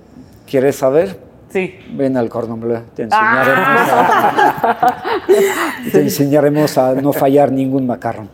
¿quieres 0.49 0.77
saber? 0.77 1.19
Sí. 1.51 1.75
Ven 1.95 2.17
al 2.17 2.29
cordon 2.29 2.61
bleu, 2.61 2.81
te 2.95 3.03
enseñaremos, 3.03 3.91
a, 3.91 5.03
te 5.93 6.01
enseñaremos 6.01 6.79
a 6.79 6.95
no 6.95 7.13
fallar 7.13 7.51
ningún 7.51 7.89
macarrón. 7.89 8.31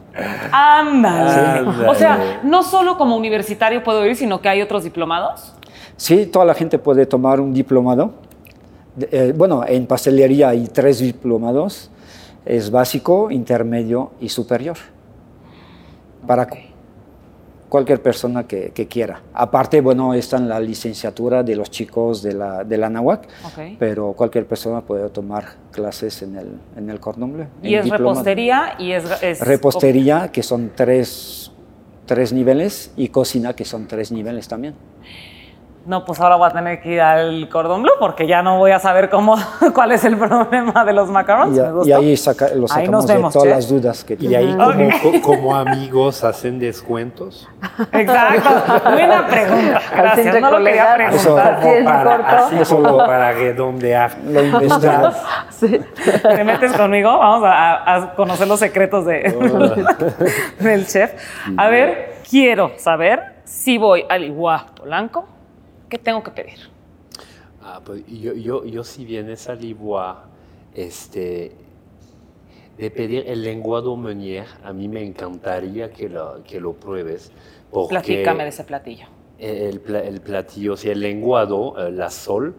Ándale. 0.53 1.59
Ándale. 1.61 1.89
O 1.89 1.95
sea, 1.95 2.41
no 2.43 2.63
solo 2.63 2.99
como 2.99 3.17
universitario 3.17 3.83
puedo 3.83 4.05
ir, 4.05 4.17
sino 4.17 4.43
que 4.43 4.51
hay 4.51 4.61
otros 4.61 4.85
diplomados. 4.85 5.55
Sí, 5.97 6.27
toda 6.27 6.45
la 6.45 6.55
gente 6.55 6.79
puede 6.79 7.07
tomar 7.07 7.41
un 7.41 7.53
diplomado. 7.55 8.13
Eh, 9.11 9.33
bueno, 9.37 9.65
en 9.67 9.87
pastelería 9.87 10.51
hay 10.51 10.69
tres 10.69 10.99
diplomados, 11.01 11.91
es 12.45 12.71
básico, 12.71 13.31
intermedio 13.31 14.13
y 14.21 14.29
superior. 14.29 14.77
Para 16.27 16.47
cu- 16.49 16.57
cualquier 17.69 18.01
persona 18.03 18.47
que, 18.47 18.71
que 18.71 18.87
quiera. 18.87 19.21
Aparte, 19.35 19.81
bueno, 19.81 20.15
está 20.15 20.37
en 20.39 20.49
la 20.49 20.61
licenciatura 20.61 21.43
de 21.43 21.57
los 21.57 21.71
chicos 21.71 22.23
de 22.23 22.33
la, 22.33 22.65
de 22.65 22.77
la 22.79 22.89
NAWAC, 22.91 23.29
pero 23.79 24.13
cualquier 24.13 24.47
persona 24.47 24.81
puede 24.81 25.09
tomar 25.11 25.45
clases 25.73 26.23
en 26.23 26.37
el, 26.37 26.49
en 26.77 26.91
el 26.91 26.99
Bleu. 26.99 27.47
Y 27.63 27.75
es 27.75 27.85
diplomado. 27.85 28.15
repostería 28.15 28.75
y 28.79 28.93
es, 28.93 29.05
es- 29.23 29.41
Repostería, 29.41 30.31
que 30.33 30.43
son 30.43 30.71
tres, 30.75 31.51
tres 32.07 32.33
niveles, 32.33 32.93
y 32.97 33.09
cocina, 33.09 33.55
que 33.55 33.65
son 33.65 33.87
tres 33.87 34.11
niveles 34.13 34.47
también. 34.49 34.75
No, 35.87 36.05
pues 36.05 36.19
ahora 36.19 36.35
voy 36.35 36.49
a 36.49 36.53
tener 36.53 36.81
que 36.81 36.89
ir 36.95 37.01
al 37.01 37.49
cordón 37.49 37.83
bleu 37.83 37.95
porque 38.01 38.27
ya 38.27 38.43
no 38.43 38.59
voy 38.59 38.73
a 38.73 38.81
saber 38.81 39.09
cómo, 39.09 39.37
cuál 39.75 39.93
es 39.93 40.05
el 40.05 40.17
problema 40.19 40.85
de 40.85 40.93
los 40.93 41.09
macarons. 41.09 41.57
Y, 41.87 41.93
ahí 41.93 42.17
saca- 42.17 42.49
lo 42.55 42.67
Ahí 42.73 42.89
nos 42.89 43.05
sacamos 43.05 43.07
de 43.07 43.15
vemos, 43.15 43.33
todas 43.33 43.49
las 43.49 43.69
dudas 43.69 44.03
que 44.05 44.17
Y 44.19 44.35
ahí 44.35 44.53
como, 44.57 44.91
co- 45.01 45.23
como 45.23 45.55
amigos 45.57 46.25
hacen 46.25 46.59
descuentos. 46.59 47.49
Exacto. 47.93 48.51
Buena 48.91 49.27
pregunta. 49.29 49.81
Gracias. 49.97 50.41
No 50.41 50.51
lo 50.51 50.65
quería 50.65 50.95
preguntar. 50.97 51.55
Así 51.55 51.69
en 51.69 51.85
para, 51.85 52.15
así 52.47 52.57
Eso 52.59 52.77
como 52.77 52.89
lo- 52.91 52.99
para 52.99 53.33
redondear. 53.33 54.17
Lo 54.27 54.43
investigamos. 54.45 55.15
Sí. 55.57 55.81
¿Te 56.23 56.45
metes 56.45 56.73
conmigo? 56.75 57.17
Vamos 57.19 57.43
a, 57.49 57.95
a 57.95 58.15
conocer 58.15 58.47
los 58.47 58.59
secretos 58.61 59.07
de, 59.07 59.23
del 60.61 60.87
chef. 60.87 61.13
A 61.57 61.69
ver, 61.69 62.17
quiero 62.29 62.73
saber 62.77 63.37
si 63.45 63.79
voy 63.79 64.05
al 64.09 64.25
Iguá 64.25 64.67
Polanco, 64.77 65.27
¿qué 65.89 65.99
tengo 65.99 66.23
que 66.23 66.31
pedir? 66.31 66.59
Ah, 67.63 67.81
pues 67.85 68.03
yo, 68.07 68.35
yo, 68.35 68.65
yo 68.65 68.85
si 68.85 69.05
vienes 69.05 69.49
a 69.49 69.55
Libois, 69.55 70.17
este, 70.75 71.53
de 72.79 72.91
pedir 72.91 73.25
el 73.27 73.43
lenguado 73.43 73.97
meunier, 73.97 74.47
a 74.63 74.73
mí 74.73 74.89
me 74.89 75.03
encantaría 75.05 75.91
que 75.91 76.09
lo, 76.09 76.43
que 76.45 76.61
lo 76.61 76.75
pruebes. 76.75 77.33
Porque 77.71 77.89
Platícame 77.91 78.43
de 78.45 78.49
ese 78.51 78.65
platillo. 78.65 79.07
el, 79.39 79.83
el 79.95 80.21
platillo, 80.21 80.75
o 80.75 80.77
sea, 80.77 80.93
el 80.93 81.01
lenguado, 81.01 81.75
eh, 81.79 81.91
la 81.91 82.11
sol, 82.11 82.55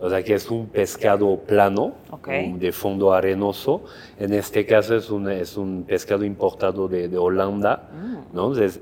o 0.00 0.08
sea, 0.10 0.22
que 0.22 0.34
es 0.34 0.50
un 0.50 0.66
pescado 0.66 1.38
plano, 1.40 1.94
Ok. 2.10 2.28
un- 2.28 2.58
de 2.58 2.72
fondo 2.72 3.12
arenoso. 3.12 3.84
En 4.18 4.32
este 4.34 4.66
caso 4.66 4.96
es 4.96 5.10
un, 5.10 5.30
es 5.30 5.56
un 5.56 5.84
pescado 5.84 6.24
importado 6.24 6.88
de, 6.88 7.08
de 7.08 7.16
Holanda, 7.18 7.88
¿no? 8.32 8.48
Entonces, 8.48 8.80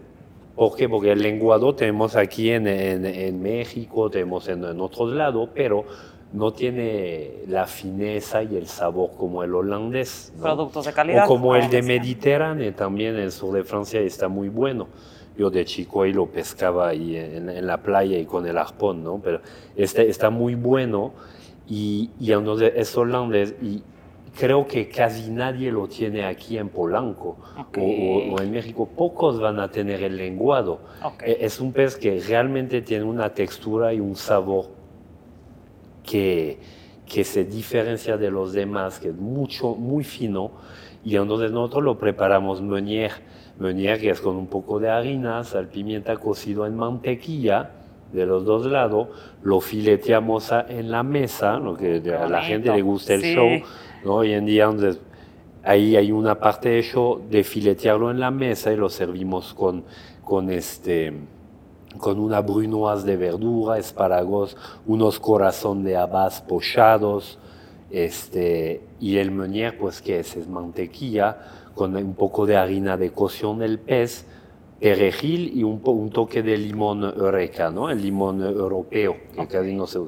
¿Por 0.59 0.77
qué? 0.77 0.89
Porque 0.89 1.13
el 1.13 1.23
lenguado 1.23 1.75
tenemos 1.75 2.17
aquí 2.17 2.51
en, 2.51 2.67
en- 2.67 3.07
en 3.07 3.41
México, 3.41 4.11
tenemos 4.11 4.49
en, 4.49 4.65
en 4.65 4.81
otros 4.81 5.13
lados, 5.15 5.49
pero 5.55 5.85
no 6.33 6.53
tiene 6.53 7.45
la 7.47 7.67
fineza 7.67 8.43
y 8.43 8.57
el 8.57 8.67
sabor 8.67 9.11
como 9.17 9.43
el 9.45 9.55
holandés. 9.55 10.33
¿no? 10.37 10.43
Productos 10.43 10.85
de 10.87 10.93
calidad. 10.93 11.25
O 11.25 11.29
como 11.29 11.55
el 11.57 11.71
de 11.71 11.79
Ah, 11.79 11.83
sí. 11.83 11.87
Mediterráneo, 11.89 12.75
también 12.75 13.15
en 13.15 13.23
el 13.23 13.33
sur 13.33 13.55
de 13.55 13.65
Francia 13.65 14.01
está 14.01 14.29
muy 14.29 14.49
bueno. 14.49 14.89
Yo 15.39 15.49
de 15.51 15.65
chico 15.65 16.03
ahí 16.03 16.13
lo 16.13 16.27
pescaba 16.27 16.89
ahí 16.89 17.17
en, 17.17 17.49
en 17.49 17.67
la 17.67 17.79
playa 17.81 18.19
y 18.19 18.25
con 18.27 18.45
el 18.47 18.59
arpón, 18.59 19.05
¿no? 19.05 19.21
Pero 19.23 19.41
está, 19.77 20.03
está 20.03 20.29
muy 20.31 20.57
bueno 20.57 21.13
y, 21.69 22.11
y 22.19 22.33
es 22.33 22.97
holandés 22.97 23.55
y 23.63 23.83
creo 24.39 24.67
que 24.67 24.89
casi 24.89 25.31
nadie 25.31 25.73
lo 25.73 25.89
tiene 25.89 26.25
aquí 26.25 26.59
en 26.59 26.69
Polanco 26.69 27.39
Ok. 27.59 27.79
o, 27.79 28.35
o- 28.35 28.41
en 28.41 28.51
México. 28.51 28.89
Pocos 28.97 29.41
van 29.41 29.59
a 29.59 29.69
tener 29.71 30.03
el 30.03 30.17
lenguado. 30.17 30.81
Ok. 31.03 31.23
Eh, 31.27 31.39
Es 31.41 31.61
un 31.61 31.73
pez 31.73 31.97
que 31.97 32.21
realmente 32.21 32.83
tiene 32.83 33.05
una 33.05 33.31
textura 33.35 33.93
y 33.93 34.01
un 34.01 34.15
sabor 34.17 34.67
que, 36.05 36.59
que 37.07 37.25
se 37.25 37.45
diferencia 37.45 38.17
de 38.17 38.31
los 38.31 38.53
demás, 38.53 38.99
que 38.99 39.09
es 39.09 39.17
mucho, 39.17 39.75
muy 39.75 40.05
fino. 40.05 40.53
Y 41.05 41.17
entonces 41.17 41.51
nosotros 41.53 41.85
lo 41.85 41.99
preparamos 41.99 42.61
meunier. 42.63 43.13
Meunier 43.59 43.99
que 44.01 44.11
es 44.11 44.21
con 44.21 44.37
un 44.37 44.47
poco 44.47 44.79
de 44.79 44.89
harina, 44.89 45.43
sal, 45.45 45.69
pimienta 45.69 46.17
cocido 46.17 46.65
en 46.67 46.77
mantequilla 46.77 47.71
de 48.13 48.25
los 48.25 48.45
dos 48.45 48.67
lados. 48.67 49.09
Lo 49.43 49.61
fileteamos 49.61 50.51
en 50.69 50.91
la 50.91 51.03
mesa, 51.03 51.59
lo 51.59 51.77
que 51.77 52.01
a 52.15 52.29
la 52.29 52.43
gente 52.43 52.73
le 52.73 52.83
gusta 52.83 53.15
el 53.15 53.23
Sí. 53.23 53.35
show. 53.35 53.49
¿No? 54.05 54.17
Hoy 54.17 54.33
en 54.33 54.47
día, 54.47 54.65
entonces, 54.65 55.01
ahí 55.63 55.97
hay 55.97 56.13
una 56.13 56.39
parte 56.39 56.71
de 56.71 56.83
show 56.83 57.21
de 57.31 57.45
filetearlo 57.45 58.11
en 58.11 58.21
la 58.21 58.31
mesa 58.31 58.73
y 58.73 58.77
lo 58.77 58.89
servimos 58.89 59.55
con, 59.55 59.85
con 60.25 60.51
este 60.51 61.13
con 61.99 62.21
una 62.21 62.41
brunoise 62.41 63.05
de 63.05 63.17
verdura, 63.17 63.79
espárragos, 63.79 64.57
unos 64.87 65.19
corazón 65.19 65.83
de 65.83 65.97
habas 65.97 66.41
pochados, 66.43 67.39
este, 67.91 68.83
y 69.01 69.17
el 69.17 69.31
meunier, 69.31 69.79
pues 69.79 70.03
que 70.03 70.21
es, 70.21 70.37
es 70.37 70.49
mantequilla, 70.49 71.39
con 71.75 71.97
un 71.97 72.15
poco 72.15 72.47
de 72.47 72.57
harina 72.57 72.97
de 72.97 73.11
cocción 73.11 73.59
del 73.59 73.79
pez, 73.79 74.27
perejil 74.81 75.57
y 75.57 75.65
un, 75.65 75.81
toque 76.11 76.43
de 76.43 76.57
limón 76.57 77.03
eureka, 77.03 77.71
¿no? 77.71 77.91
El 77.91 78.03
limón 78.03 78.43
europeo, 78.43 79.17
que 79.35 79.47
casi 79.47 79.75
no 79.75 79.87
se 79.87 80.01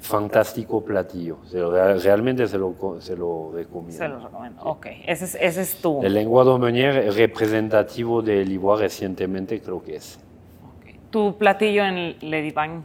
Fantástico 0.00 0.82
platillo. 0.82 1.36
Se 1.46 1.58
lo- 1.58 1.70
realmente 1.98 2.48
se 2.48 2.56
lo, 2.58 2.74
se 3.00 3.16
lo 3.16 3.52
recomiendo. 3.54 3.96
Se 3.98 4.08
los 4.08 4.22
recomiendo. 4.22 4.62
Ok, 4.64 4.86
ese 5.06 5.24
es, 5.26 5.34
ese 5.40 5.60
es 5.62 5.76
tu. 5.80 6.02
El 6.02 6.14
lenguado 6.14 6.58
meunier 6.58 7.12
representativo 7.14 8.22
de 8.22 8.44
Lisboa 8.44 8.78
recientemente 8.78 9.60
creo 9.60 9.82
que 9.82 9.96
es. 9.96 10.18
Tu 11.10 11.36
platillo 11.36 11.84
en 11.84 12.16
Lady 12.22 12.50
Bang. 12.50 12.82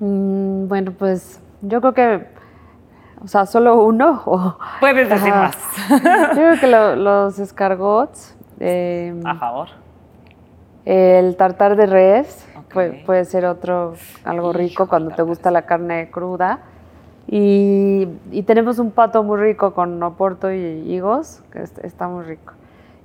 Mm, 0.00 0.68
bueno, 0.68 0.92
pues 0.92 1.40
yo 1.62 1.80
creo 1.80 1.94
que, 1.94 2.26
o 3.22 3.26
sea, 3.28 3.46
solo 3.46 3.82
uno. 3.84 4.22
O, 4.26 4.56
Puedes 4.80 5.08
decir 5.08 5.30
más. 5.30 5.56
Yo 5.90 6.30
creo 6.32 6.60
que 6.60 6.66
lo- 6.68 6.96
los 6.96 7.38
escargots, 7.38 8.36
eh, 8.60 9.14
A 9.24 9.34
favor. 9.34 9.68
El 10.84 11.36
tartar 11.36 11.76
de 11.76 11.86
res, 11.86 12.46
puede, 12.72 13.04
puede 13.04 13.24
ser 13.24 13.46
otro, 13.46 13.94
algo 14.24 14.52
rico 14.52 14.88
cuando 14.88 15.14
te 15.14 15.22
gusta 15.22 15.50
la 15.50 15.62
carne 15.62 16.10
cruda. 16.10 16.60
Y, 17.26 18.06
y 18.32 18.42
tenemos 18.42 18.78
un 18.78 18.90
pato 18.90 19.22
muy 19.22 19.38
rico 19.40 19.72
con 19.72 20.02
oporto 20.02 20.52
y 20.52 20.58
higos, 20.58 21.42
que 21.50 21.62
es- 21.62 21.78
está 21.78 22.06
muy 22.06 22.24
rico. 22.24 22.52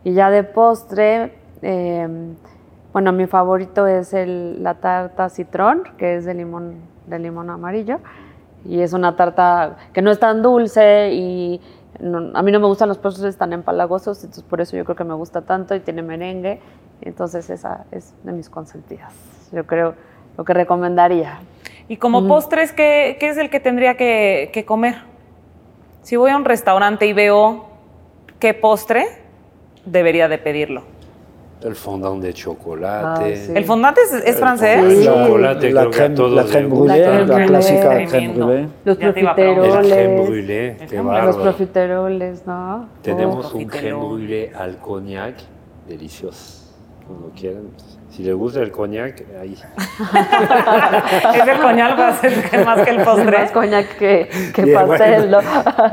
Y 0.03 0.13
ya 0.13 0.29
de 0.29 0.43
postre, 0.43 1.33
eh, 1.61 2.07
bueno, 2.91 3.13
mi 3.13 3.27
favorito 3.27 3.87
es 3.87 4.13
el- 4.13 4.61
la 4.61 4.75
tarta 4.75 5.29
citrón, 5.29 5.83
que 5.97 6.15
es 6.17 6.25
de 6.25 6.33
limón, 6.33 6.75
de 7.07 7.19
limón 7.19 7.49
amarillo. 7.49 7.99
Y 8.65 8.81
es 8.81 8.91
una 8.91 9.15
tarta 9.15 9.77
que 9.93 10.01
no 10.01 10.11
es 10.11 10.19
tan 10.19 10.41
dulce 10.41 11.11
y 11.13 11.61
no- 11.99 12.31
a 12.37 12.41
mí 12.41 12.51
no 12.51 12.59
me 12.59 12.67
gustan 12.67 12.87
los 12.89 12.97
postres 12.97 13.37
tan 13.37 13.53
empalagosos, 13.53 14.19
entonces 14.23 14.43
por 14.43 14.61
eso 14.61 14.77
yo 14.77 14.83
creo 14.85 14.95
que 14.95 15.03
me 15.03 15.13
gusta 15.15 15.41
tanto 15.41 15.75
y 15.75 15.79
tiene 15.79 16.01
merengue. 16.01 16.59
Entonces 17.01 17.49
esa 17.49 17.85
es 17.91 18.13
de 18.23 18.31
mis 18.31 18.49
consentidas. 18.49 19.13
Yo 19.51 19.65
creo 19.65 19.95
lo 20.37 20.43
que 20.43 20.53
recomendaría. 20.53 21.39
Y 21.87 21.97
como 21.97 22.27
postres, 22.27 22.71
¿qué, 22.71 23.17
qué 23.19 23.29
es 23.29 23.37
el 23.37 23.49
que 23.49 23.59
tendría 23.59 23.95
que, 23.97 24.51
que 24.53 24.63
comer? 24.65 24.95
Si 26.03 26.15
voy 26.15 26.31
a 26.31 26.37
un 26.37 26.45
restaurante 26.45 27.07
y 27.07 27.13
veo 27.13 27.65
qué 28.39 28.53
postre, 28.53 29.05
debería 29.85 30.27
de 30.27 30.37
pedirlo. 30.37 30.83
El 31.61 31.75
fondant 31.75 32.21
de 32.21 32.33
chocolate. 32.33 33.05
Ah, 33.05 33.35
sí. 33.35 33.51
¿El 33.53 33.65
fondant 33.65 33.97
es, 33.97 34.13
es 34.13 34.23
El 34.25 34.33
francés? 34.35 34.99
Sí. 34.99 35.05
chocolate, 35.05 35.71
la 35.71 35.81
creo 35.81 35.91
que 35.91 36.03
a 36.03 36.13
todos 36.15 36.31
la 36.31 36.43
gusta. 36.43 36.59
brûlée, 36.61 36.99
La 37.25 37.37
la, 37.37 37.45
clásica 37.45 37.89
brûlée. 37.89 38.07
crème 38.07 38.33
brûlée. 38.33 38.67
Los 38.85 38.97
preguntar. 38.97 39.39
El 39.39 39.55
crème 39.55 40.15
profiteroles. 40.15 40.27
brûlée, 40.27 40.67
El 40.69 40.77
qué 40.77 40.85
brûlée. 40.85 40.95
Los 40.97 41.05
bárbaro. 41.05 41.41
profiteroles, 41.41 42.45
¿no? 42.47 42.85
Tenemos 43.01 43.51
Oh. 43.53 43.57
un 43.57 43.63
crème 43.67 43.67
Profiterol. 43.67 44.07
brûlée 44.19 44.51
al 44.57 44.77
cognac, 44.77 45.35
delicioso. 45.87 46.59
Cuando 47.05 47.31
quieran. 47.35 47.63
Si 48.11 48.23
les 48.23 48.33
gusta 48.35 48.61
el 48.61 48.71
cognac, 48.71 49.23
ahí. 49.41 49.55
Ese 51.41 51.59
coñal 51.61 51.99
va 51.99 52.07
a 52.09 52.13
ser 52.15 52.49
que 52.49 52.57
más 52.63 52.81
que 52.83 52.89
el 52.91 53.03
postre. 53.03 53.37
Más 53.37 53.51
coñac 53.51 53.97
que, 53.97 54.29
que 54.53 54.67
pastel, 54.73 55.27
bueno. 55.29 55.41
¿no? 55.41 55.47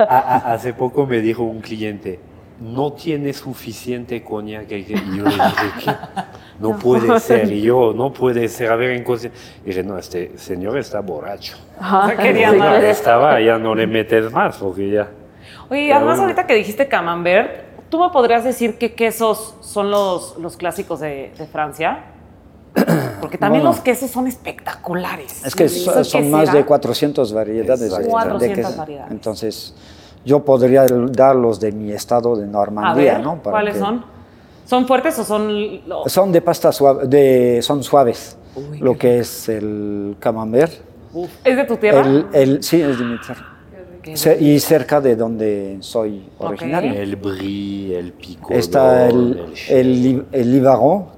A- 0.08 0.20
a- 0.36 0.52
hace 0.54 0.72
poco 0.72 1.06
me 1.06 1.20
dijo 1.20 1.42
un 1.42 1.60
cliente, 1.60 2.18
no 2.60 2.92
tiene 2.94 3.32
suficiente 3.32 4.22
coñac. 4.22 4.70
Y 4.72 4.84
yo 4.84 5.24
le 5.24 5.30
dije, 5.30 5.66
¿qué? 5.84 5.90
No 6.60 6.78
puede 6.78 7.20
ser. 7.20 7.50
Y 7.52 7.60
yo, 7.62 7.92
no 7.94 8.12
puede 8.12 8.48
ser. 8.48 8.70
A 8.72 8.76
ver, 8.76 8.90
en 8.92 9.04
cosa. 9.04 9.28
Y 9.28 9.66
dije, 9.68 9.82
no, 9.82 9.98
este 9.98 10.38
señor 10.38 10.78
está 10.78 11.00
borracho. 11.00 11.56
Ajá. 11.78 12.12
No 12.14 12.16
quería 12.22 12.50
Sí. 12.52 12.56
más. 12.56 12.82
Estaba, 12.82 13.40
ya 13.40 13.58
no 13.58 13.74
le 13.74 13.86
metes 13.86 14.30
más, 14.32 14.56
porque 14.56 14.90
ya. 14.90 15.10
Oye, 15.68 15.86
Pero 15.88 15.96
además 15.96 16.16
bueno. 16.16 16.22
ahorita 16.22 16.46
que 16.46 16.54
dijiste 16.54 16.88
camembert, 16.88 17.64
¿tú 17.90 17.98
me 18.00 18.08
podrías 18.10 18.42
decir 18.44 18.78
qué 18.78 18.94
quesos 18.94 19.54
son 19.60 19.90
los, 19.90 20.36
los 20.38 20.56
clásicos 20.56 21.00
de, 21.00 21.32
de 21.36 21.46
Francia? 21.46 22.04
Porque 23.20 23.38
también 23.38 23.62
Bueno. 23.62 23.74
los 23.76 23.80
quesos 23.82 24.10
son 24.10 24.26
espectaculares. 24.26 25.44
Es 25.44 25.54
que 25.54 25.64
¿Eso 25.64 25.90
so- 25.92 25.98
qué 25.98 26.04
son 26.04 26.30
más 26.30 26.52
de 26.52 26.64
400 26.64 27.32
variedades. 27.32 27.80
de- 27.80 27.86
Exacto. 27.86 28.04
de 28.06 28.10
400 28.12 28.66
queso. 28.66 28.78
variedades. 28.78 29.10
Entonces, 29.12 29.74
yo 30.26 30.44
podría 30.44 30.84
dar 30.86 31.36
los 31.36 31.60
de 31.60 31.70
mi 31.72 31.92
estado 31.92 32.36
de 32.36 32.44
A 32.44 32.48
Normandía, 32.48 33.14
ver, 33.14 33.22
¿no? 33.22 33.36
Para 33.36 33.52
¿cuáles 33.52 33.74
que- 33.74 33.80
son? 33.80 34.04
¿Son 34.66 34.86
fuertes 34.86 35.16
o 35.20 35.24
son...? 35.24 35.80
Son 36.06 36.32
de 36.32 36.42
pasta 36.42 36.72
suave, 36.72 37.06
de, 37.06 37.60
son 37.62 37.84
suaves. 37.84 38.36
Uy, 38.56 38.78
lo 38.80 38.98
que 38.98 39.20
es 39.20 39.48
el 39.48 40.16
camembert. 40.18 40.72
Uf, 41.14 41.30
¿Es 41.44 41.56
de 41.56 41.64
tu 41.64 41.76
tierra? 41.76 42.00
El, 42.00 42.26
el- 42.32 42.62
sí, 42.64 42.82
es 42.82 42.98
de 42.98 43.04
mi 43.04 43.18
tierra. 43.20 43.46
Y 44.40 44.58
cerca 44.60 45.00
de 45.00 45.14
donde 45.16 45.78
soy 45.80 46.28
originario. 46.38 46.92
El 46.92 47.16
brie, 47.16 47.98
el 47.98 48.12
picodon, 48.12 48.56
Está 48.58 49.08
el, 49.08 49.52
el 49.68 50.26
el, 50.32 50.66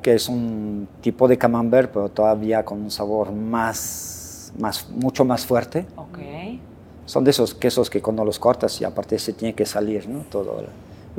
que 0.02 0.14
es 0.14 0.28
un 0.28 0.88
tipo 1.00 1.28
de 1.28 1.36
camembert, 1.36 1.90
pero 1.92 2.08
todavía 2.10 2.64
con 2.64 2.82
un 2.82 2.90
sabor 2.90 3.32
más, 3.32 4.52
más, 4.58 4.88
mucho 4.90 5.24
más 5.24 5.44
fuerte. 5.44 5.86
Ok. 5.96 6.18
Son 7.08 7.24
de 7.24 7.30
esos 7.30 7.54
quesos 7.54 7.88
que 7.88 8.02
cuando 8.02 8.22
los 8.22 8.38
cortas 8.38 8.78
y 8.82 8.84
aparte 8.84 9.18
se 9.18 9.32
tiene 9.32 9.54
que 9.54 9.64
salir, 9.64 10.06
¿no? 10.08 10.20
Todo 10.30 10.60
la, 10.60 10.68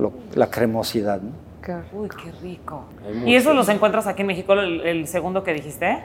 lo- 0.03 0.11
la 0.35 0.47
cremosidad, 0.47 1.19
¿no? 1.19 1.31
Qué- 1.65 1.75
Uy, 1.97 2.07
qué 2.09 2.31
rico. 2.43 2.83
¿Y 3.25 3.33
esos 3.33 3.55
los 3.55 3.67
encuentras 3.69 4.05
aquí 4.05 4.21
en 4.21 4.27
México, 4.27 4.53
el, 4.53 4.81
el 4.81 5.07
segundo 5.07 5.43
que 5.43 5.51
dijiste? 5.53 6.03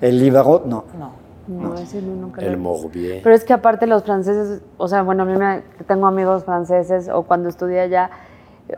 El 0.00 0.20
Livarot, 0.20 0.64
no. 0.66 0.84
No. 0.96 1.12
No, 1.48 1.74
ese 1.78 2.00
no, 2.02 2.14
nunca 2.14 2.40
El 2.42 2.56
morbier. 2.58 3.22
Pero 3.22 3.34
es 3.34 3.42
que 3.42 3.52
aparte 3.54 3.86
los 3.86 4.04
franceses, 4.04 4.60
o 4.76 4.86
sea, 4.86 5.02
bueno, 5.02 5.22
a 5.22 5.26
mí 5.26 5.34
me, 5.36 5.62
tengo 5.86 6.06
amigos 6.06 6.44
franceses 6.44 7.08
o 7.08 7.22
cuando 7.24 7.48
estudié 7.48 7.80
allá, 7.80 8.10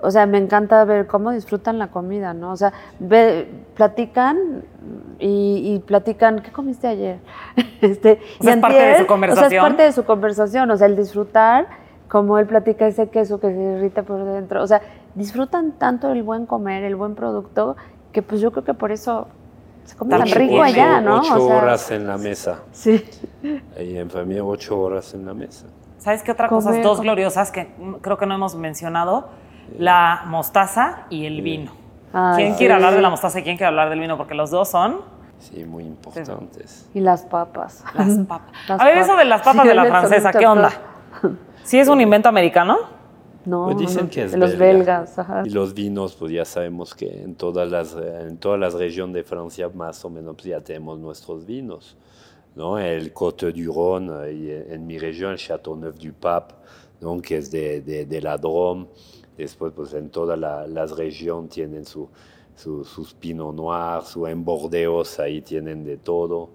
o 0.03 0.11
sea, 0.11 0.27
me 0.27 0.39
encanta 0.39 0.85
ver 0.85 1.07
cómo 1.07 1.31
disfrutan 1.33 1.79
la 1.79 1.89
comida, 1.89 2.33
¿no? 2.35 2.53
O 2.53 2.57
sea, 2.57 2.73
ve- 2.99 3.49
platican 3.75 4.63
y, 5.19 5.75
y 5.75 5.79
platican, 5.81 6.41
¿qué 6.43 6.51
comiste 6.53 6.87
ayer? 6.89 7.19
Este, 7.81 8.21
O 8.39 8.45
sea, 8.45 8.53
y 8.55 8.57
es 8.57 8.61
parte 8.63 8.77
de 8.79 8.85
su 8.85 8.93
O 8.93 8.97
sea, 8.99 9.07
conversación. 9.07 9.53
es 9.53 9.61
parte 9.71 9.83
de 9.83 9.93
su 9.93 10.05
conversación, 10.05 10.71
o 10.71 10.77
sea, 10.77 10.87
el 10.87 10.97
disfrutar, 10.97 11.67
como 12.09 12.39
él 12.39 12.47
platica 12.47 12.87
ese 12.87 13.09
queso 13.09 13.41
que 13.41 13.49
se 13.49 13.61
irrita 13.61 14.03
por 14.03 14.23
dentro, 14.25 14.63
o 14.63 14.67
sea, 14.67 14.83
disfrutan 15.15 15.73
tanto 15.73 16.11
el 16.13 16.23
buen 16.23 16.45
comer, 16.47 16.83
el 16.85 16.95
buen 16.97 17.15
producto, 17.15 17.77
que 18.13 18.23
pues 18.23 18.41
yo 18.41 18.53
creo 18.53 18.65
que 18.65 18.75
por 18.75 18.93
eso 18.93 19.29
se 19.85 19.97
come 19.97 20.17
tan 20.19 20.29
rico 20.29 20.63
allá, 20.63 21.01
¿no? 21.01 21.17
Ocho 21.21 21.35
O 21.43 21.47
sea, 21.49 21.57
horas 21.57 21.91
en 21.91 22.07
la 22.07 22.19
mesa. 22.19 22.61
Sí. 22.73 23.03
Ahí 23.79 23.97
en 23.97 24.11
familia, 24.11 24.45
ocho 24.45 24.79
horas 24.79 25.15
en 25.15 25.25
la 25.27 25.35
mesa. 25.35 25.67
¿Sabes 25.99 26.23
qué 26.23 26.33
otra 26.33 26.49
cosa? 26.49 26.73
Dos 26.81 27.01
gloriosas 27.01 27.51
que 27.51 27.73
creo 28.03 28.17
que 28.19 28.27
no 28.27 28.35
hemos 28.35 28.55
mencionado. 28.57 29.29
La 29.79 30.23
mostaza 30.27 31.07
y 31.11 31.27
el 31.27 31.43
vino. 31.43 31.73
Ay, 32.13 32.37
¿Quién 32.37 32.53
sí. 32.53 32.59
quiere 32.59 32.75
hablar 32.75 32.95
de 32.95 33.03
la 33.03 33.11
mostaza 33.11 33.41
y 33.41 33.43
quién 33.43 33.57
quiere 33.57 33.69
hablar 33.69 33.89
del 33.91 34.01
vino? 34.01 34.17
Porque 34.17 34.35
los 34.35 34.51
dos 34.51 34.69
son 34.71 34.99
Sí, 35.39 35.65
muy 35.65 35.85
importantes. 35.85 36.89
Y 36.93 37.01
las 37.01 37.23
papas. 37.23 37.83
las 37.95 38.19
papas. 38.29 38.53
Las 38.69 38.81
a 38.81 38.85
ver, 38.85 38.99
eso 38.99 39.17
de 39.17 39.25
las 39.25 39.41
papas 39.43 39.63
Sí, 39.63 39.69
de 39.69 39.75
la 39.75 39.85
francesa, 39.87 40.33
¿qué 40.39 40.47
onda? 40.47 40.71
¿Sí 41.65 41.79
es 41.79 41.89
un 41.89 42.01
invento 42.01 42.29
americano? 42.29 42.77
No, 43.47 43.65
Pues 43.65 43.79
dicen 43.79 44.09
que 44.11 44.25
es 44.25 44.33
de 44.33 44.39
los 44.39 44.59
belga. 44.59 44.99
belgas. 44.99 45.19
Ajá. 45.19 45.43
Y 45.47 45.51
los 45.51 45.73
vinos, 45.73 46.15
pues 46.15 46.31
ya 46.33 46.45
sabemos 46.45 46.95
que 46.95 47.23
en 47.23 47.35
todas 47.37 47.71
las, 47.71 47.95
eh, 47.95 48.27
en 48.29 48.37
todas 48.37 48.61
las 48.61 48.75
regiones 48.75 49.15
de 49.15 49.23
Francia 49.25 49.71
más 49.73 50.05
o 50.05 50.11
menos 50.11 50.35
pues, 50.35 50.45
ya 50.47 50.61
tenemos 50.61 50.99
nuestros 50.99 51.47
vinos. 51.47 51.97
¿no? 52.55 52.79
El 52.79 53.13
Côte 53.15 53.51
du 53.53 53.73
Rhône, 53.73 54.11
eh, 54.27 54.33
y 54.69 54.75
en 54.75 54.87
mi 54.87 54.99
región 54.99 55.31
el 55.33 55.39
Châteauneuf 55.39 55.97
du 55.97 56.13
Pape, 56.13 56.55
¿no? 57.01 57.19
que 57.23 57.39
es 57.39 57.51
de, 57.51 57.81
de, 57.81 58.05
de 58.05 58.21
la 58.21 58.37
Drôme. 58.37 58.87
Después, 59.41 59.73
pues 59.75 59.93
en 59.95 60.11
todas 60.11 60.39
la- 60.39 60.67
las 60.67 60.97
regiones 60.97 61.51
tienen 61.51 61.85
su, 61.85 62.09
su- 62.55 62.85
sus 62.85 63.15
Pinot 63.15 63.55
Noir, 63.55 64.03
su 64.03 64.27
en 64.27 64.45
Bordeaux, 64.45 65.19
ahí 65.21 65.41
tienen 65.41 65.85
de 65.85 65.97
todo. 65.97 66.49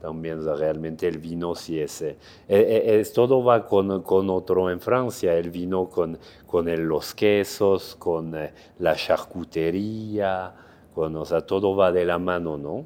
También 0.00 0.40
o 0.40 0.42
sea, 0.42 0.54
realmente 0.54 1.06
el 1.06 1.18
vino 1.18 1.54
sí 1.54 1.78
es, 1.78 2.02
eh, 2.02 2.16
eh, 2.48 2.82
eh, 2.86 3.00
es- 3.00 3.12
todo 3.12 3.44
va 3.44 3.64
con, 3.66 4.02
con 4.02 4.28
otro 4.30 4.68
en 4.68 4.80
Francia, 4.80 5.32
el 5.36 5.50
vino 5.50 5.88
con, 5.88 6.18
con 6.46 6.68
el- 6.68 6.80
los 6.82 7.14
quesos, 7.14 7.94
con 7.96 8.34
eh, 8.34 8.52
la 8.80 8.96
charcutería, 8.96 10.52
con, 10.94 11.14
o 11.16 11.24
sea, 11.24 11.42
todo 11.42 11.76
va 11.76 11.92
de 11.92 12.04
la 12.04 12.18
mano, 12.18 12.58
¿no? 12.58 12.84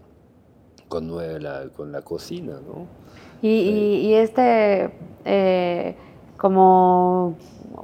Con, 0.89 1.09
eh, 1.23 1.41
la, 1.41 1.69
con 1.75 1.91
la 1.91 2.03
cocina, 2.03 2.61
¿no? 2.67 2.87
Y, 3.43 3.49
y- 3.49 4.07
y 4.09 4.15
este, 4.15 4.91
eh, 5.25 5.97
como, 6.37 7.35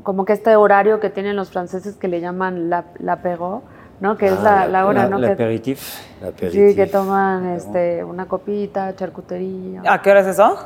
como 0.02 0.24
que 0.24 0.32
este 0.32 0.56
horario 0.56 1.00
que 1.00 1.10
tienen 1.10 1.36
los 1.36 1.50
franceses 1.50 1.96
que 1.96 2.08
le 2.08 2.20
llaman 2.20 2.70
la, 2.70 2.84
la 2.98 3.16
Perrault, 3.22 3.62
¿no? 4.00 4.16
Que 4.16 4.26
es 4.26 4.32
Ah, 4.40 4.42
la, 4.42 4.56
la- 4.60 4.66
la 4.68 4.86
hora, 4.86 5.02
La- 5.04 5.08
¿no? 5.10 5.16
el 5.18 5.24
Que, 5.26 5.32
aperitif. 5.32 6.00
Sí, 6.50 6.74
que 6.74 6.86
toman 6.86 7.46
este, 7.50 8.02
una 8.04 8.26
copita, 8.26 8.94
charcutería. 8.96 9.82
¿A 9.86 10.00
qué 10.02 10.10
hora 10.10 10.20
es 10.20 10.26
eso? 10.28 10.56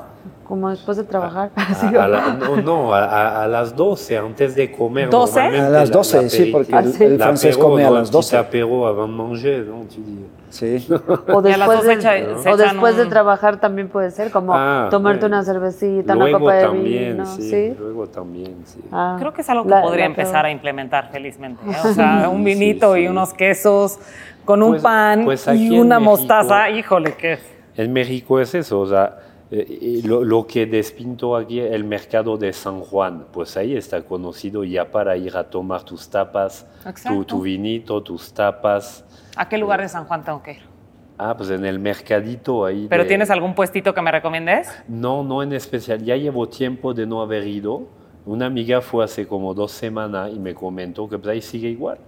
Como 0.46 0.70
después 0.70 0.96
de 0.96 1.04
trabajar. 1.04 1.50
A, 1.56 1.88
a 2.04 2.08
la- 2.08 2.34
no, 2.34 2.56
no, 2.56 2.94
a, 2.94 3.42
a 3.44 3.46
las 3.48 3.74
12, 3.74 4.16
antes 4.18 4.54
de 4.54 4.70
comer. 4.72 5.10
12? 5.10 5.34
normalmente 5.40 5.66
A 5.66 5.70
las 5.80 5.88
la- 5.90 5.96
12, 5.96 6.30
sí, 6.30 6.46
porque 6.52 6.74
Ah, 6.74 6.80
el, 6.80 6.92
sí. 6.92 7.04
el 7.04 7.18
francés 7.18 7.56
come 7.58 7.84
a 7.84 7.88
¿no? 7.90 7.94
las 7.96 8.08
Un 8.08 8.12
12. 8.12 8.36
petit 8.36 8.48
apéro 8.48 8.86
avant 8.86 9.10
de 9.10 9.16
manger, 9.16 9.66
¿no? 9.66 9.84
Sí. 10.50 10.86
O 11.32 11.42
después, 11.42 11.82
de, 11.84 11.92
echa- 11.94 12.38
se 12.42 12.48
o 12.52 12.56
después 12.56 12.96
de 12.96 13.06
trabajar 13.06 13.60
también 13.60 13.88
puede 13.88 14.10
ser, 14.10 14.30
como 14.30 14.54
Ah, 14.54 14.88
tomarte 14.90 15.20
bueno. 15.22 15.36
una 15.36 15.44
cervecita, 15.44 16.14
Luego 16.14 16.30
una 16.30 16.38
copa 16.38 16.54
de 16.54 16.62
también, 16.64 17.12
vino. 17.12 17.26
sí, 17.26 17.42
¿sí? 17.50 17.76
Luego 17.78 18.06
también, 18.06 18.56
sí. 18.64 18.80
Ah, 18.92 19.16
Creo 19.18 19.32
que 19.34 19.40
es 19.42 19.50
algo 19.50 19.64
que 19.64 19.70
la- 19.70 19.82
podría 19.82 20.04
la 20.04 20.10
empezar 20.10 20.32
peor. 20.34 20.46
a 20.46 20.50
implementar 20.52 21.10
felizmente. 21.10 21.60
¿eh? 21.68 21.74
O 21.84 21.92
sea, 21.92 22.28
un 22.30 22.42
vinito 22.44 22.94
sí. 22.94 23.00
y 23.00 23.08
unos 23.08 23.34
quesos 23.34 23.98
con 24.44 24.62
un 24.62 24.70
Pues- 24.72 24.82
pan 24.82 25.24
pues 25.24 25.46
y 25.48 25.70
una 25.78 25.98
México- 25.98 26.10
mostaza. 26.16 26.70
Híjole, 26.70 27.14
qué. 27.16 27.38
En 27.76 27.92
México 27.92 28.40
es 28.40 28.54
eso, 28.54 28.80
o 28.80 28.86
sea, 28.86 29.16
eh, 29.50 30.00
lo, 30.04 30.24
lo 30.24 30.46
que 30.46 30.66
despintó 30.66 31.36
aquí 31.36 31.60
el 31.60 31.84
mercado 31.84 32.36
de 32.36 32.52
San 32.52 32.80
Juan, 32.80 33.26
pues 33.32 33.56
ahí 33.56 33.76
está 33.76 34.02
conocido 34.02 34.64
ya 34.64 34.90
para 34.90 35.16
ir 35.16 35.36
a 35.36 35.44
tomar 35.44 35.84
tus 35.84 36.08
tapas, 36.08 36.66
tu, 37.26 37.40
vinito, 37.40 38.02
tus 38.02 38.32
tapas. 38.32 39.04
¿A 39.36 39.48
qué 39.48 39.58
lugar 39.58 39.80
de 39.80 39.88
San 39.88 40.04
Juan 40.06 40.24
tengo 40.24 40.42
que 40.42 40.52
ir? 40.52 40.62
Ah, 41.18 41.34
pues 41.36 41.48
en 41.50 41.64
el 41.64 41.78
mercadito 41.78 42.64
ahí. 42.66 42.86
¿Pero 42.90 43.04
de- 43.04 43.08
tienes 43.08 43.30
algún 43.30 43.54
puestito 43.54 43.94
que 43.94 44.02
me 44.02 44.10
recomiendes? 44.10 44.68
No, 44.88 45.22
no 45.22 45.42
en 45.42 45.52
especial. 45.52 46.02
Ya 46.02 46.16
llevo 46.16 46.48
tiempo 46.48 46.92
de 46.92 47.06
no 47.06 47.22
haber 47.22 47.46
ido. 47.46 47.88
Una 48.26 48.46
amiga 48.46 48.80
fue 48.80 49.04
hace 49.04 49.26
como 49.26 49.54
dos 49.54 49.70
semanas 49.70 50.30
y 50.34 50.38
me 50.38 50.52
comentó 50.54 51.08
que 51.08 51.16
pues 51.16 51.28
ahí 51.32 51.40
sigue 51.40 51.68
igual. 51.68 51.98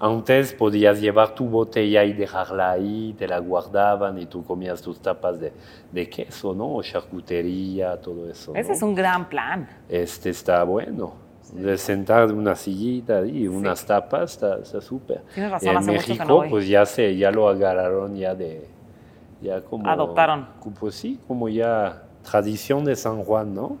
Antes 0.00 0.52
podías 0.52 1.00
llevar 1.00 1.34
tu 1.34 1.46
botella 1.48 2.04
y 2.04 2.12
dejarla 2.12 2.70
ahí, 2.70 3.14
te 3.18 3.26
la 3.26 3.38
guardaban 3.38 4.18
y 4.18 4.26
tú 4.26 4.44
comías 4.44 4.80
tus 4.80 5.00
tapas 5.00 5.40
de, 5.40 5.52
de 5.90 6.08
queso, 6.08 6.54
¿no? 6.54 6.76
O 6.76 6.82
charcutería, 6.82 8.00
todo 8.00 8.30
eso. 8.30 8.54
Ese 8.54 8.68
¿no? 8.68 8.74
es 8.74 8.82
un 8.82 8.94
gran 8.94 9.28
plan. 9.28 9.68
Este 9.88 10.30
está 10.30 10.62
bueno. 10.64 11.14
De 11.52 11.78
sentar 11.78 12.28
en 12.28 12.36
una 12.36 12.54
sillita 12.54 13.24
y 13.26 13.48
unas 13.48 13.84
tapas 13.86 14.32
está 14.32 14.80
súper. 14.80 15.22
Tienes 15.34 15.50
razón, 15.50 15.68
En 15.70 15.76
hace 15.78 15.90
mucho 15.92 16.02
que 16.04 16.08
México, 16.10 16.28
no 16.28 16.36
voy. 16.36 16.50
pues 16.50 16.68
ya 16.68 16.84
se, 16.84 17.16
ya 17.16 17.30
lo 17.30 17.48
agarraron 17.48 18.14
ya 18.14 18.34
de, 18.34 18.68
ya 19.40 19.62
como 19.62 19.88
Adoptaron. 19.88 20.46
Pues 20.78 20.94
sí, 20.94 21.18
como 21.26 21.48
ya 21.48 22.02
tradición 22.22 22.84
de 22.84 22.94
San 22.96 23.22
Juan, 23.24 23.54
¿no? 23.54 23.78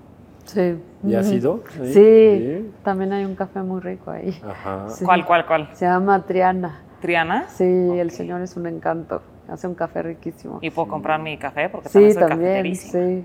Sí. 0.48 0.76
¿Ya 1.02 1.20
has 1.20 1.26
Ujú. 1.28 1.36
ido? 1.36 1.60
Sí. 1.84 2.70
También 2.82 3.12
hay 3.12 3.24
un 3.24 3.34
café 3.34 3.60
muy 3.62 3.80
rico 3.80 4.10
ahí. 4.10 4.38
Ajá. 4.42 4.88
Sí. 4.88 5.04
¿Cuál, 5.04 5.24
cuál, 5.26 5.46
cuál? 5.46 5.68
Se 5.74 5.84
llama 5.84 6.24
Triana. 6.26 6.80
¿Triana? 7.00 7.48
Sí, 7.48 7.64
el 7.64 8.10
señor 8.10 8.40
es 8.42 8.56
un 8.56 8.66
encanto. 8.66 9.22
Hace 9.48 9.66
un 9.66 9.74
café 9.74 10.02
riquísimo. 10.02 10.58
¿Y 10.60 10.70
puedo 10.70 10.88
comprar 10.88 11.20
mi 11.20 11.36
café? 11.38 11.68
Porque 11.68 11.88
Sí, 11.88 12.14
también 12.14 12.14
soy 12.14 12.28
también, 12.28 12.76
sí. 12.76 13.24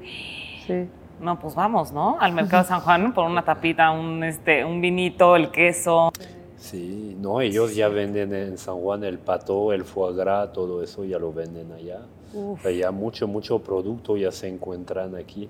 Sí. 0.68 0.88
No, 1.22 1.40
pues 1.40 1.56
vamos, 1.56 1.92
¿no? 1.92 2.18
Al 2.20 2.34
mercado 2.34 2.64
de 2.64 2.70
San 2.70 2.82
Juan 2.82 3.14
por 3.14 3.26
una 3.26 3.44
tapita, 3.44 3.92
un, 3.92 4.24
este, 4.24 4.64
un 4.66 4.82
vinito, 4.82 5.36
el 5.36 5.50
queso. 5.52 6.12
Sí, 6.58 7.18
no, 7.20 7.42
ellos 7.42 7.76
ya 7.76 7.88
venden 7.90 8.34
en 8.34 8.58
San 8.58 8.76
Juan 8.76 9.04
el 9.04 9.20
pato, 9.20 9.74
el 9.74 9.84
foie 9.84 10.16
gras, 10.16 10.52
todo 10.54 10.82
eso 10.84 11.04
ya 11.06 11.20
lo 11.20 11.34
venden 11.34 11.72
allá. 11.72 12.00
O 12.36 12.58
sea, 12.62 12.72
ya 12.72 12.92
mucho, 12.92 13.28
mucho 13.28 13.60
producto 13.60 14.18
ya 14.18 14.32
se 14.32 14.48
encuentran 14.48 15.16
aquí. 15.16 15.50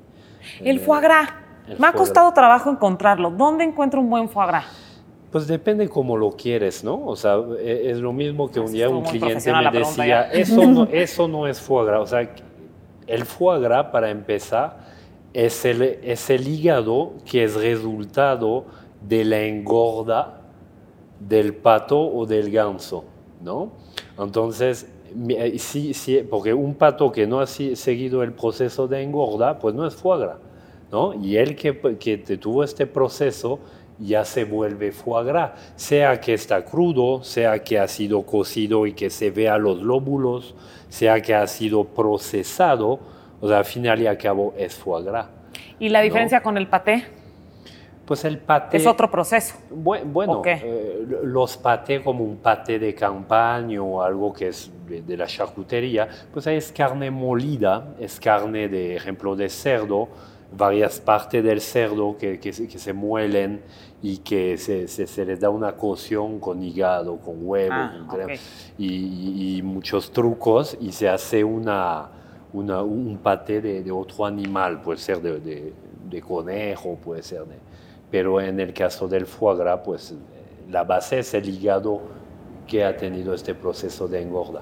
El 0.59 0.77
Eh, 0.77 0.79
foie 0.79 1.01
gras. 1.01 1.29
Me 1.67 1.87
ha 1.87 1.91
costado 1.97 2.31
trabajo 2.33 2.69
encontrarlo. 2.69 3.31
¿Dónde 3.31 3.63
encuentro 3.63 3.99
un 4.01 4.09
buen 4.09 4.29
foie 4.29 4.47
gras? 4.47 4.65
Pues 5.31 5.47
depende 5.47 5.89
cómo 5.89 6.15
lo 6.17 6.31
quieres, 6.31 6.83
¿no? 6.83 7.03
O 7.05 7.15
sea, 7.15 7.37
e- 7.59 7.89
es 7.91 7.97
lo 7.97 8.13
mismo 8.13 8.51
que 8.51 8.59
un 8.59 8.71
día 8.71 8.87
un 8.89 9.03
cliente 9.19 9.51
me 9.51 9.63
decía, 9.79 10.21
eso 10.31 10.65
no, 10.67 10.83
eso 10.91 11.27
no 11.27 11.47
es 11.47 11.59
foie 11.61 11.85
gras. 11.87 12.01
O 12.01 12.07
sea, 12.07 12.29
el 13.07 13.25
foie 13.25 13.59
gras, 13.61 13.85
para 13.87 14.09
empezar, 14.11 14.77
es 15.33 15.65
el, 15.65 15.81
es 15.81 16.29
el 16.29 16.47
hígado 16.47 17.13
que 17.25 17.43
es 17.45 17.55
resultado 17.55 18.65
de 19.01 19.25
la 19.25 19.39
engorda 19.41 20.41
del 21.19 21.55
pato 21.55 21.99
o 21.99 22.25
del 22.25 22.51
ganso, 22.51 23.05
¿no? 23.41 23.71
Entonces, 24.19 24.87
mi- 25.15 25.33
eh, 25.35 25.57
sí, 25.57 25.93
sí, 25.93 26.19
porque 26.29 26.53
un 26.53 26.75
pato 26.75 27.11
que 27.11 27.25
no 27.25 27.39
ha 27.39 27.47
si- 27.47 27.75
seguido 27.75 28.21
el 28.21 28.33
proceso 28.33 28.87
de 28.87 29.01
engorda, 29.01 29.57
pues 29.57 29.73
no 29.73 29.87
es 29.87 29.95
foie 29.95 30.19
gras, 30.21 30.37
¿no? 30.93 31.13
Y 31.15 31.37
el 31.37 31.55
que, 31.55 31.97
que 31.99 32.17
tuvo 32.37 32.63
este 32.63 32.85
proceso 32.85 33.59
ya 33.99 34.23
se 34.25 34.43
vuelve 34.45 34.91
foie 34.91 35.23
gras, 35.25 35.51
sea 35.75 36.19
que 36.21 36.33
está 36.35 36.63
crudo, 36.63 37.23
sea 37.23 37.63
que 37.63 37.79
ha 37.79 37.87
sido 37.87 38.21
cocido 38.23 38.85
y 38.85 38.93
que 38.93 39.09
se 39.09 39.31
vea 39.31 39.57
los 39.57 39.81
lóbulos, 39.81 40.53
sea 40.89 41.19
que 41.21 41.33
ha 41.33 41.47
sido 41.47 41.83
procesado, 41.83 42.99
o 43.41 43.47
sea, 43.47 43.57
al 43.59 43.65
final 43.65 44.01
y 44.01 44.07
al 44.07 44.17
cabo 44.17 44.53
es 44.57 44.75
foie 44.75 45.03
gras. 45.03 45.27
¿Y 45.79 45.89
la 45.89 46.01
diferencia 46.01 46.41
con 46.41 46.57
el 46.57 46.67
paté? 46.67 47.03
Pues 48.05 48.25
el 48.25 48.37
paté... 48.37 48.77
Es 48.77 48.85
otro 48.85 49.09
proceso. 49.09 49.55
Bu- 49.73 50.03
Bueno, 50.03 50.33
eh, 50.63 51.05
los 51.23 51.55
patés 51.57 52.01
como 52.01 52.23
un 52.23 52.37
paté 52.37 52.77
de 52.77 52.93
campaña 52.93 53.81
o 53.81 54.01
algo 54.01 54.33
que 54.33 54.49
es 54.49 54.69
de, 54.87 55.01
de 55.01 55.15
la 55.17 55.25
charcutería, 55.25 56.07
pues 56.33 56.45
ahí 56.47 56.57
es 56.57 56.71
carne 56.71 57.09
molida, 57.09 57.95
es 57.99 58.19
carne 58.19 58.67
de 58.67 58.95
ejemplo 58.97 59.35
de 59.37 59.47
cerdo, 59.49 60.09
varias 60.57 60.99
partes 60.99 61.43
del 61.43 61.61
cerdo 61.61 62.15
que, 62.17 62.39
que 62.39 62.53
se, 62.53 62.67
que 62.67 62.77
se 62.79 62.93
muelen 62.93 63.61
y 64.01 64.17
que 64.17 64.57
se, 64.57 64.87
se- 64.87 65.07
se 65.07 65.25
les 65.25 65.39
da 65.39 65.49
una 65.49 65.73
cocción 65.75 66.39
con 66.39 66.61
hígado, 66.63 67.17
con 67.17 67.35
huevo, 67.47 67.73
Ah, 67.75 68.05
con 68.07 68.19
y, 68.77 69.57
y 69.57 69.61
muchos 69.61 70.11
trucos 70.11 70.77
y 70.79 70.91
se 70.91 71.09
hace 71.09 71.43
una, 71.43 72.09
una- 72.53 72.81
un 72.83 73.17
paté 73.17 73.61
de, 73.61 73.81
de 73.83 73.91
otro 73.91 74.25
animal, 74.25 74.81
puede 74.81 74.99
ser 74.99 75.21
de, 75.21 75.39
de- 75.39 75.73
de 76.09 76.21
conejo, 76.21 76.95
puede 77.03 77.23
ser 77.23 77.45
de... 77.45 77.55
Pero 78.11 78.39
en 78.39 78.59
el 78.59 78.73
caso 78.73 79.07
del 79.07 79.25
foie 79.25 79.57
gras, 79.57 79.79
pues 79.83 80.13
la 80.69 80.83
base 80.83 81.19
es 81.19 81.33
el 81.33 81.49
hígado 81.49 82.01
que 82.67 82.83
ha 82.85 82.95
tenido 82.95 83.33
este 83.33 83.55
proceso 83.55 84.07
de 84.07 84.21
engorda. 84.21 84.61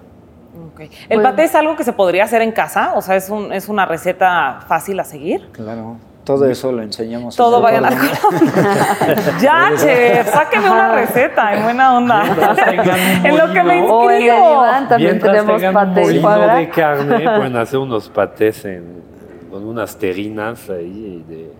¿El 1.09 1.17
Bueno. 1.19 1.23
paté 1.29 1.43
es 1.45 1.55
algo 1.55 1.75
que 1.75 1.83
se 1.83 1.93
podría 1.93 2.23
hacer 2.25 2.41
en 2.41 2.51
casa? 2.51 2.93
O 2.95 3.01
sea, 3.01 3.15
¿es, 3.15 3.29
un- 3.29 3.53
es 3.53 3.69
una 3.69 3.85
receta 3.85 4.59
fácil 4.67 4.99
a 4.99 5.03
seguir? 5.03 5.47
Claro. 5.51 5.97
Todo 6.23 6.45
eso 6.47 6.71
lo 6.71 6.83
enseñamos. 6.83 7.33
en 7.33 7.37
Todo 7.37 7.61
vayan 7.61 7.83
al 7.85 7.95
ya, 9.41 9.71
chef, 9.75 10.29
sáqueme 10.31 10.69
una 10.69 10.91
receta 10.93 11.53
en 11.55 11.63
buena 11.63 11.97
onda. 11.97 12.23
en 13.23 13.37
lo 13.37 13.51
que 13.51 13.63
me 13.63 13.81
O 13.89 14.09
en 14.11 14.21
inscribo. 14.21 14.51
Iván 14.53 14.87
también 14.87 15.19
tenemos 15.19 15.59
tengan 15.61 15.69
un 15.87 15.93
paté 15.95 16.01
y 16.01 16.05
molino 16.05 16.21
foie 16.29 16.43
gras. 16.43 16.57
de 16.57 16.69
carne, 16.69 17.19
pueden 17.37 17.55
hacer 17.57 17.79
unos 17.79 18.09
patés 18.09 18.65
en- 18.65 19.01
con 19.49 19.65
unas 19.65 19.97
terrinas 19.97 20.69
ahí 20.69 21.25
de, 21.27 21.51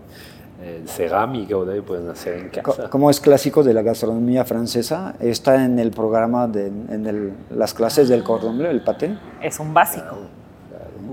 eh, 0.62 0.82
cerámica 0.86 1.56
o 1.56 1.64
de 1.64 1.74
ahí 1.74 1.80
pueden 1.80 2.08
hacer 2.08 2.38
en 2.38 2.48
casa. 2.50 2.88
Como 2.88 3.10
es 3.10 3.18
clásico 3.20 3.62
de 3.64 3.74
la 3.74 3.82
gastronomía 3.82 4.44
francesa, 4.44 5.14
está 5.20 5.64
en 5.64 5.78
el 5.78 5.90
programa, 5.90 6.46
de, 6.46 6.66
en 6.68 7.06
el- 7.06 7.32
las 7.50 7.74
clases 7.74 8.08
del 8.08 8.22
cordon 8.22 8.58
bleu, 8.58 8.70
el 8.70 8.82
paté. 8.84 9.18
Es 9.42 9.58
un 9.58 9.74
básico. 9.74 10.16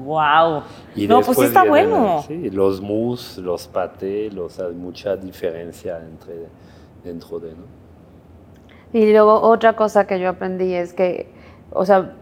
Wow. 0.06 0.64
Y 0.96 1.08
No, 1.08 1.22
pues 1.22 1.38
está 1.40 1.64
vienen, 1.64 1.90
bueno. 1.90 2.24
sí, 2.28 2.50
los 2.52 2.82
mousse, 2.82 3.38
los 3.40 3.68
patés, 3.68 4.34
los, 4.34 4.60
hay 4.60 4.74
mucha 4.74 5.16
diferencia 5.16 6.00
entre, 6.00 6.48
dentro 7.04 7.40
de, 7.40 7.52
¿no? 7.52 7.64
Y 8.94 9.12
luego 9.12 9.42
otra 9.42 9.76
cosa 9.76 10.08
que 10.08 10.20
yo 10.20 10.30
aprendí 10.30 10.74
es 10.74 10.94
que, 10.94 11.32
o 11.72 11.86
sea, 11.86 12.14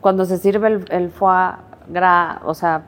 cuando 0.00 0.24
se 0.24 0.38
sirve 0.38 0.68
el, 0.68 0.84
el 0.90 1.10
foie 1.10 1.52
gras, 1.88 2.38
o 2.44 2.54
sea, 2.54 2.82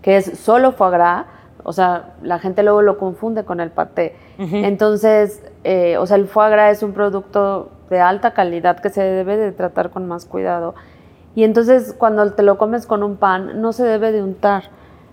que 0.00 0.16
es 0.16 0.38
solo 0.38 0.72
foie 0.72 0.90
gras, 0.92 1.26
o 1.68 1.72
sea, 1.72 2.14
la 2.22 2.38
gente 2.38 2.62
luego 2.62 2.80
lo 2.82 2.96
confunde 2.98 3.44
con 3.44 3.60
el 3.60 3.70
paté. 3.70 4.16
Entonces, 4.64 5.42
eh, 5.64 5.96
o 5.98 6.06
sea, 6.06 6.16
el 6.16 6.26
foie 6.26 6.50
gras 6.50 6.78
es 6.78 6.82
un 6.82 6.92
producto 6.92 7.70
de 7.90 8.00
alta 8.00 8.32
calidad 8.32 8.80
que 8.80 8.90
se 8.90 9.02
debe 9.02 9.36
de 9.36 9.52
tratar 9.52 9.90
con 9.90 10.06
más 10.08 10.24
cuidado. 10.24 10.74
Y 11.34 11.44
entonces, 11.44 11.94
cuando 11.96 12.32
te 12.32 12.42
lo 12.42 12.58
comes 12.58 12.86
con 12.86 13.02
un 13.02 13.16
pan, 13.16 13.60
no 13.60 13.72
se 13.72 13.84
debe 13.84 14.12
de 14.12 14.22
untar. 14.22 14.64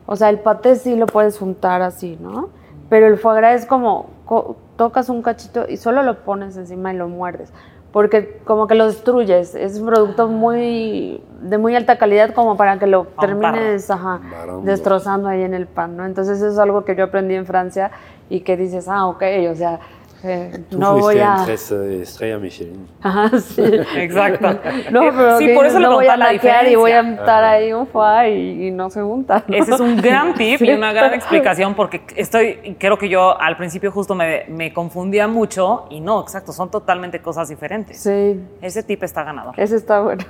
O 0.05 0.15
sea, 0.15 0.29
el 0.29 0.39
paté 0.39 0.75
sí 0.75 0.95
lo 0.95 1.05
puedes 1.07 1.41
untar 1.41 1.81
así, 1.81 2.17
¿no? 2.21 2.49
Pero 2.89 3.07
el 3.07 3.17
foie 3.17 3.37
gras 3.37 3.61
es 3.61 3.65
como 3.67 4.07
co- 4.25 4.55
tocas 4.77 5.09
un 5.09 5.21
cachito 5.21 5.65
y 5.67 5.77
solo 5.77 6.03
lo 6.03 6.19
pones 6.19 6.55
encima 6.57 6.93
y 6.93 6.97
lo 6.97 7.07
muerdes. 7.07 7.51
Porque 7.95 8.41
como 8.43 8.67
que 8.67 8.75
lo 8.75 8.87
destruyes. 8.87 9.55
Es 9.55 9.79
un 9.79 9.85
producto 9.85 10.27
muy 10.27 11.23
de 11.41 11.57
muy 11.57 11.77
alta 11.77 11.97
calidad 11.97 12.33
como 12.33 12.57
para 12.57 12.77
que 12.77 12.87
lo 12.87 13.05
termines 13.21 13.89
ajá, 13.89 14.19
destrozando 14.63 15.29
ahí 15.29 15.43
en 15.43 15.53
el 15.53 15.65
pan, 15.65 15.95
¿no? 15.95 16.05
Entonces 16.05 16.39
eso 16.39 16.49
es 16.49 16.57
algo 16.57 16.83
que 16.83 16.93
yo 16.97 17.05
aprendí 17.05 17.35
en 17.35 17.45
Francia 17.45 17.91
y 18.29 18.41
que 18.41 18.57
dices, 18.57 18.89
ah, 18.89 19.07
ok, 19.07 19.23
o 19.49 19.55
sea, 19.55 19.79
Eh, 20.23 20.63
Tú 20.69 20.79
no 20.79 20.93
fuiste 20.93 21.03
voy 21.03 21.19
a... 21.19 21.35
en 21.39 21.45
tres 21.45 21.71
estrellas 21.71 22.41
Michelin. 22.41 22.87
Ajá, 23.01 23.29
sí. 23.39 23.61
Exacto. 23.97 24.59
No, 24.91 25.01
pero 25.15 25.37
sí, 25.37 25.49
por 25.49 25.65
eso 25.65 25.79
le 25.79 25.85
no 25.87 25.95
voy 25.95 26.07
a 26.07 26.17
la 26.17 26.33
y 26.33 26.75
voy 26.75 26.91
a 26.91 27.01
estar 27.01 27.43
ahí 27.43 27.73
un 27.73 27.85
foie 27.87 28.35
y, 28.35 28.67
y 28.67 28.71
no 28.71 28.89
se 28.89 29.01
juntan. 29.01 29.43
¿no? 29.47 29.55
Ese 29.55 29.73
es 29.75 29.79
un 29.79 29.97
gran 29.97 30.33
tip 30.35 30.61
y 30.61 30.71
una 30.71 30.93
gran 30.93 31.13
explicación 31.13 31.75
porque 31.75 32.01
estoy, 32.15 32.75
creo 32.79 32.97
que 32.97 33.09
yo 33.09 33.39
al 33.39 33.57
principio 33.57 33.91
justo 33.91 34.15
me, 34.15 34.45
me 34.47 34.73
confundía 34.73 35.27
mucho 35.27 35.85
y 35.89 35.99
no, 35.99 36.21
exacto, 36.21 36.51
son 36.51 36.71
totalmente 36.71 37.21
cosas 37.21 37.49
diferentes. 37.49 37.97
Sí, 38.01 38.39
Ese 38.61 38.83
tip 38.83 39.03
está 39.03 39.23
ganador. 39.23 39.53
ese 39.57 39.75
está 39.75 40.01
bueno. 40.01 40.23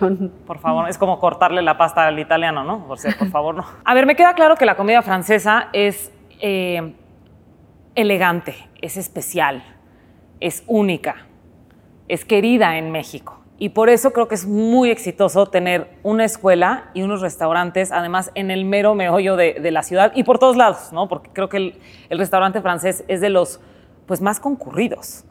Por 0.45 0.59
favor, 0.59 0.89
es 0.89 0.97
como 0.97 1.19
cortarle 1.19 1.61
la 1.61 1.77
pasta 1.77 2.05
al 2.07 2.19
italiano, 2.19 2.63
¿no? 2.63 2.85
Por, 2.87 2.97
por 3.17 3.29
favor, 3.29 3.55
no. 3.55 3.65
A 3.83 3.93
ver, 3.93 4.05
me 4.05 4.15
queda 4.15 4.33
claro 4.33 4.55
que 4.55 4.65
la 4.65 4.75
comida 4.75 5.01
francesa 5.01 5.69
es 5.73 6.11
eh, 6.41 6.93
elegante, 7.95 8.55
es 8.81 8.97
especial, 8.97 9.63
es 10.39 10.63
única, 10.67 11.27
es 12.07 12.25
querida 12.25 12.77
en 12.77 12.91
México. 12.91 13.41
Y 13.57 13.69
por 13.69 13.89
eso 13.89 14.11
creo 14.11 14.27
que 14.27 14.35
es 14.35 14.45
muy 14.45 14.91
exitoso 14.91 15.45
tener 15.45 15.87
una 16.03 16.25
escuela 16.25 16.89
y 16.93 17.03
unos 17.03 17.21
restaurantes, 17.21 17.93
además 17.93 18.31
en 18.35 18.51
el 18.51 18.65
mero 18.65 18.95
meollo 18.95 19.37
de, 19.37 19.71
la 19.71 19.81
ciudad 19.81 20.11
y 20.13 20.23
por 20.23 20.39
todos 20.39 20.57
lados, 20.57 20.91
¿no? 20.91 21.07
Porque 21.07 21.29
creo 21.31 21.47
que 21.47 21.57
el, 21.57 21.79
el 22.09 22.19
restaurante 22.19 22.61
francés 22.61 23.05
es 23.07 23.21
de 23.21 23.29
los 23.29 23.61
pues, 24.07 24.21
más 24.21 24.41
concurridos. 24.41 25.23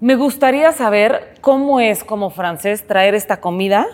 Me 0.00 0.16
gustaría 0.16 0.72
saber 0.72 1.36
cómo 1.40 1.78
es 1.78 2.02
como 2.02 2.30
francés 2.30 2.86
traer 2.86 3.14
esta 3.14 3.40
comida 3.40 3.86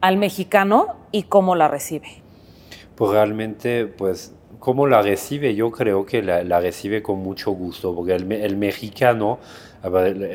al 0.00 0.16
mexicano 0.16 0.96
y 1.12 1.22
cómo 1.22 1.54
la 1.54 1.68
recibe. 1.68 2.08
Pues 2.96 3.12
realmente, 3.12 3.86
pues, 3.86 4.33
¿cómo 4.64 4.86
la 4.86 5.02
recibe? 5.02 5.54
Yo 5.54 5.70
creo 5.70 6.06
que 6.06 6.22
la, 6.22 6.58
recibe 6.58 7.02
con 7.02 7.18
mucho 7.18 7.50
gusto, 7.50 7.94
porque 7.94 8.14
el, 8.14 8.24
me- 8.24 8.42
el 8.46 8.56
mexicano, 8.56 9.38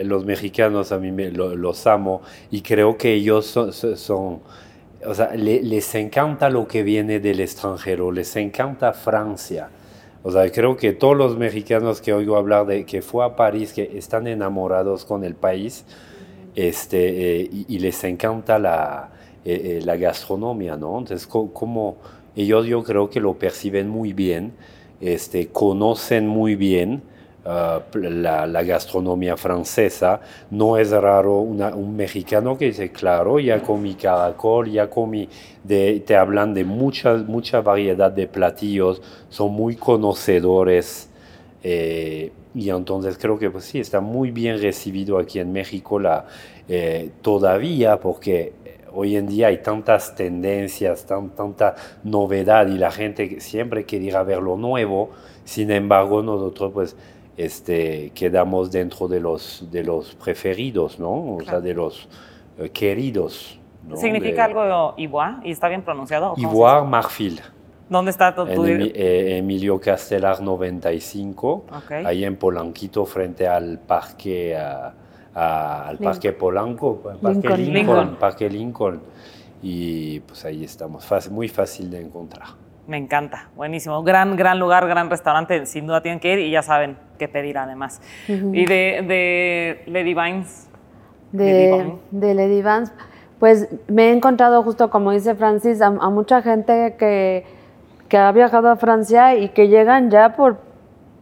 los 0.03 0.23
mexicanos 0.23 0.91
a 0.91 0.99
mí 0.99 1.09
los 1.31 1.87
amo 1.87 2.21
y 2.51 2.61
creo 2.61 2.95
que 2.95 3.15
ellos 3.15 3.47
son, 3.47 4.39
o 5.03 5.13
sea, 5.15 5.33
le- 5.35 5.63
les 5.63 5.95
encanta 5.95 6.47
lo 6.51 6.67
que 6.67 6.83
viene 6.83 7.19
del 7.19 7.39
extranjero, 7.39 8.11
les 8.11 8.35
encanta 8.35 8.93
Francia. 8.93 9.69
O 10.21 10.31
sea, 10.31 10.51
creo 10.51 10.77
que 10.77 10.93
todos 10.93 11.17
los 11.17 11.35
mexicanos 11.37 11.99
que 11.99 12.13
oigo 12.13 12.37
hablar 12.37 12.67
de 12.67 12.85
que 12.85 13.01
fue 13.01 13.25
a 13.25 13.35
París, 13.35 13.73
que 13.73 13.97
están 13.97 14.27
enamorados 14.27 15.05
con 15.05 15.23
el 15.23 15.33
país, 15.33 15.85
este, 16.55 17.41
eh, 17.41 17.49
y, 17.67 17.79
les 17.79 18.03
encanta 18.03 18.59
la, 18.59 19.09
eh, 19.45 19.79
eh, 19.79 19.85
la 19.85 19.95
gastronomía, 19.97 20.75
¿no? 20.75 20.99
Entonces, 20.99 21.25
como 21.25 21.97
ellos 22.41 22.65
yo 22.65 22.83
creo 22.83 23.09
que 23.09 23.19
lo 23.19 23.33
perciben 23.35 23.89
muy 23.89 24.13
bien, 24.13 24.53
este, 25.01 25.47
conocen 25.47 26.27
muy 26.27 26.55
bien 26.55 27.01
ah, 27.45 27.81
la, 27.93 28.63
gastronomía 28.63 29.37
francesa. 29.37 30.21
No 30.51 30.77
es 30.77 30.91
raro 30.91 31.39
un 31.39 31.95
mexicano 31.95 32.57
que 32.57 32.65
dice, 32.65 32.91
claro, 32.91 33.39
ya 33.39 33.61
comí 33.61 33.95
caracol, 33.95 34.71
ya 34.71 34.89
comí, 34.89 35.27
de, 35.63 36.01
te 36.05 36.15
hablan 36.15 36.53
de 36.53 36.63
mucha, 36.63 37.15
mucha 37.15 37.61
variedad 37.61 38.11
de 38.11 38.27
platillos, 38.27 39.01
son 39.29 39.51
muy 39.53 39.75
conocedores. 39.75 41.09
eh, 41.63 42.31
y 42.55 42.69
entonces 42.69 43.17
creo 43.19 43.37
que 43.37 43.51
pues, 43.51 43.65
sí, 43.65 43.79
está 43.79 44.01
muy 44.01 44.31
bien 44.31 44.59
recibido 44.59 45.19
aquí 45.19 45.39
en 45.39 45.51
México 45.51 45.99
la, 45.99 46.25
eh, 46.67 47.09
todavía 47.21 47.99
porque 47.99 48.53
hoy 48.93 49.15
en 49.15 49.27
día 49.27 49.47
hay 49.47 49.59
tantas 49.61 50.15
tendencias, 50.15 51.05
tan, 51.05 51.29
tanta 51.29 51.75
novedad 52.03 52.67
y 52.67 52.77
la 52.77 52.91
gente 52.91 53.39
siempre 53.39 53.85
quiere 53.85 54.05
ir 54.05 54.15
a 54.15 54.23
ver 54.23 54.39
lo 54.41 54.55
nuevo. 54.57 55.09
Sin 55.43 55.71
embargo, 55.71 56.21
nosotros 56.21 56.71
pues 56.73 56.95
este, 57.37 58.11
quedamos 58.13 58.71
dentro 58.71 59.07
de 59.07 59.19
los, 59.19 59.67
de 59.71 59.83
los 59.83 60.15
preferidos, 60.15 60.99
¿no? 60.99 61.35
O 61.35 61.41
sea, 61.45 61.59
de 61.61 61.73
los 61.73 62.07
eh, 62.57 62.69
queridos. 62.69 63.59
¿no? 63.87 63.95
¿Significa 63.95 64.47
De- 64.47 64.53
algo 64.53 64.93
Ivoire? 64.97 65.37
¿Y 65.43 65.51
está 65.51 65.67
bien 65.69 65.81
pronunciado? 65.83 66.33
Ivoire 66.37 66.85
Marfil. 66.85 67.39
¿Dónde 67.89 68.11
está 68.11 68.35
tu, 68.35 68.45
tu- 68.45 68.65
En 68.65 68.81
eh, 68.93 69.37
Emilio 69.37 69.79
Castelar 69.79 70.41
95, 70.41 71.65
Ok. 71.75 71.91
ahí 72.05 72.23
en 72.23 72.35
Polanquito, 72.35 73.03
frente 73.05 73.47
al 73.47 73.79
parque, 73.79 74.55
a- 75.39 75.87
al 75.89 75.95
Lin- 75.97 76.03
parque 76.03 76.33
Polanco, 76.33 76.97
parque 76.97 77.17
Lincoln. 77.47 77.57
Lincoln, 77.57 77.73
Lincoln. 77.73 78.15
parque 78.19 78.49
Lincoln. 78.49 79.01
Y 79.61 80.19
pues 80.21 80.45
ahí 80.45 80.63
estamos, 80.63 81.05
fácil- 81.05 81.31
muy 81.31 81.47
fácil 81.49 81.89
de 81.91 82.01
encontrar. 82.01 82.47
Me 82.87 82.97
encanta, 82.97 83.49
buenísimo. 83.55 84.01
Gran, 84.03 84.35
gran 84.35 84.57
lugar, 84.57 84.87
gran 84.87 85.09
restaurante. 85.09 85.65
Sin 85.65 85.85
duda 85.85 86.01
tienen 86.01 86.19
que 86.19 86.33
ir 86.33 86.39
y 86.39 86.49
ya 86.51 86.63
saben 86.63 86.97
qué 87.19 87.27
pedir 87.27 87.57
además. 87.57 88.01
Y 88.27 88.65
de, 88.65 89.03
de 89.07 89.83
Lady 89.87 90.13
Vines. 90.15 90.67
De, 91.31 92.33
Lady 92.33 92.61
Vance, 92.63 92.91
pues 93.37 93.69
me 93.87 94.09
he 94.09 94.11
encontrado 94.13 94.63
justo 94.63 94.89
como 94.89 95.11
dice 95.11 95.35
Francis, 95.35 95.79
a, 95.81 95.87
a 95.87 96.09
mucha 96.09 96.41
gente 96.41 96.95
que, 96.97 97.45
que 98.07 98.17
ha 98.17 98.31
viajado 98.31 98.69
a 98.69 98.77
Francia 98.77 99.35
y 99.35 99.49
que 99.49 99.67
llegan 99.67 100.09
ya 100.09 100.35
por 100.35 100.57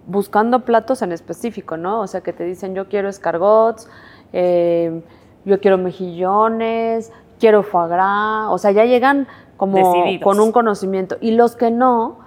buscando 0.06 0.64
platos 0.64 1.02
en 1.02 1.12
específico, 1.12 1.76
¿no? 1.76 2.00
O 2.00 2.08
sea, 2.08 2.22
que 2.22 2.32
te 2.32 2.46
dicen 2.46 2.74
yo 2.74 2.88
quiero 2.88 3.10
escargots, 3.10 3.90
eh, 4.34 5.02
yo 5.46 5.60
quiero 5.60 5.78
mejillones, 5.78 7.12
quiero 7.40 7.64
foie 7.64 7.90
gras, 7.90 8.48
o 8.50 8.58
sea, 8.58 8.72
ya 8.72 8.86
llegan 8.86 9.28
como 9.58 9.78
Decididos. 9.78 10.24
con 10.24 10.40
un 10.40 10.52
conocimiento. 10.52 11.18
Y 11.22 11.32
los 11.32 11.56
que 11.56 11.72
no, 11.72 12.20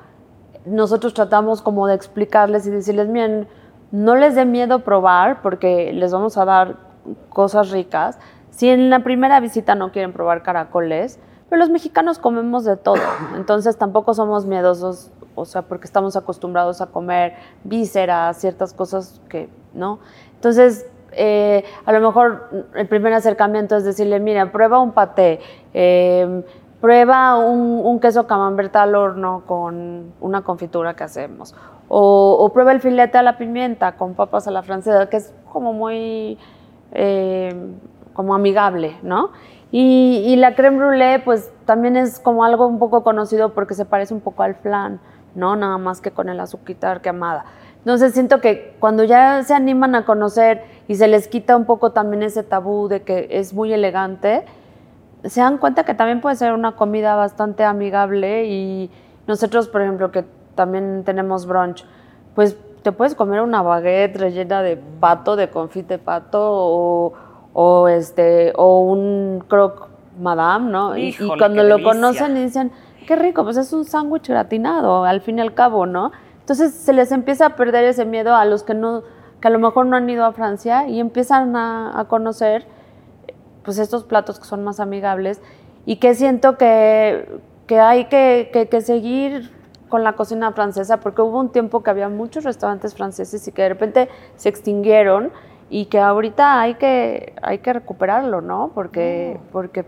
nosotros 0.64 1.14
tratamos 1.14 1.62
como 1.62 1.86
de 1.86 1.94
explicarles 1.94 2.66
y 2.66 2.70
decirles, 2.70 3.08
miren, 3.08 3.48
no 3.92 4.16
les 4.16 4.34
dé 4.34 4.44
miedo 4.44 4.80
probar 4.80 5.42
porque 5.42 5.92
les 5.92 6.12
vamos 6.12 6.36
a 6.38 6.44
dar 6.44 6.76
cosas 7.28 7.70
ricas. 7.70 8.18
Si 8.50 8.68
en 8.68 8.90
la 8.90 9.00
primera 9.00 9.40
visita 9.40 9.74
no 9.74 9.92
quieren 9.92 10.12
probar 10.12 10.42
caracoles, 10.42 11.18
pero 11.48 11.60
los 11.60 11.70
mexicanos 11.70 12.18
comemos 12.18 12.64
de 12.64 12.76
todo, 12.76 13.02
entonces 13.36 13.76
tampoco 13.76 14.14
somos 14.14 14.46
miedosos, 14.46 15.10
o 15.34 15.44
sea, 15.44 15.62
porque 15.62 15.86
estamos 15.86 16.16
acostumbrados 16.16 16.80
a 16.80 16.86
comer 16.86 17.34
vísceras, 17.64 18.36
ciertas 18.38 18.72
cosas 18.72 19.20
que, 19.28 19.48
¿no? 19.74 19.98
Entonces, 20.34 20.86
eh, 21.12 21.64
a 21.84 21.92
lo 21.92 22.00
mejor 22.00 22.48
el 22.74 22.86
primer 22.88 23.12
acercamiento 23.12 23.76
es 23.76 23.84
decirle, 23.84 24.20
mira, 24.20 24.50
prueba 24.52 24.78
un 24.80 24.92
paté, 24.92 25.40
eh, 25.74 26.42
prueba 26.80 27.38
un, 27.38 28.00
queso 28.00 28.26
camembert 28.26 28.74
al 28.76 28.94
horno 28.94 29.42
con 29.46 30.12
una 30.20 30.42
confitura 30.42 30.94
que 30.94 31.04
hacemos, 31.04 31.54
o, 31.88 32.50
prueba 32.54 32.72
el 32.72 32.80
filete 32.80 33.18
a 33.18 33.22
la 33.22 33.36
pimienta 33.36 33.96
con 33.96 34.14
papas 34.14 34.46
a 34.46 34.50
la 34.50 34.62
francesa, 34.62 35.08
que 35.08 35.16
es 35.18 35.34
como 35.52 35.72
muy 35.72 36.38
eh, 36.92 37.54
como 38.12 38.34
amigable, 38.34 38.96
¿no? 39.02 39.30
Y, 39.72 40.34
la 40.36 40.56
creme 40.56 40.78
brûlée, 40.78 41.22
pues 41.22 41.52
también 41.64 41.96
es 41.96 42.18
como 42.18 42.44
algo 42.44 42.66
un 42.66 42.80
poco 42.80 43.04
conocido 43.04 43.54
porque 43.54 43.74
se 43.74 43.84
parece 43.84 44.12
un 44.12 44.20
poco 44.20 44.42
al 44.42 44.56
flan, 44.56 45.00
¿no? 45.36 45.54
Nada 45.54 45.78
más 45.78 46.00
que 46.00 46.10
con 46.10 46.28
el 46.28 46.40
azuquitar 46.40 47.00
quemada. 47.00 47.44
Entonces 47.80 48.12
siento 48.12 48.40
que 48.40 48.74
cuando 48.78 49.04
ya 49.04 49.42
se 49.42 49.54
animan 49.54 49.94
a 49.94 50.04
conocer 50.04 50.62
y 50.86 50.96
se 50.96 51.08
les 51.08 51.28
quita 51.28 51.56
un 51.56 51.64
poco 51.64 51.92
también 51.92 52.22
ese 52.22 52.42
tabú 52.42 52.88
de 52.88 53.02
que 53.02 53.28
es 53.30 53.54
muy 53.54 53.72
elegante, 53.72 54.44
se 55.24 55.40
dan 55.40 55.58
cuenta 55.58 55.84
que 55.84 55.94
también 55.94 56.20
puede 56.20 56.36
ser 56.36 56.52
una 56.52 56.72
comida 56.72 57.14
bastante 57.16 57.64
amigable 57.64 58.46
y 58.46 58.90
nosotros, 59.26 59.68
por 59.68 59.82
ejemplo, 59.82 60.10
que 60.10 60.24
también 60.54 61.02
tenemos 61.04 61.46
brunch, 61.46 61.84
pues 62.34 62.56
te 62.82 62.92
puedes 62.92 63.14
comer 63.14 63.40
una 63.40 63.62
baguette 63.62 64.16
rellena 64.16 64.62
de 64.62 64.76
pato, 64.76 65.36
de 65.36 65.48
confit 65.50 65.86
de 65.86 65.98
pato 65.98 66.38
o, 66.42 67.12
o 67.52 67.88
este, 67.88 68.52
o 68.56 68.80
un 68.80 69.44
croque 69.46 69.84
madame, 70.20 70.70
¿no? 70.70 70.96
Y- 70.96 71.14
cuando 71.38 71.62
lo 71.62 71.76
delicia. 71.76 71.92
conocen 71.92 72.36
y 72.36 72.44
dicen, 72.44 72.72
qué 73.06 73.16
rico, 73.16 73.44
pues 73.44 73.56
es 73.56 73.72
un 73.72 73.84
sándwich 73.84 74.28
gratinado, 74.28 75.04
al 75.04 75.20
fin 75.22 75.38
y 75.38 75.40
al 75.42 75.54
cabo, 75.54 75.86
¿no? 75.86 76.12
Entonces 76.40 76.72
se 76.74 76.92
les 76.92 77.12
empieza 77.12 77.46
a 77.46 77.56
perder 77.56 77.84
ese 77.84 78.04
miedo 78.04 78.34
a 78.34 78.44
los 78.44 78.62
que 78.62 78.74
no, 78.74 79.02
que 79.40 79.48
a 79.48 79.50
lo 79.50 79.58
mejor 79.58 79.86
no 79.86 79.96
han 79.96 80.08
ido 80.10 80.24
a 80.24 80.32
Francia 80.32 80.88
y 80.88 80.98
empiezan 81.00 81.54
a, 81.56 81.98
a 81.98 82.04
conocer 82.06 82.66
pues 83.64 83.78
estos 83.78 84.04
platos 84.04 84.38
que 84.40 84.46
son 84.46 84.64
más 84.64 84.80
amigables 84.80 85.40
y 85.86 85.96
que 85.96 86.14
siento 86.14 86.56
que, 86.58 87.28
que 87.66 87.78
hay 87.78 88.06
que, 88.06 88.50
que- 88.52 88.68
que 88.68 88.80
seguir 88.80 89.50
con 89.88 90.02
la 90.04 90.12
cocina 90.14 90.52
francesa 90.52 90.98
porque 91.00 91.20
hubo 91.22 91.38
un 91.40 91.50
tiempo 91.50 91.82
que 91.82 91.90
había 91.90 92.08
muchos 92.08 92.44
restaurantes 92.44 92.94
franceses 92.94 93.46
y 93.48 93.52
que 93.52 93.62
de 93.62 93.68
repente 93.70 94.08
se 94.36 94.48
extinguieron 94.48 95.30
y 95.68 95.86
que 95.86 95.98
ahorita 96.00 96.60
hay 96.60 96.74
que, 96.74 97.34
hay 97.42 97.58
que 97.58 97.72
recuperarlo, 97.72 98.40
¿no? 98.40 98.70
Porque, 98.74 99.38
porque, 99.52 99.84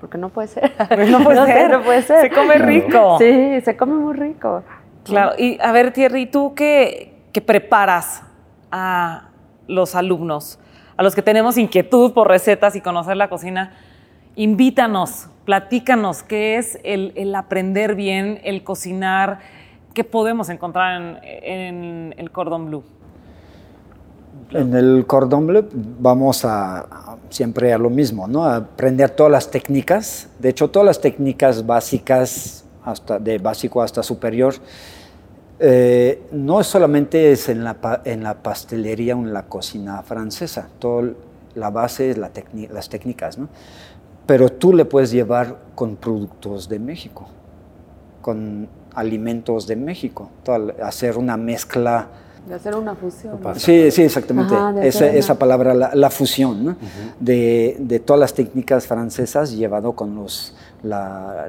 porque 0.00 0.18
no 0.18 0.28
puede 0.28 0.48
ser. 0.48 0.72
Pues 0.88 1.10
no 1.10 1.22
puede 1.22 1.46
ser. 1.52 1.70
no 1.70 1.82
puede 1.82 2.02
ser. 2.02 2.20
Se 2.22 2.30
come 2.30 2.54
rico. 2.58 3.16
Sí, 3.18 3.60
se 3.60 3.76
come 3.76 3.94
muy 3.94 4.14
rico. 4.14 4.62
Claro, 5.08 5.32
y 5.38 5.58
a 5.60 5.72
ver, 5.72 5.92
Thierry, 5.92 6.26
¿tú 6.26 6.54
qué, 6.54 7.14
preparas 7.46 8.22
a 8.72 9.28
los 9.68 9.94
alumnos, 9.94 10.58
a 10.96 11.04
los 11.04 11.14
que 11.14 11.22
tenemos 11.22 11.56
inquietud 11.56 12.12
por 12.12 12.26
recetas 12.26 12.74
y 12.74 12.80
conocer 12.80 13.16
la 13.16 13.28
cocina? 13.28 13.74
Invítanos, 14.34 15.28
platícanos 15.44 16.22
qué 16.22 16.56
es 16.56 16.78
el, 16.82 17.34
aprender 17.34 17.94
bien, 17.94 18.40
el 18.42 18.64
cocinar, 18.64 19.38
qué 19.94 20.04
podemos 20.04 20.48
encontrar 20.48 21.20
en, 21.22 22.14
el 22.16 22.30
cordón 22.30 22.66
blue. 22.66 22.82
En 24.50 24.74
el 24.74 25.04
cordon 25.06 25.46
bleu 25.46 25.68
vamos 25.72 26.44
a, 26.44 27.16
siempre 27.30 27.72
a 27.72 27.78
lo 27.78 27.90
mismo, 27.90 28.26
¿no? 28.26 28.44
Aprender 28.44 29.10
todas 29.10 29.30
las 29.32 29.50
técnicas. 29.50 30.28
De 30.38 30.48
hecho, 30.48 30.70
todas 30.70 30.86
las 30.86 31.00
técnicas 31.00 31.66
básicas, 31.66 32.64
hasta 32.84 33.18
de 33.18 33.38
básico 33.38 33.82
hasta 33.82 34.02
superior, 34.02 34.54
eh, 35.60 36.22
no 36.32 36.62
solamente 36.62 37.32
es 37.32 37.48
en 37.48 37.64
la, 37.64 37.74
pa- 37.74 38.02
en 38.04 38.22
la 38.22 38.34
pastelería 38.42 39.16
o 39.16 39.20
en 39.20 39.32
la 39.32 39.44
cocina 39.46 40.02
francesa. 40.02 40.68
Todo 40.78 41.14
la 41.54 41.70
base 41.70 42.10
es 42.10 42.18
la 42.18 42.30
las 42.70 42.88
técnicas, 42.88 43.38
¿no? 43.38 43.48
Pero 44.26 44.50
tú 44.50 44.72
le 44.74 44.84
puedes 44.84 45.10
llevar 45.10 45.56
con 45.74 45.96
productos 45.96 46.68
de 46.68 46.78
México, 46.78 47.26
con 48.20 48.68
alimentos 48.94 49.66
de 49.66 49.76
México, 49.76 50.28
todo- 50.44 50.74
hacer 50.82 51.16
una 51.16 51.36
mezcla. 51.36 52.08
De 52.46 52.54
hacer 52.54 52.74
una 52.76 52.94
fusión. 52.94 53.38
pasa. 53.38 53.60
Sí, 53.60 53.90
sí, 53.90 54.02
exactamente. 54.02 54.54
Ajá, 54.54 54.82
esa, 54.84 55.04
una- 55.06 55.14
esa 55.14 55.38
palabra, 55.38 55.74
la, 55.74 55.94
la 55.94 56.10
fusión, 56.10 56.64
¿no? 56.64 56.76
de, 57.20 57.76
de 57.80 58.00
todas 58.00 58.20
las 58.20 58.34
técnicas 58.34 58.86
francesas 58.86 59.52
llevado 59.56 59.92
con 59.92 60.14
los, 60.14 60.54
la- 60.82 61.48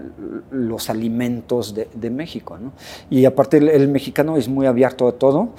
los 0.52 0.90
alimentos 0.90 1.74
de, 1.74 1.88
de 1.94 2.10
México. 2.10 2.58
¿no? 2.58 2.72
Y 3.10 3.26
aparte 3.26 3.58
el, 3.58 3.70
el 3.70 3.88
mexicano 3.88 4.38
es 4.38 4.48
muy 4.48 4.66
abierto 4.66 5.08
a 5.08 5.12
todo 5.14 5.50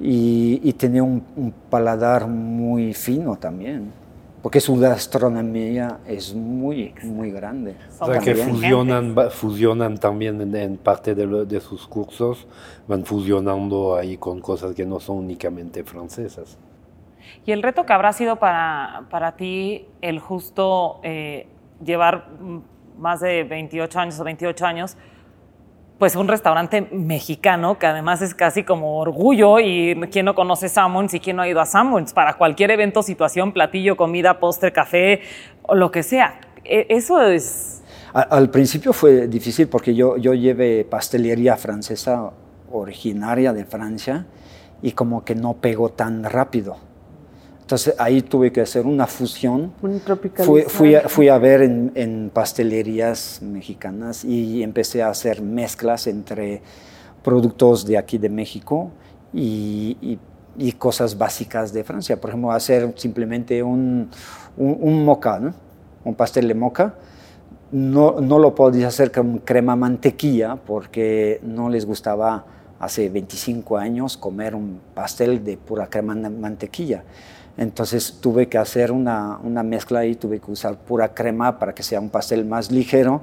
y, 0.00 0.60
y 0.62 0.72
tiene 0.74 1.00
un, 1.02 1.22
un 1.36 1.52
paladar 1.70 2.26
muy 2.26 2.94
fino 2.94 3.36
también, 3.36 3.92
porque 4.42 4.60
su 4.60 4.76
gastronomía 4.76 5.98
es 6.06 6.34
muy, 6.34 6.94
muy 7.02 7.30
grande. 7.30 7.74
O 8.00 8.06
sea, 8.06 8.18
que 8.20 8.34
fusionan, 8.34 9.14
fusionan 9.30 9.98
también 9.98 10.40
en, 10.40 10.54
en 10.56 10.76
parte 10.78 11.14
de, 11.14 11.26
lo- 11.26 11.44
de 11.44 11.60
sus 11.60 11.86
cursos, 11.86 12.46
van 12.88 13.04
fusionando 13.04 13.96
ahí 13.96 14.16
con 14.16 14.40
cosas 14.40 14.74
que 14.74 14.86
no 14.86 14.98
son 14.98 15.18
únicamente 15.18 15.84
francesas. 15.84 16.56
Y 17.46 17.52
el 17.52 17.62
reto 17.62 17.84
que 17.86 17.92
habrá 17.92 18.12
sido 18.12 18.36
para, 18.36 19.04
para 19.10 19.32
ti 19.36 19.86
el 20.00 20.18
justo 20.20 21.00
eh, 21.02 21.46
llevar 21.84 22.28
mm, 22.40 22.58
más 23.00 23.20
de 23.20 23.44
28 23.44 23.98
años 23.98 24.20
o 24.20 24.24
28 24.24 24.66
años, 24.66 24.96
pues 25.98 26.16
un 26.16 26.28
restaurante 26.28 26.82
mexicano 26.92 27.78
que 27.78 27.86
además 27.86 28.22
es 28.22 28.34
casi 28.34 28.62
como 28.64 28.98
orgullo 28.98 29.58
y 29.58 29.98
quién 30.10 30.24
no 30.26 30.34
conoce 30.34 30.68
Sammons 30.68 31.12
y 31.14 31.20
quién 31.20 31.36
no 31.36 31.42
ha 31.42 31.48
ido 31.48 31.60
a 31.60 31.66
Sammons 31.66 32.12
para 32.14 32.34
cualquier 32.34 32.70
evento, 32.70 33.02
situación, 33.02 33.52
platillo, 33.52 33.96
comida, 33.96 34.40
postre, 34.40 34.72
café 34.72 35.20
o 35.62 35.74
lo 35.74 35.90
que 35.90 36.02
sea. 36.02 36.40
E- 36.64 36.86
Eso 36.88 37.20
es... 37.20 37.82
Al 38.12 38.50
principio 38.50 38.92
fue 38.92 39.28
difícil 39.28 39.68
porque 39.68 39.94
yo, 39.94 40.16
yo 40.16 40.34
llevé 40.34 40.84
pastelería 40.84 41.56
francesa 41.56 42.32
originaria 42.72 43.52
de 43.52 43.64
Francia 43.64 44.26
y 44.82 44.92
como 44.92 45.24
que 45.24 45.34
no 45.34 45.54
pegó 45.54 45.90
tan 45.90 46.24
rápido. 46.24 46.76
Entonces 47.70 47.94
ahí 47.98 48.20
tuve 48.22 48.50
que 48.50 48.60
hacer 48.62 48.84
una 48.84 49.06
fusión. 49.06 49.72
Un 49.80 50.00
Fui, 50.42 50.62
fui, 50.62 50.96
a, 50.96 51.08
fui 51.08 51.28
a 51.28 51.38
ver 51.38 51.62
en, 51.62 51.92
en 51.94 52.28
pastelerías 52.34 53.40
mexicanas 53.42 54.24
y 54.24 54.64
empecé 54.64 55.04
a 55.04 55.08
hacer 55.10 55.40
mezclas 55.40 56.08
entre 56.08 56.62
productos 57.22 57.86
de 57.86 57.96
aquí 57.96 58.18
de 58.18 58.28
México 58.28 58.90
y, 59.32 59.96
y- 60.02 60.18
y 60.58 60.72
cosas 60.72 61.16
básicas 61.16 61.72
de 61.72 61.84
Francia. 61.84 62.20
Por 62.20 62.30
ejemplo, 62.30 62.50
hacer 62.50 62.92
simplemente 62.96 63.62
un, 63.62 64.10
un, 64.56 64.76
un 64.80 65.04
moca, 65.04 65.38
¿no? 65.38 65.54
un 66.04 66.16
pastel 66.16 66.48
de 66.48 66.54
moca. 66.54 66.96
No, 67.70 68.20
no 68.20 68.40
lo 68.40 68.52
podía 68.52 68.88
hacer 68.88 69.12
con 69.12 69.38
crema 69.38 69.76
mantequilla 69.76 70.56
porque 70.56 71.38
no 71.44 71.68
les 71.68 71.86
gustaba 71.86 72.44
hace 72.80 73.08
25 73.08 73.76
años 73.76 74.16
comer 74.16 74.56
un 74.56 74.80
pastel 74.92 75.44
de 75.44 75.56
pura 75.56 75.86
crema 75.86 76.16
mantequilla. 76.16 77.04
Entonces 77.60 78.16
tuve 78.22 78.48
que 78.48 78.56
hacer 78.56 78.90
una, 78.90 79.38
una 79.44 79.62
mezcla 79.62 80.06
y 80.06 80.14
tuve 80.14 80.40
que 80.40 80.50
usar 80.50 80.78
pura 80.78 81.12
crema 81.12 81.58
para 81.58 81.74
que 81.74 81.82
sea 81.82 82.00
un 82.00 82.08
pastel 82.08 82.46
más 82.46 82.70
ligero. 82.70 83.20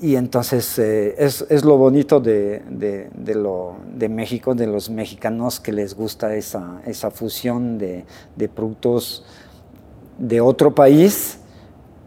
Y 0.00 0.16
entonces 0.16 0.78
eh, 0.78 1.14
es, 1.18 1.44
es 1.50 1.62
lo 1.62 1.76
bonito 1.76 2.20
de, 2.20 2.62
de- 2.70 3.34
lo, 3.34 3.74
de 3.94 4.08
México, 4.08 4.54
de 4.54 4.66
los 4.66 4.88
mexicanos 4.88 5.60
que 5.60 5.72
les 5.72 5.94
gusta 5.94 6.34
esa, 6.34 6.80
esa 6.86 7.10
fusión 7.10 7.76
de, 7.76 8.06
productos 8.54 9.26
de 10.18 10.40
otro 10.40 10.74
país 10.74 11.38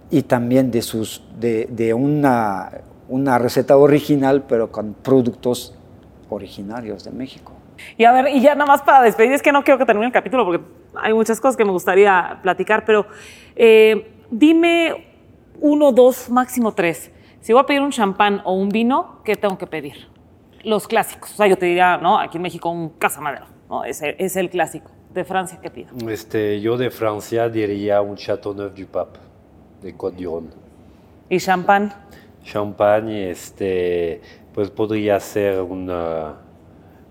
y 0.09 0.23
también 0.23 0.71
de, 0.71 0.81
sus, 0.81 1.21
de 1.39 1.93
una, 1.93 2.71
una 3.09 3.37
receta 3.37 3.77
original, 3.77 4.43
pero 4.49 4.71
con 4.71 4.95
productos 4.95 5.75
originarios 6.31 7.03
de 7.03 7.11
México. 7.11 7.51
Y 7.97 8.05
a 8.05 8.11
ver, 8.11 8.29
y 8.29 8.41
ya 8.41 8.55
nada 8.55 8.65
más 8.65 8.81
para 8.81 9.01
despedir, 9.01 9.31
es 9.33 9.41
que 9.41 9.51
no 9.51 9.63
quiero 9.63 9.77
que 9.77 9.85
termine 9.85 10.07
el 10.07 10.13
capítulo 10.13 10.45
porque 10.45 10.63
hay 10.95 11.13
muchas 11.13 11.39
cosas 11.39 11.57
que 11.57 11.65
me 11.65 11.71
gustaría 11.71 12.39
platicar, 12.41 12.85
pero 12.85 13.05
eh, 13.55 14.11
dime 14.29 15.07
uno, 15.59 15.91
dos, 15.91 16.29
máximo 16.29 16.73
tres. 16.73 17.11
Si 17.41 17.53
voy 17.53 17.61
a 17.61 17.65
pedir 17.65 17.81
un 17.81 17.91
champán 17.91 18.41
o 18.45 18.53
un 18.53 18.69
vino, 18.69 19.19
¿qué 19.23 19.35
tengo 19.35 19.57
que 19.57 19.67
pedir? 19.67 20.07
Los 20.63 20.87
clásicos. 20.87 21.33
O 21.33 21.35
sea, 21.35 21.47
yo 21.47 21.57
te 21.57 21.65
diría, 21.65 21.97
¿no? 21.97 22.17
Aquí 22.17 22.37
en 22.37 22.43
México 22.43 22.69
un 22.69 22.89
Casamadero, 22.89 23.45
¿no? 23.69 23.83
Es 23.83 24.01
el, 24.01 24.15
es 24.17 24.35
el 24.35 24.49
clásico. 24.49 24.91
De 25.13 25.23
Francia, 25.23 25.59
¿qué 25.61 25.69
pido? 25.69 25.89
Este, 26.09 26.59
yo 26.59 26.75
de 26.75 26.89
Francia 26.89 27.47
diría 27.47 28.01
un 28.01 28.15
Châteauneuf 28.15 28.73
du 28.73 28.87
Pape, 28.87 29.19
de 29.81 29.95
Côte 29.95 30.17
d'Iron. 30.17 30.49
¿Y 31.29 31.37
champán? 31.37 31.93
Champagne, 32.43 33.29
este, 33.29 34.21
pues 34.53 34.71
podría 34.71 35.19
ser 35.19 35.61
una, 35.61 36.35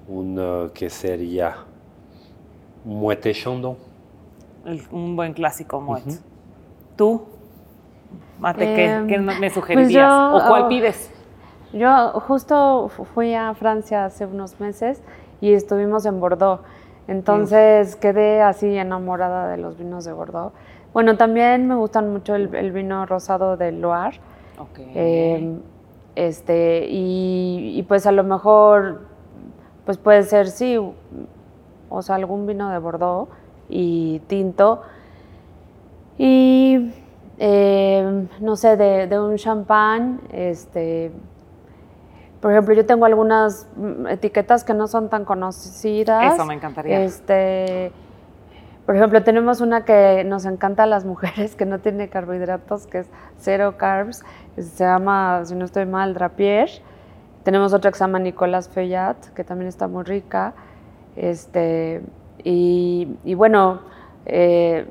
una 0.08 0.70
que 0.74 0.90
sería 0.90 1.56
un 2.84 3.16
Chandon. 3.32 3.76
El- 4.64 4.82
un 4.90 5.16
buen 5.16 5.32
clásico, 5.32 5.80
Moet. 5.80 6.02
¿Tú? 6.96 7.22
Mate, 8.38 8.74
¿qué, 8.74 8.84
Em, 8.86 9.06
¿qué 9.06 9.18
me 9.18 9.34
pues 9.34 9.54
sugerirías? 9.54 9.92
yo, 10.10 10.36
¿O 10.36 10.48
cuál 10.48 10.62
oh, 10.64 10.68
pides? 10.68 11.10
Yo 11.72 12.12
justo 12.20 12.88
fu- 12.88 13.04
fui 13.04 13.34
a 13.34 13.54
Francia 13.54 14.04
hace 14.04 14.26
unos 14.26 14.60
meses 14.60 15.00
y 15.40 15.52
estuvimos 15.52 16.04
en 16.06 16.20
Bordeaux. 16.20 16.60
Entonces 17.08 17.96
quedé 17.96 18.42
así 18.42 18.76
enamorada 18.76 19.48
de 19.48 19.56
los 19.56 19.78
vinos 19.78 20.04
de 20.04 20.12
Bordeaux. 20.12 20.52
Bueno, 20.92 21.16
también 21.16 21.66
me 21.66 21.74
gustan 21.74 22.12
mucho 22.12 22.34
el, 22.34 22.54
el 22.54 22.72
vino 22.72 23.06
rosado 23.06 23.56
del 23.56 23.80
Loire. 23.80 24.18
Ok. 24.58 24.78
Eh, 24.94 25.56
este, 26.14 26.86
y, 26.88 27.72
y 27.78 27.82
pues 27.84 28.06
a 28.06 28.12
lo 28.12 28.22
mejor, 28.22 29.00
pues 29.84 29.98
puede 29.98 30.22
ser, 30.24 30.48
sí, 30.48 30.78
o 31.88 32.02
sea, 32.02 32.16
algún 32.16 32.46
vino 32.46 32.70
de 32.70 32.78
Bordeaux 32.78 33.28
y 33.68 34.20
tinto. 34.26 34.82
Y, 36.18 36.92
eh, 37.38 38.26
no 38.40 38.56
sé, 38.56 38.76
de, 38.76 39.06
de 39.06 39.20
un 39.20 39.36
champán, 39.36 40.20
este, 40.30 41.10
por 42.42 42.50
ejemplo, 42.50 42.74
yo 42.74 42.84
tengo 42.84 43.04
algunas 43.04 43.68
etiquetas 44.08 44.64
que 44.64 44.74
no 44.74 44.88
son 44.88 45.08
tan 45.08 45.24
conocidas. 45.24 46.34
Eso 46.34 46.44
me 46.44 46.54
encantaría. 46.54 47.02
Este, 47.02 47.92
por 48.84 48.96
ejemplo, 48.96 49.22
tenemos 49.22 49.60
una 49.60 49.84
que 49.84 50.24
nos 50.24 50.44
encanta 50.44 50.82
a 50.82 50.86
las 50.86 51.04
mujeres, 51.04 51.54
que 51.54 51.66
no 51.66 51.78
tiene 51.78 52.08
carbohidratos, 52.08 52.88
que 52.88 52.98
es 52.98 53.10
cero 53.38 53.76
carbs. 53.78 54.24
Se 54.58 54.84
llama, 54.84 55.44
si 55.44 55.54
no 55.54 55.64
estoy 55.64 55.86
mal, 55.86 56.14
Drapier. 56.14 56.68
Tenemos 57.44 57.72
otra 57.72 57.90
que 57.90 58.18
Nicolas 58.18 58.68
Feuillat, 58.68 59.16
que 59.34 59.44
también 59.44 59.68
está 59.68 59.88
muy 59.88 60.04
rica. 60.04 60.54
Este, 61.16 62.02
y, 62.44 63.34
bueno, 63.34 63.80
eh, 64.26 64.86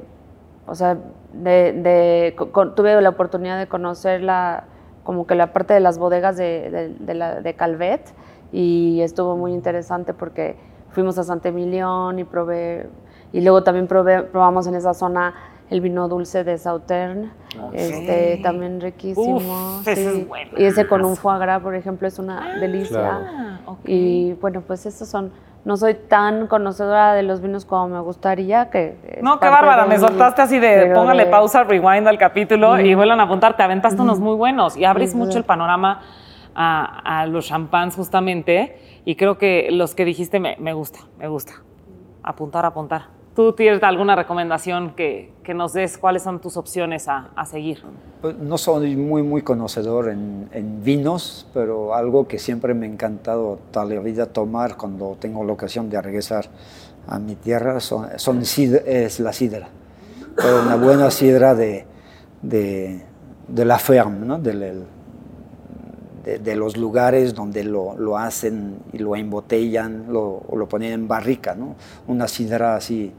o 0.68 0.76
sea, 0.76 0.98
tuve 2.76 3.02
la 3.02 3.10
oportunidad 3.10 3.58
de 3.58 3.68
conocer 3.68 4.22
la, 4.22 4.66
como 5.04 5.26
que 5.26 5.36
la 5.36 5.54
parte 5.54 5.74
de 5.74 5.80
las 5.80 5.98
bodegas 5.98 6.38
de, 6.38 7.56
Calvet 7.58 8.14
y 8.52 9.02
estuvo 9.02 9.36
muy 9.38 9.54
interesante 9.54 10.14
porque 10.14 10.58
fuimos 10.90 11.18
a 11.18 11.24
Saint-Emilion 11.24 12.20
y 12.20 12.24
probé, 12.26 12.90
y 13.32 13.42
luego 13.42 13.64
también 13.64 13.88
probé, 13.88 14.24
probamos 14.24 14.68
en 14.68 14.76
esa 14.76 14.94
zona 14.94 15.34
el 15.72 15.82
vino 15.82 16.08
dulce 16.08 16.44
de 16.44 16.58
Sauterne, 16.60 17.32
este, 17.74 18.38
también 18.44 18.80
riquísimo. 18.82 19.38
Uf, 19.38 19.88
ese 19.88 20.06
es 20.06 20.14
sí. 20.16 20.24
buenazo. 20.26 20.56
Y 20.60 20.66
ese 20.66 20.86
con 20.86 21.04
un 21.04 21.16
foie 21.16 21.40
gras, 21.40 21.62
por 21.62 21.74
ejemplo, 21.76 22.08
es 22.08 22.20
una 22.20 22.56
delicia. 22.60 23.00
claro. 23.00 23.26
Ah, 23.28 23.60
ok. 23.66 23.80
Y 23.86 24.34
bueno, 24.34 24.62
pues 24.62 24.86
esos 24.86 25.08
son, 25.08 25.32
no 25.64 25.78
soy 25.78 25.94
tan 25.96 26.48
conocedora 26.48 27.14
de 27.14 27.24
los 27.24 27.40
vinos 27.42 27.64
como 27.66 27.88
me 27.88 28.00
gustaría 28.02 28.70
que... 28.70 29.20
No, 29.24 29.40
qué 29.40 29.48
bárbara, 29.50 29.86
me 29.86 29.98
soltaste 29.98 30.42
así 30.42 30.60
de 30.60 30.92
póngale 30.94 31.26
de- 31.26 31.32
pausa, 31.32 31.64
rewind 31.64 32.06
al 32.08 32.18
capítulo 32.18 32.80
y 32.80 32.94
vuelvan 32.94 33.20
a 33.22 33.24
apuntar, 33.24 33.56
te 33.56 33.64
aventaste 33.64 34.02
unos 34.02 34.20
muy 34.20 34.36
buenos 34.36 34.76
y 34.76 34.84
abres 34.86 35.12
Ujú. 35.16 35.20
mucho 35.26 35.38
el 35.38 35.46
panorama 35.46 36.02
a, 36.54 37.22
a 37.22 37.26
los 37.28 37.48
champans 37.48 37.96
justamente 37.96 38.78
y 39.06 39.16
creo 39.16 39.38
que 39.38 39.70
los 39.72 39.96
que 39.96 40.04
dijiste 40.04 40.42
me, 40.42 40.58
me 40.60 40.74
gusta, 40.74 41.00
me 41.18 41.30
gusta. 41.30 41.54
Apuntar, 42.24 42.66
apuntar. 42.66 43.21
¿Tú 43.36 43.54
tienes 43.54 43.82
alguna 43.82 44.16
recomendación 44.16 44.94
que, 44.94 45.32
que 45.44 45.54
nos 45.54 45.72
des? 45.72 45.98
¿Cuáles 45.98 46.24
son 46.24 46.42
tus 46.42 46.58
opciones 46.58 47.08
a, 47.08 47.30
a 47.34 47.46
seguir? 47.46 47.82
Pues, 48.22 48.38
No 48.38 48.58
soy 48.58 48.98
muy, 48.98 49.24
muy 49.24 49.42
conocedor 49.42 50.10
en, 50.10 50.50
en 50.52 50.84
vinos, 50.84 51.48
pero 51.54 51.96
algo 51.96 52.28
que 52.28 52.40
siempre 52.40 52.74
me 52.74 52.88
ha 52.88 52.90
encantado 52.90 53.58
toda 53.72 53.86
la 53.86 54.02
vida 54.02 54.26
tomar 54.26 54.76
cuando 54.76 55.16
tengo 55.18 55.46
la 55.46 55.54
ocasión 55.54 55.90
de 55.90 56.02
regresar 56.02 56.48
a 57.08 57.20
mi 57.20 57.36
tierra 57.36 57.80
son, 57.80 58.08
son 58.18 58.42
es 58.42 59.20
la 59.22 59.32
sidra. 59.32 59.70
Pero 60.36 60.62
una 60.64 60.76
buena 60.76 61.10
sidra 61.10 61.56
de, 61.56 61.86
de, 62.42 63.02
de 63.48 63.66
la 63.66 63.80
ferme, 63.80 64.26
¿no? 64.26 64.40
De, 66.24 66.40
de, 66.40 66.56
los 66.56 66.78
lugares 66.78 67.34
donde 67.34 67.64
lo, 67.64 67.96
lo, 67.98 68.18
hacen 68.18 68.78
y 68.94 69.00
lo 69.00 69.16
embotellan 69.16 70.06
lo, 70.10 70.44
o 70.48 70.56
lo 70.56 70.68
ponen 70.68 70.94
en 70.94 71.08
barrica. 71.08 71.56
¿no? 71.56 71.76
Una 72.08 72.28
sidra 72.28 72.76
así 72.76 73.12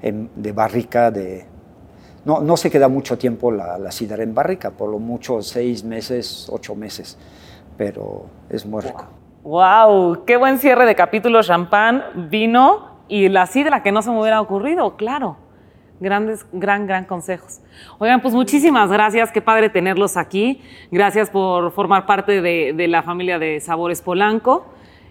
de 0.00 0.52
barrica 0.52 1.10
de... 1.10 1.46
No, 2.24 2.40
no 2.40 2.56
se 2.56 2.70
queda 2.70 2.88
mucho 2.88 3.16
tiempo 3.16 3.50
la, 3.50 3.78
la 3.78 3.90
sidra 3.90 4.22
en 4.22 4.34
barrica, 4.34 4.70
por 4.70 4.90
lo 4.90 4.98
mucho 4.98 5.40
seis 5.40 5.82
meses, 5.82 6.48
ocho 6.50 6.74
meses, 6.74 7.16
pero 7.76 8.26
es 8.50 8.66
muy 8.66 8.82
rico. 8.82 9.04
¡Wow! 9.44 10.24
¡Qué 10.26 10.36
buen 10.36 10.58
cierre 10.58 10.84
de 10.84 10.94
capítulo! 10.94 11.42
Champán, 11.42 12.28
vino 12.28 12.98
y 13.08 13.28
la 13.28 13.46
sidra 13.46 13.82
que 13.82 13.92
no 13.92 14.02
se 14.02 14.10
me 14.10 14.20
hubiera 14.20 14.40
ocurrido, 14.40 14.96
claro. 14.96 15.36
Grandes, 16.00 16.46
gran, 16.52 16.86
gran 16.86 17.04
consejos. 17.04 17.60
Oigan, 17.98 18.20
pues 18.20 18.32
muchísimas 18.34 18.90
gracias, 18.90 19.32
qué 19.32 19.42
padre 19.42 19.68
tenerlos 19.68 20.16
aquí. 20.16 20.60
Gracias 20.90 21.30
por 21.30 21.72
formar 21.72 22.06
parte 22.06 22.40
de, 22.40 22.88
la 22.88 23.02
familia 23.02 23.38
de 23.38 23.60
Sabores 23.60 24.00
Polanco. 24.00 24.66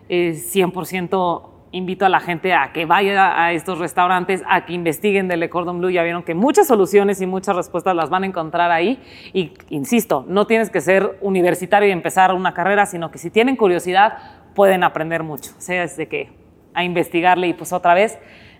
Eh, 0.10 0.32
100% 0.34 1.58
invito 1.72 2.06
a 2.06 2.10
la 2.10 2.20
gente 2.20 2.54
a 2.54 2.72
que 2.72 2.86
vaya 2.86 3.44
a 3.44 3.52
estos 3.52 3.80
restaurantes, 3.80 4.44
a 4.48 4.66
que 4.66 4.74
investiguen 4.74 5.28
del 5.28 5.42
Le 5.42 5.50
Cordon 5.50 5.80
Bleu. 5.80 5.90
Ya 5.90 6.04
vieron 6.04 6.24
que 6.24 6.34
muchas 6.34 6.68
soluciones 6.68 7.22
y 7.22 7.26
muchas 7.26 7.56
respuestas 7.56 7.96
las 7.96 8.10
van 8.10 8.24
a 8.24 8.28
encontrar 8.28 8.72
ahí. 8.72 9.02
Y 9.34 9.54
insisto, 9.70 10.26
no 10.28 10.48
tienes 10.48 10.70
que 10.70 10.82
ser 10.82 11.18
universitario 11.22 11.90
y 11.90 11.92
empezar 11.92 12.34
una 12.34 12.54
carrera, 12.54 12.86
sino 12.86 13.12
que 13.12 13.18
si 13.18 13.30
tienen 13.30 13.56
curiosidad, 13.56 14.18
pueden 14.56 14.84
aprender 14.84 15.24
mucho. 15.24 15.52
O 15.58 15.62
sea, 15.62 15.84
es 15.84 15.98
de 15.98 16.08
que 16.08 16.30
a 16.74 16.84
investigarle 16.84 17.48
y 17.48 17.54
pues 17.54 17.74
otra 17.74 17.94
vez. 17.94 18.20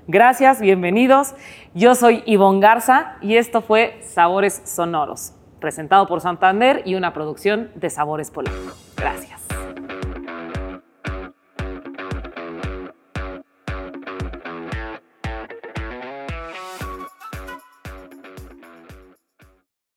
Gracias, 0.10 0.62
bienvenidos. 0.62 1.36
Yo 1.74 1.94
soy 1.94 2.24
Ivonne 2.26 2.62
Garza 2.62 3.18
y 3.20 3.36
esto 3.36 3.62
fue 3.62 4.00
Sabores 4.04 4.62
Sonoros, 4.64 5.34
presentado 5.60 6.08
por 6.08 6.22
Santander 6.22 6.82
y 6.86 6.96
una 6.96 7.12
producción 7.12 7.72
de 7.76 7.90
Sabores 7.90 8.32
Polanco. 8.32 8.74
Gracias. 8.96 9.42